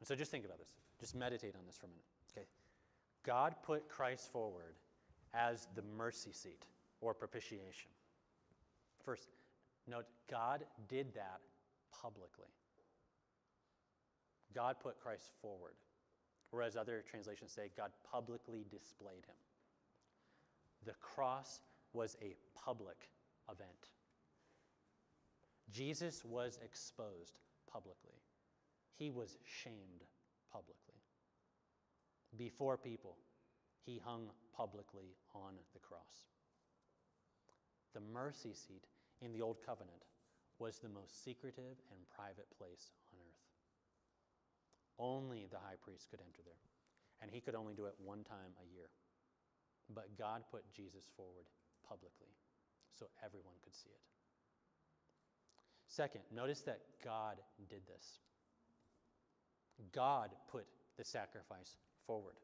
And 0.00 0.08
so 0.08 0.14
just 0.14 0.30
think 0.30 0.44
about 0.44 0.58
this. 0.58 0.74
Just 0.98 1.14
meditate 1.14 1.54
on 1.54 1.62
this 1.66 1.76
for 1.76 1.86
a 1.86 1.90
minute. 1.90 2.04
Okay. 2.32 2.46
God 3.24 3.54
put 3.62 3.88
Christ 3.88 4.32
forward 4.32 4.74
as 5.34 5.68
the 5.74 5.82
mercy 5.96 6.32
seat 6.32 6.64
or 7.00 7.14
propitiation. 7.14 7.90
First, 9.04 9.28
note 9.86 10.06
God 10.30 10.64
did 10.88 11.14
that 11.14 11.40
publicly. 11.92 12.48
God 14.54 14.76
put 14.82 14.98
Christ 15.00 15.30
forward. 15.40 15.74
Whereas 16.50 16.76
other 16.76 17.04
translations 17.08 17.52
say 17.52 17.70
God 17.76 17.90
publicly 18.10 18.64
displayed 18.70 19.26
him. 19.26 19.36
The 20.86 20.94
cross 21.00 21.60
was 21.92 22.16
a 22.22 22.34
public 22.58 23.10
event. 23.50 23.90
Jesus 25.70 26.24
was 26.24 26.58
exposed 26.64 27.38
publicly, 27.70 28.20
he 28.96 29.10
was 29.10 29.36
shamed 29.44 30.04
publicly. 30.52 30.98
Before 32.36 32.76
people, 32.76 33.16
he 33.84 34.00
hung 34.04 34.30
publicly 34.54 35.16
on 35.34 35.54
the 35.72 35.80
cross. 35.80 36.28
The 37.94 38.00
mercy 38.00 38.52
seat 38.52 38.84
in 39.22 39.32
the 39.32 39.42
Old 39.42 39.58
Covenant 39.64 40.04
was 40.58 40.78
the 40.78 40.88
most 40.88 41.24
secretive 41.24 41.78
and 41.94 42.10
private 42.14 42.50
place 42.58 42.90
on 43.12 43.18
earth. 43.22 43.46
Only 44.98 45.46
the 45.46 45.62
high 45.62 45.78
priest 45.80 46.10
could 46.10 46.20
enter 46.20 46.42
there, 46.44 46.64
and 47.22 47.30
he 47.30 47.40
could 47.40 47.54
only 47.54 47.74
do 47.74 47.86
it 47.86 47.94
one 48.02 48.24
time 48.24 48.52
a 48.58 48.66
year. 48.74 48.90
But 49.94 50.18
God 50.18 50.42
put 50.50 50.68
Jesus 50.74 51.08
forward 51.16 51.46
publicly 51.86 52.34
so 52.92 53.06
everyone 53.24 53.56
could 53.62 53.74
see 53.74 53.88
it. 53.88 54.17
Second, 55.88 56.20
notice 56.34 56.60
that 56.60 56.80
God 57.02 57.36
did 57.68 57.80
this. 57.86 58.20
God 59.92 60.30
put 60.50 60.66
the 60.96 61.04
sacrifice 61.04 61.76
forward. 62.06 62.34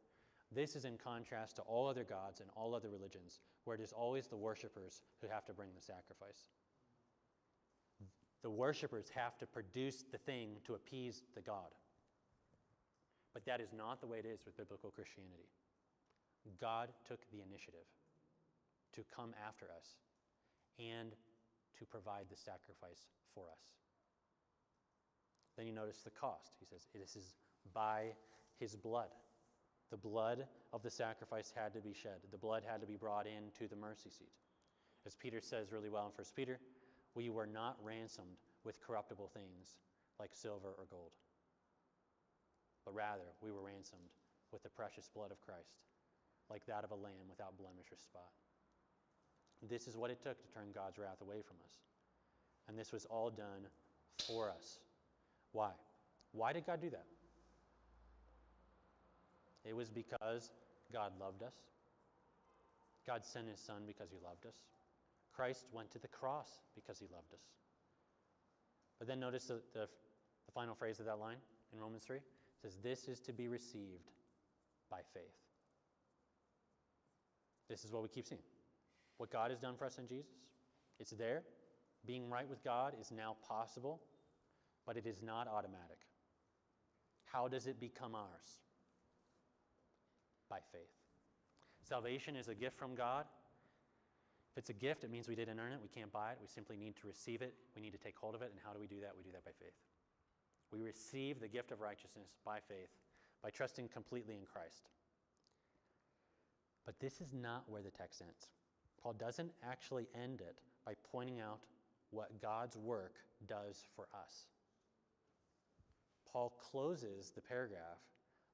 This 0.50 0.76
is 0.76 0.84
in 0.84 0.96
contrast 0.96 1.56
to 1.56 1.62
all 1.62 1.88
other 1.88 2.04
gods 2.04 2.40
and 2.40 2.48
all 2.56 2.74
other 2.74 2.88
religions, 2.88 3.40
where 3.64 3.76
it 3.76 3.82
is 3.82 3.92
always 3.92 4.26
the 4.26 4.36
worshippers 4.36 5.02
who 5.20 5.28
have 5.28 5.44
to 5.46 5.52
bring 5.52 5.70
the 5.74 5.82
sacrifice. 5.82 6.48
The 8.42 8.50
worshippers 8.50 9.10
have 9.14 9.36
to 9.38 9.46
produce 9.46 10.04
the 10.10 10.18
thing 10.18 10.56
to 10.64 10.74
appease 10.74 11.22
the 11.34 11.40
God. 11.40 11.74
But 13.32 13.44
that 13.46 13.60
is 13.60 13.72
not 13.76 14.00
the 14.00 14.06
way 14.06 14.18
it 14.18 14.26
is 14.26 14.44
with 14.44 14.56
biblical 14.56 14.90
Christianity. 14.90 15.48
God 16.60 16.90
took 17.08 17.20
the 17.30 17.40
initiative 17.40 17.88
to 18.92 19.02
come 19.14 19.34
after 19.46 19.66
us 19.76 19.98
and 20.78 21.12
to 21.78 21.84
provide 21.84 22.26
the 22.30 22.36
sacrifice 22.36 23.08
for 23.34 23.44
us. 23.50 23.74
Then 25.56 25.66
you 25.66 25.72
notice 25.72 25.98
the 26.02 26.10
cost. 26.10 26.52
He 26.58 26.66
says, 26.66 26.86
This 26.94 27.16
is 27.16 27.34
by 27.72 28.14
his 28.58 28.76
blood. 28.76 29.08
The 29.90 29.96
blood 29.96 30.46
of 30.72 30.82
the 30.82 30.90
sacrifice 30.90 31.52
had 31.54 31.72
to 31.74 31.80
be 31.80 31.92
shed, 31.92 32.18
the 32.30 32.38
blood 32.38 32.62
had 32.66 32.80
to 32.80 32.86
be 32.86 32.96
brought 32.96 33.26
in 33.26 33.52
to 33.58 33.68
the 33.68 33.76
mercy 33.76 34.10
seat. 34.10 34.32
As 35.06 35.14
Peter 35.14 35.40
says 35.40 35.70
really 35.70 35.90
well 35.90 36.06
in 36.06 36.12
1 36.12 36.26
Peter, 36.34 36.58
we 37.14 37.28
were 37.28 37.46
not 37.46 37.76
ransomed 37.82 38.40
with 38.64 38.80
corruptible 38.80 39.30
things 39.32 39.76
like 40.18 40.30
silver 40.32 40.74
or 40.78 40.86
gold, 40.90 41.12
but 42.84 42.94
rather 42.94 43.36
we 43.40 43.52
were 43.52 43.62
ransomed 43.62 44.10
with 44.50 44.62
the 44.62 44.68
precious 44.68 45.08
blood 45.14 45.30
of 45.30 45.40
Christ, 45.40 45.84
like 46.48 46.64
that 46.66 46.84
of 46.84 46.90
a 46.90 46.96
lamb 46.96 47.28
without 47.28 47.58
blemish 47.58 47.92
or 47.92 47.98
spot. 47.98 48.32
This 49.68 49.86
is 49.86 49.96
what 49.96 50.10
it 50.10 50.20
took 50.22 50.40
to 50.40 50.48
turn 50.54 50.68
God's 50.74 50.98
wrath 50.98 51.20
away 51.20 51.42
from 51.46 51.56
us. 51.64 51.72
And 52.68 52.78
this 52.78 52.92
was 52.92 53.04
all 53.06 53.30
done 53.30 53.68
for 54.26 54.50
us. 54.50 54.78
Why? 55.52 55.70
Why 56.32 56.52
did 56.52 56.66
God 56.66 56.80
do 56.80 56.90
that? 56.90 57.06
It 59.64 59.74
was 59.74 59.88
because 59.88 60.50
God 60.92 61.12
loved 61.20 61.42
us. 61.42 61.54
God 63.06 63.24
sent 63.24 63.48
his 63.48 63.60
son 63.60 63.82
because 63.86 64.10
he 64.10 64.18
loved 64.24 64.46
us. 64.46 64.56
Christ 65.34 65.66
went 65.72 65.90
to 65.92 65.98
the 65.98 66.08
cross 66.08 66.48
because 66.74 66.98
he 66.98 67.06
loved 67.12 67.32
us. 67.32 67.40
But 68.98 69.08
then 69.08 69.20
notice 69.20 69.46
the, 69.46 69.60
the, 69.72 69.88
the 70.46 70.52
final 70.52 70.74
phrase 70.74 71.00
of 71.00 71.06
that 71.06 71.18
line 71.18 71.36
in 71.72 71.80
Romans 71.80 72.04
3 72.04 72.16
it 72.16 72.22
says, 72.62 72.76
This 72.82 73.08
is 73.08 73.20
to 73.20 73.32
be 73.32 73.48
received 73.48 74.10
by 74.90 75.00
faith. 75.12 75.22
This 77.68 77.84
is 77.84 77.92
what 77.92 78.02
we 78.02 78.08
keep 78.08 78.26
seeing. 78.26 78.40
What 79.18 79.30
God 79.30 79.50
has 79.50 79.60
done 79.60 79.76
for 79.76 79.84
us 79.84 79.98
in 79.98 80.06
Jesus, 80.06 80.32
it's 80.98 81.12
there. 81.12 81.42
Being 82.06 82.28
right 82.28 82.48
with 82.48 82.62
God 82.62 82.94
is 83.00 83.10
now 83.10 83.36
possible, 83.46 84.00
but 84.86 84.96
it 84.96 85.06
is 85.06 85.22
not 85.22 85.48
automatic. 85.48 85.98
How 87.24 87.48
does 87.48 87.66
it 87.66 87.80
become 87.80 88.14
ours? 88.14 88.60
By 90.50 90.58
faith. 90.72 90.82
Salvation 91.82 92.36
is 92.36 92.48
a 92.48 92.54
gift 92.54 92.78
from 92.78 92.94
God. 92.94 93.24
If 94.52 94.58
it's 94.58 94.70
a 94.70 94.74
gift, 94.74 95.02
it 95.04 95.10
means 95.10 95.26
we 95.26 95.34
didn't 95.34 95.58
earn 95.58 95.72
it. 95.72 95.80
We 95.82 95.88
can't 95.88 96.12
buy 96.12 96.32
it. 96.32 96.38
We 96.40 96.46
simply 96.46 96.76
need 96.76 96.94
to 96.96 97.06
receive 97.06 97.42
it. 97.42 97.54
We 97.74 97.82
need 97.82 97.92
to 97.92 97.98
take 97.98 98.16
hold 98.16 98.34
of 98.34 98.42
it. 98.42 98.50
And 98.50 98.60
how 98.64 98.72
do 98.72 98.78
we 98.78 98.86
do 98.86 99.00
that? 99.00 99.12
We 99.16 99.22
do 99.22 99.32
that 99.32 99.44
by 99.44 99.50
faith. 99.58 99.74
We 100.70 100.80
receive 100.80 101.40
the 101.40 101.48
gift 101.48 101.72
of 101.72 101.80
righteousness 101.80 102.28
by 102.44 102.58
faith, 102.68 102.90
by 103.42 103.50
trusting 103.50 103.88
completely 103.88 104.34
in 104.36 104.44
Christ. 104.44 104.90
But 106.86 107.00
this 107.00 107.20
is 107.20 107.32
not 107.32 107.64
where 107.68 107.82
the 107.82 107.90
text 107.90 108.22
ends. 108.22 108.48
Paul 109.04 109.12
doesn't 109.12 109.52
actually 109.62 110.06
end 110.20 110.40
it 110.40 110.56
by 110.86 110.94
pointing 111.12 111.38
out 111.38 111.60
what 112.10 112.40
God's 112.40 112.76
work 112.78 113.16
does 113.46 113.84
for 113.94 114.08
us. 114.14 114.46
Paul 116.32 116.54
closes 116.70 117.30
the 117.30 117.42
paragraph 117.42 118.00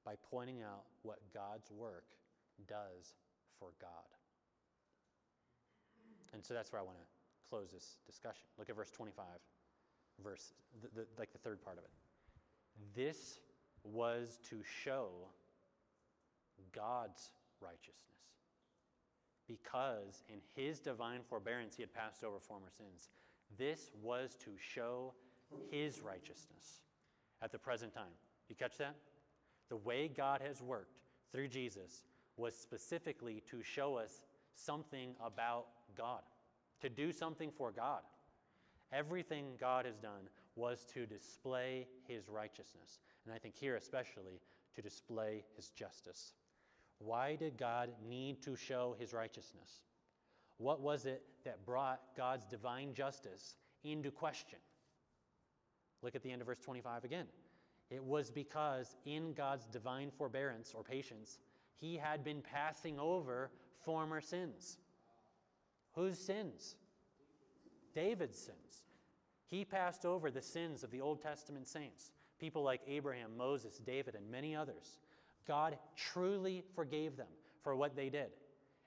by 0.05 0.15
pointing 0.29 0.61
out 0.61 0.83
what 1.03 1.19
God's 1.33 1.71
work 1.71 2.03
does 2.67 3.15
for 3.57 3.69
God. 3.79 3.89
And 6.33 6.43
so 6.43 6.53
that's 6.53 6.73
where 6.73 6.81
I 6.81 6.85
want 6.85 6.97
to 6.97 7.49
close 7.49 7.71
this 7.71 7.97
discussion. 8.05 8.43
Look 8.59 8.69
at 8.69 8.75
verse 8.75 8.91
25, 8.91 9.23
verse, 10.21 10.53
the, 10.81 10.89
the, 11.01 11.07
like 11.17 11.31
the 11.31 11.37
third 11.37 11.63
part 11.63 11.77
of 11.77 11.85
it. 11.85 11.91
This 12.93 13.39
was 13.83 14.39
to 14.49 14.57
show 14.83 15.07
God's 16.73 17.31
righteousness. 17.61 18.11
Because 19.51 20.23
in 20.29 20.39
his 20.55 20.79
divine 20.79 21.21
forbearance 21.27 21.75
he 21.75 21.83
had 21.83 21.93
passed 21.93 22.23
over 22.23 22.39
former 22.39 22.69
sins. 22.69 23.09
This 23.57 23.91
was 24.01 24.37
to 24.45 24.51
show 24.57 25.13
his 25.69 25.99
righteousness 26.01 26.81
at 27.41 27.51
the 27.51 27.57
present 27.57 27.93
time. 27.93 28.13
You 28.47 28.55
catch 28.55 28.77
that? 28.77 28.95
The 29.69 29.75
way 29.75 30.07
God 30.07 30.41
has 30.45 30.61
worked 30.61 30.99
through 31.33 31.49
Jesus 31.49 32.03
was 32.37 32.55
specifically 32.55 33.43
to 33.49 33.61
show 33.61 33.95
us 33.95 34.21
something 34.55 35.15
about 35.23 35.65
God, 35.97 36.21
to 36.81 36.89
do 36.89 37.11
something 37.11 37.51
for 37.51 37.71
God. 37.71 38.01
Everything 38.93 39.45
God 39.59 39.85
has 39.85 39.97
done 39.97 40.29
was 40.55 40.85
to 40.93 41.05
display 41.05 41.87
his 42.07 42.29
righteousness. 42.29 42.99
And 43.25 43.33
I 43.33 43.37
think 43.37 43.55
here, 43.55 43.75
especially, 43.75 44.39
to 44.75 44.81
display 44.81 45.43
his 45.55 45.69
justice. 45.69 46.33
Why 47.03 47.35
did 47.35 47.57
God 47.57 47.89
need 48.07 48.41
to 48.43 48.55
show 48.55 48.95
his 48.99 49.13
righteousness? 49.13 49.81
What 50.57 50.81
was 50.81 51.05
it 51.05 51.23
that 51.43 51.65
brought 51.65 52.01
God's 52.15 52.45
divine 52.45 52.93
justice 52.93 53.55
into 53.83 54.11
question? 54.11 54.59
Look 56.01 56.15
at 56.15 56.23
the 56.23 56.31
end 56.31 56.41
of 56.41 56.47
verse 56.47 56.59
25 56.59 57.03
again. 57.03 57.25
It 57.89 58.03
was 58.03 58.29
because 58.29 58.95
in 59.05 59.33
God's 59.33 59.65
divine 59.65 60.11
forbearance 60.11 60.73
or 60.75 60.83
patience, 60.83 61.39
he 61.75 61.97
had 61.97 62.23
been 62.23 62.41
passing 62.41 62.99
over 62.99 63.51
former 63.83 64.21
sins. 64.21 64.77
Whose 65.93 66.17
sins? 66.17 66.75
David's 67.93 68.37
sins. 68.37 68.83
He 69.47 69.65
passed 69.65 70.05
over 70.05 70.31
the 70.31 70.41
sins 70.41 70.83
of 70.83 70.91
the 70.91 71.01
Old 71.01 71.21
Testament 71.21 71.67
saints, 71.67 72.11
people 72.39 72.63
like 72.63 72.81
Abraham, 72.87 73.35
Moses, 73.35 73.79
David, 73.85 74.15
and 74.15 74.31
many 74.31 74.55
others. 74.55 74.99
God 75.47 75.77
truly 75.95 76.63
forgave 76.75 77.17
them 77.17 77.27
for 77.63 77.75
what 77.75 77.95
they 77.95 78.09
did. 78.09 78.29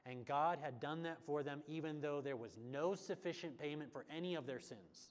And 0.06 0.26
God 0.26 0.58
had 0.62 0.80
done 0.80 1.02
that 1.04 1.18
for 1.24 1.42
them 1.42 1.62
even 1.66 2.00
though 2.00 2.20
there 2.20 2.36
was 2.36 2.56
no 2.70 2.94
sufficient 2.94 3.58
payment 3.58 3.92
for 3.92 4.04
any 4.14 4.34
of 4.34 4.46
their 4.46 4.60
sins. 4.60 5.10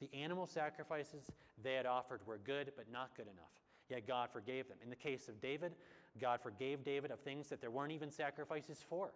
The 0.00 0.10
animal 0.12 0.46
sacrifices 0.46 1.30
they 1.62 1.74
had 1.74 1.86
offered 1.86 2.20
were 2.26 2.38
good, 2.38 2.72
but 2.76 2.90
not 2.92 3.16
good 3.16 3.26
enough. 3.26 3.52
Yet 3.88 4.06
God 4.06 4.30
forgave 4.32 4.68
them. 4.68 4.78
In 4.82 4.90
the 4.90 4.96
case 4.96 5.28
of 5.28 5.40
David, 5.40 5.72
God 6.20 6.40
forgave 6.40 6.84
David 6.84 7.10
of 7.10 7.20
things 7.20 7.48
that 7.48 7.60
there 7.60 7.70
weren't 7.70 7.92
even 7.92 8.10
sacrifices 8.10 8.84
for 8.88 9.12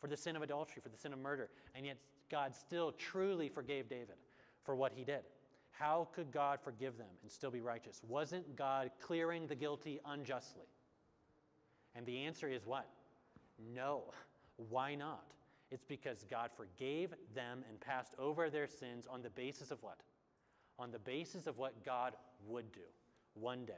for 0.00 0.08
the 0.08 0.16
sin 0.16 0.36
of 0.36 0.42
adultery, 0.42 0.82
for 0.82 0.90
the 0.90 0.98
sin 0.98 1.14
of 1.14 1.18
murder. 1.18 1.48
And 1.74 1.86
yet 1.86 1.96
God 2.30 2.54
still 2.54 2.92
truly 2.92 3.48
forgave 3.48 3.88
David 3.88 4.16
for 4.62 4.76
what 4.76 4.92
he 4.94 5.02
did. 5.02 5.22
How 5.78 6.08
could 6.14 6.30
God 6.30 6.60
forgive 6.62 6.96
them 6.96 7.08
and 7.22 7.30
still 7.30 7.50
be 7.50 7.60
righteous? 7.60 8.00
Wasn't 8.06 8.56
God 8.56 8.90
clearing 9.00 9.46
the 9.46 9.56
guilty 9.56 10.00
unjustly? 10.06 10.68
And 11.96 12.06
the 12.06 12.24
answer 12.24 12.48
is 12.48 12.64
what? 12.64 12.88
No. 13.74 14.04
Why 14.68 14.94
not? 14.94 15.24
It's 15.70 15.84
because 15.84 16.24
God 16.30 16.50
forgave 16.56 17.10
them 17.34 17.64
and 17.68 17.80
passed 17.80 18.14
over 18.18 18.48
their 18.50 18.68
sins 18.68 19.08
on 19.10 19.22
the 19.22 19.30
basis 19.30 19.72
of 19.72 19.82
what? 19.82 19.98
On 20.78 20.92
the 20.92 20.98
basis 21.00 21.48
of 21.48 21.58
what 21.58 21.84
God 21.84 22.14
would 22.46 22.70
do 22.72 22.80
one 23.34 23.64
day 23.64 23.72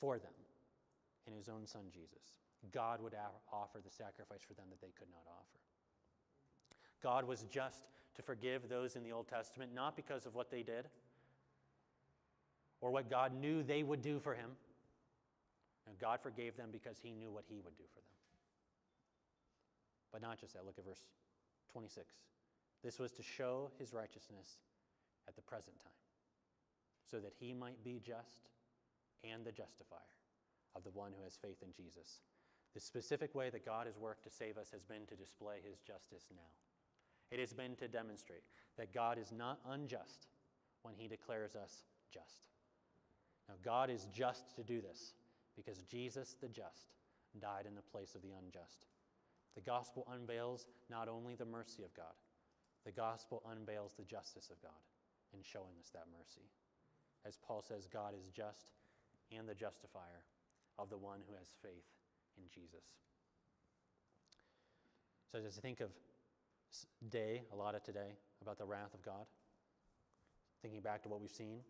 for 0.00 0.18
them 0.18 0.32
in 1.26 1.34
his 1.34 1.48
own 1.48 1.66
son 1.66 1.82
Jesus. 1.92 2.32
God 2.72 3.02
would 3.02 3.14
offer 3.52 3.80
the 3.84 3.90
sacrifice 3.90 4.40
for 4.46 4.54
them 4.54 4.66
that 4.70 4.80
they 4.80 4.92
could 4.98 5.08
not 5.10 5.24
offer. 5.28 5.60
God 7.02 7.26
was 7.26 7.44
just 7.50 7.88
to 8.16 8.22
forgive 8.22 8.68
those 8.68 8.96
in 8.96 9.02
the 9.02 9.12
Old 9.12 9.28
Testament, 9.28 9.74
not 9.74 9.96
because 9.96 10.26
of 10.26 10.34
what 10.34 10.50
they 10.50 10.62
did 10.62 10.86
or 12.80 12.90
what 12.90 13.10
God 13.10 13.32
knew 13.34 13.62
they 13.62 13.82
would 13.82 14.02
do 14.02 14.18
for 14.20 14.34
him. 14.34 14.50
And 15.86 15.98
God 15.98 16.20
forgave 16.22 16.56
them 16.56 16.70
because 16.72 16.98
he 17.02 17.12
knew 17.12 17.30
what 17.30 17.44
he 17.48 17.56
would 17.56 17.76
do 17.76 17.84
for 17.92 18.00
them. 18.00 18.16
But 20.12 20.22
not 20.22 20.40
just 20.40 20.54
that. 20.54 20.64
Look 20.64 20.78
at 20.78 20.84
verse 20.84 21.06
26. 21.72 22.06
This 22.82 22.98
was 22.98 23.12
to 23.12 23.22
show 23.22 23.70
his 23.78 23.92
righteousness 23.92 24.58
at 25.28 25.36
the 25.36 25.42
present 25.42 25.78
time, 25.82 25.92
so 27.10 27.18
that 27.18 27.32
he 27.38 27.54
might 27.54 27.82
be 27.82 28.00
just 28.04 28.48
and 29.24 29.44
the 29.44 29.52
justifier 29.52 30.00
of 30.76 30.84
the 30.84 30.90
one 30.90 31.12
who 31.16 31.24
has 31.24 31.36
faith 31.36 31.62
in 31.62 31.72
Jesus. 31.72 32.20
The 32.74 32.80
specific 32.80 33.34
way 33.34 33.50
that 33.50 33.64
God 33.64 33.86
has 33.86 33.96
worked 33.96 34.24
to 34.24 34.30
save 34.30 34.58
us 34.58 34.70
has 34.72 34.82
been 34.82 35.06
to 35.08 35.16
display 35.16 35.56
his 35.64 35.80
justice 35.80 36.26
now. 36.34 36.52
It 37.30 37.40
has 37.40 37.52
been 37.52 37.76
to 37.76 37.88
demonstrate 37.88 38.42
that 38.76 38.92
God 38.92 39.18
is 39.18 39.32
not 39.32 39.58
unjust 39.70 40.28
when 40.82 40.94
he 40.96 41.08
declares 41.08 41.56
us 41.56 41.84
just. 42.12 42.48
Now, 43.48 43.54
God 43.64 43.90
is 43.90 44.08
just 44.12 44.54
to 44.56 44.62
do 44.62 44.80
this 44.80 45.14
because 45.56 45.82
Jesus, 45.82 46.36
the 46.40 46.48
just, 46.48 46.94
died 47.40 47.66
in 47.66 47.74
the 47.74 47.82
place 47.82 48.14
of 48.14 48.22
the 48.22 48.32
unjust. 48.38 48.86
The 49.54 49.60
gospel 49.60 50.06
unveils 50.12 50.66
not 50.90 51.08
only 51.08 51.34
the 51.34 51.44
mercy 51.44 51.82
of 51.82 51.94
God, 51.94 52.14
the 52.84 52.92
gospel 52.92 53.42
unveils 53.50 53.94
the 53.96 54.04
justice 54.04 54.50
of 54.50 54.60
God 54.62 54.82
in 55.32 55.40
showing 55.42 55.74
us 55.80 55.90
that 55.94 56.06
mercy. 56.16 56.46
As 57.26 57.38
Paul 57.46 57.62
says, 57.62 57.88
God 57.90 58.14
is 58.14 58.30
just 58.30 58.72
and 59.32 59.48
the 59.48 59.54
justifier 59.54 60.24
of 60.78 60.90
the 60.90 60.98
one 60.98 61.20
who 61.28 61.34
has 61.36 61.48
faith 61.62 61.88
in 62.36 62.44
Jesus. 62.52 62.84
So, 65.32 65.38
as 65.38 65.58
I 65.58 65.60
think 65.60 65.80
of 65.80 65.90
day, 67.10 67.42
a 67.52 67.56
lot 67.56 67.74
of 67.74 67.82
today, 67.82 68.16
about 68.42 68.58
the 68.58 68.64
wrath 68.64 68.94
of 68.94 69.02
God, 69.02 69.26
thinking 70.62 70.80
back 70.80 71.02
to 71.02 71.08
what 71.08 71.20
we've 71.20 71.30
seen, 71.30 71.60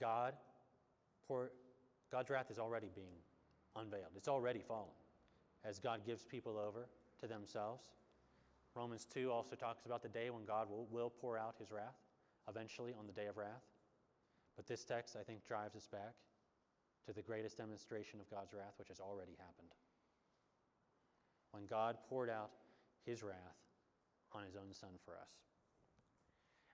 God, 0.00 0.34
pour, 1.26 1.50
God's 2.10 2.30
wrath 2.30 2.50
is 2.50 2.58
already 2.58 2.90
being 2.94 3.16
unveiled. 3.76 4.12
It's 4.16 4.28
already 4.28 4.60
fallen 4.60 4.94
as 5.64 5.78
God 5.78 6.00
gives 6.06 6.24
people 6.24 6.58
over 6.58 6.88
to 7.20 7.26
themselves. 7.26 7.86
Romans 8.74 9.06
2 9.12 9.30
also 9.30 9.56
talks 9.56 9.86
about 9.86 10.02
the 10.02 10.08
day 10.08 10.30
when 10.30 10.44
God 10.44 10.68
will, 10.68 10.86
will 10.90 11.10
pour 11.10 11.38
out 11.38 11.54
his 11.58 11.70
wrath, 11.70 11.96
eventually 12.48 12.92
on 12.98 13.06
the 13.06 13.12
day 13.12 13.26
of 13.26 13.36
wrath. 13.36 13.64
But 14.56 14.66
this 14.66 14.84
text, 14.84 15.16
I 15.18 15.22
think, 15.22 15.46
drives 15.46 15.76
us 15.76 15.86
back 15.86 16.14
to 17.06 17.12
the 17.12 17.22
greatest 17.22 17.58
demonstration 17.58 18.20
of 18.20 18.30
God's 18.30 18.52
wrath, 18.52 18.74
which 18.78 18.88
has 18.88 19.00
already 19.00 19.32
happened. 19.38 19.70
When 21.52 21.66
God 21.66 21.96
poured 22.08 22.30
out 22.30 22.50
his 23.04 23.22
wrath 23.22 23.63
on 24.34 24.44
his 24.44 24.56
own 24.56 24.72
son 24.72 24.90
for 25.04 25.12
us. 25.12 25.30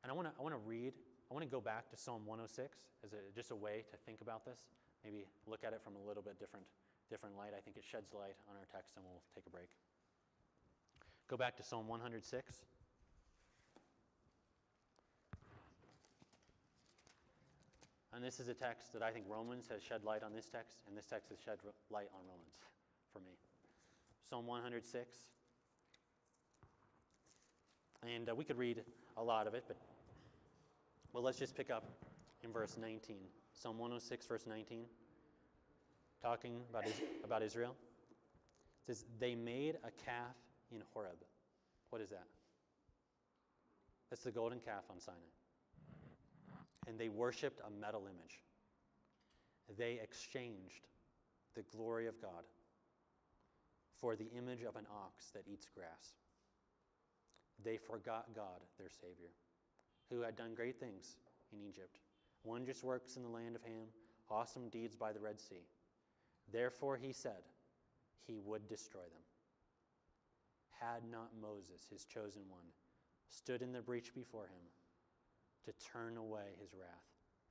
And 0.02 0.10
I 0.10 0.14
want 0.14 0.28
to 0.28 0.34
I 0.38 0.42
wanna 0.42 0.58
read, 0.58 0.92
I 1.30 1.34
want 1.34 1.44
to 1.44 1.50
go 1.50 1.60
back 1.60 1.90
to 1.90 1.96
Psalm 1.96 2.26
106 2.26 2.76
as 3.04 3.12
a, 3.12 3.20
just 3.34 3.50
a 3.50 3.56
way 3.56 3.84
to 3.90 3.96
think 3.96 4.20
about 4.20 4.44
this, 4.44 4.66
maybe 5.04 5.24
look 5.46 5.64
at 5.64 5.72
it 5.72 5.80
from 5.82 5.96
a 5.96 6.02
little 6.06 6.22
bit 6.22 6.38
different, 6.38 6.66
different 7.08 7.36
light. 7.36 7.52
I 7.56 7.60
think 7.60 7.76
it 7.76 7.84
sheds 7.84 8.12
light 8.12 8.36
on 8.48 8.56
our 8.56 8.66
text, 8.72 8.94
and 8.96 9.04
we'll 9.04 9.22
take 9.34 9.46
a 9.46 9.50
break. 9.50 9.68
Go 11.28 11.36
back 11.36 11.56
to 11.58 11.62
Psalm 11.62 11.86
106. 11.88 12.64
And 18.12 18.24
this 18.24 18.40
is 18.40 18.48
a 18.48 18.54
text 18.54 18.92
that 18.92 19.02
I 19.02 19.10
think 19.12 19.26
Romans 19.28 19.68
has 19.70 19.82
shed 19.82 20.02
light 20.02 20.22
on 20.22 20.34
this 20.34 20.46
text, 20.46 20.78
and 20.88 20.96
this 20.98 21.06
text 21.06 21.30
has 21.30 21.38
shed 21.38 21.58
light 21.90 22.08
on 22.12 22.20
Romans 22.26 22.58
for 23.12 23.20
me. 23.20 23.38
Psalm 24.28 24.46
106. 24.46 25.18
And 28.02 28.28
uh, 28.28 28.34
we 28.34 28.44
could 28.44 28.58
read 28.58 28.82
a 29.16 29.22
lot 29.22 29.46
of 29.46 29.54
it, 29.54 29.64
but 29.66 29.76
well, 31.12 31.22
let's 31.22 31.38
just 31.38 31.56
pick 31.56 31.70
up 31.70 31.84
in 32.42 32.52
verse 32.52 32.76
19. 32.80 33.16
Psalm 33.52 33.78
106, 33.78 34.26
verse 34.26 34.46
19, 34.46 34.84
talking 36.22 36.60
about, 36.70 36.84
about 37.24 37.42
Israel. 37.42 37.74
It 38.82 38.86
says, 38.86 39.04
They 39.18 39.34
made 39.34 39.76
a 39.84 39.90
calf 40.04 40.36
in 40.72 40.82
Horeb. 40.94 41.18
What 41.90 42.00
is 42.00 42.10
that? 42.10 42.26
That's 44.08 44.22
the 44.22 44.30
golden 44.30 44.60
calf 44.60 44.84
on 44.90 45.00
Sinai. 45.00 45.18
And 46.86 46.98
they 46.98 47.08
worshiped 47.08 47.60
a 47.66 47.70
metal 47.70 48.02
image. 48.02 48.40
They 49.76 50.00
exchanged 50.02 50.88
the 51.54 51.62
glory 51.76 52.06
of 52.06 52.20
God 52.20 52.44
for 54.00 54.16
the 54.16 54.28
image 54.36 54.62
of 54.62 54.76
an 54.76 54.86
ox 54.90 55.30
that 55.34 55.42
eats 55.52 55.68
grass. 55.74 56.14
They 57.64 57.76
forgot 57.76 58.26
God, 58.34 58.60
their 58.78 58.88
Savior, 58.88 59.30
who 60.10 60.20
had 60.20 60.36
done 60.36 60.54
great 60.54 60.80
things 60.80 61.16
in 61.52 61.60
Egypt, 61.68 61.98
wondrous 62.44 62.82
works 62.82 63.16
in 63.16 63.22
the 63.22 63.28
land 63.28 63.56
of 63.56 63.62
Ham, 63.62 63.88
awesome 64.30 64.68
deeds 64.68 64.96
by 64.96 65.12
the 65.12 65.20
Red 65.20 65.40
Sea. 65.40 65.66
Therefore, 66.52 66.96
he 66.96 67.12
said 67.12 67.42
he 68.26 68.38
would 68.38 68.68
destroy 68.68 69.02
them. 69.02 69.22
Had 70.80 71.02
not 71.10 71.30
Moses, 71.40 71.86
his 71.90 72.04
chosen 72.04 72.42
one, 72.48 72.64
stood 73.28 73.62
in 73.62 73.72
the 73.72 73.82
breach 73.82 74.14
before 74.14 74.46
him 74.46 74.64
to 75.64 75.72
turn 75.92 76.16
away 76.16 76.56
his 76.60 76.74
wrath 76.74 76.88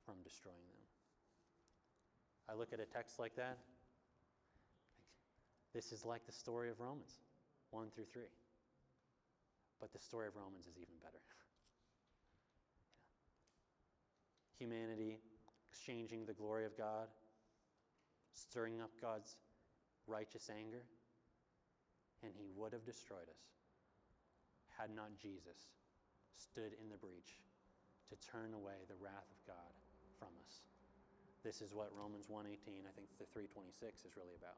from 0.04 0.14
destroying 0.24 0.56
them. 0.56 0.80
I 2.48 2.58
look 2.58 2.72
at 2.72 2.80
a 2.80 2.84
text 2.84 3.18
like 3.18 3.36
that. 3.36 3.58
This 5.72 5.92
is 5.92 6.04
like 6.04 6.26
the 6.26 6.32
story 6.32 6.68
of 6.70 6.80
Romans 6.80 7.20
1 7.70 7.90
through 7.94 8.06
3. 8.12 8.22
But 9.80 9.92
the 9.92 9.98
story 9.98 10.28
of 10.28 10.36
Romans 10.36 10.66
is 10.66 10.76
even 10.76 10.94
better. 11.02 11.18
Humanity 14.58 15.18
exchanging 15.70 16.26
the 16.26 16.34
glory 16.34 16.66
of 16.66 16.76
God, 16.76 17.08
stirring 18.34 18.80
up 18.80 18.90
God's 19.00 19.36
righteous 20.06 20.50
anger, 20.50 20.82
and 22.22 22.32
he 22.36 22.50
would 22.56 22.72
have 22.72 22.84
destroyed 22.84 23.28
us 23.30 23.50
had 24.80 24.88
not 24.96 25.12
Jesus 25.20 25.68
stood 26.40 26.72
in 26.80 26.88
the 26.88 26.96
breach 26.96 27.36
to 28.08 28.16
turn 28.24 28.56
away 28.56 28.88
the 28.88 28.96
wrath 28.96 29.28
of 29.28 29.40
God 29.44 29.72
from 30.16 30.32
us. 30.48 30.64
This 31.44 31.60
is 31.60 31.76
what 31.76 31.92
Romans 31.92 32.28
1:18, 32.28 32.88
I 32.88 32.92
think 32.96 33.12
the 33.18 33.28
326 33.28 34.04
is 34.04 34.16
really 34.16 34.34
about. 34.34 34.56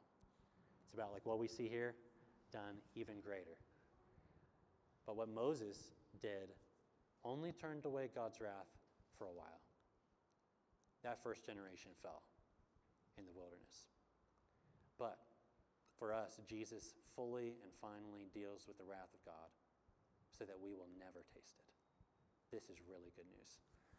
It's 0.87 0.95
about 0.95 1.13
like 1.13 1.27
what 1.27 1.39
we 1.39 1.49
see 1.49 1.69
here 1.69 1.95
done 2.53 2.79
even 2.95 3.21
greater. 3.21 3.59
But 5.07 5.17
what 5.17 5.29
Moses 5.29 5.93
did 6.21 6.55
only 7.25 7.53
turned 7.53 7.85
away 7.85 8.09
God's 8.15 8.41
wrath 8.41 8.71
for 9.19 9.27
a 9.27 9.35
while. 9.35 9.63
That 11.03 11.23
first 11.23 11.45
generation 11.45 11.91
fell 12.03 12.23
in 13.19 13.27
the 13.27 13.35
wilderness. 13.35 13.91
But 14.99 15.19
for 15.99 16.13
us, 16.13 16.39
Jesus 16.47 16.95
fully 17.15 17.59
and 17.63 17.71
finally 17.83 18.31
deals 18.35 18.67
with 18.67 18.79
the 18.79 18.87
wrath 18.87 19.11
of 19.15 19.23
God 19.27 19.51
so 20.31 20.45
that 20.45 20.59
we 20.59 20.75
will 20.75 20.91
never 20.99 21.27
taste 21.35 21.59
it. 21.59 21.71
This 22.55 22.71
is 22.71 22.79
really 22.87 23.11
good 23.15 23.29
news. 23.31 23.63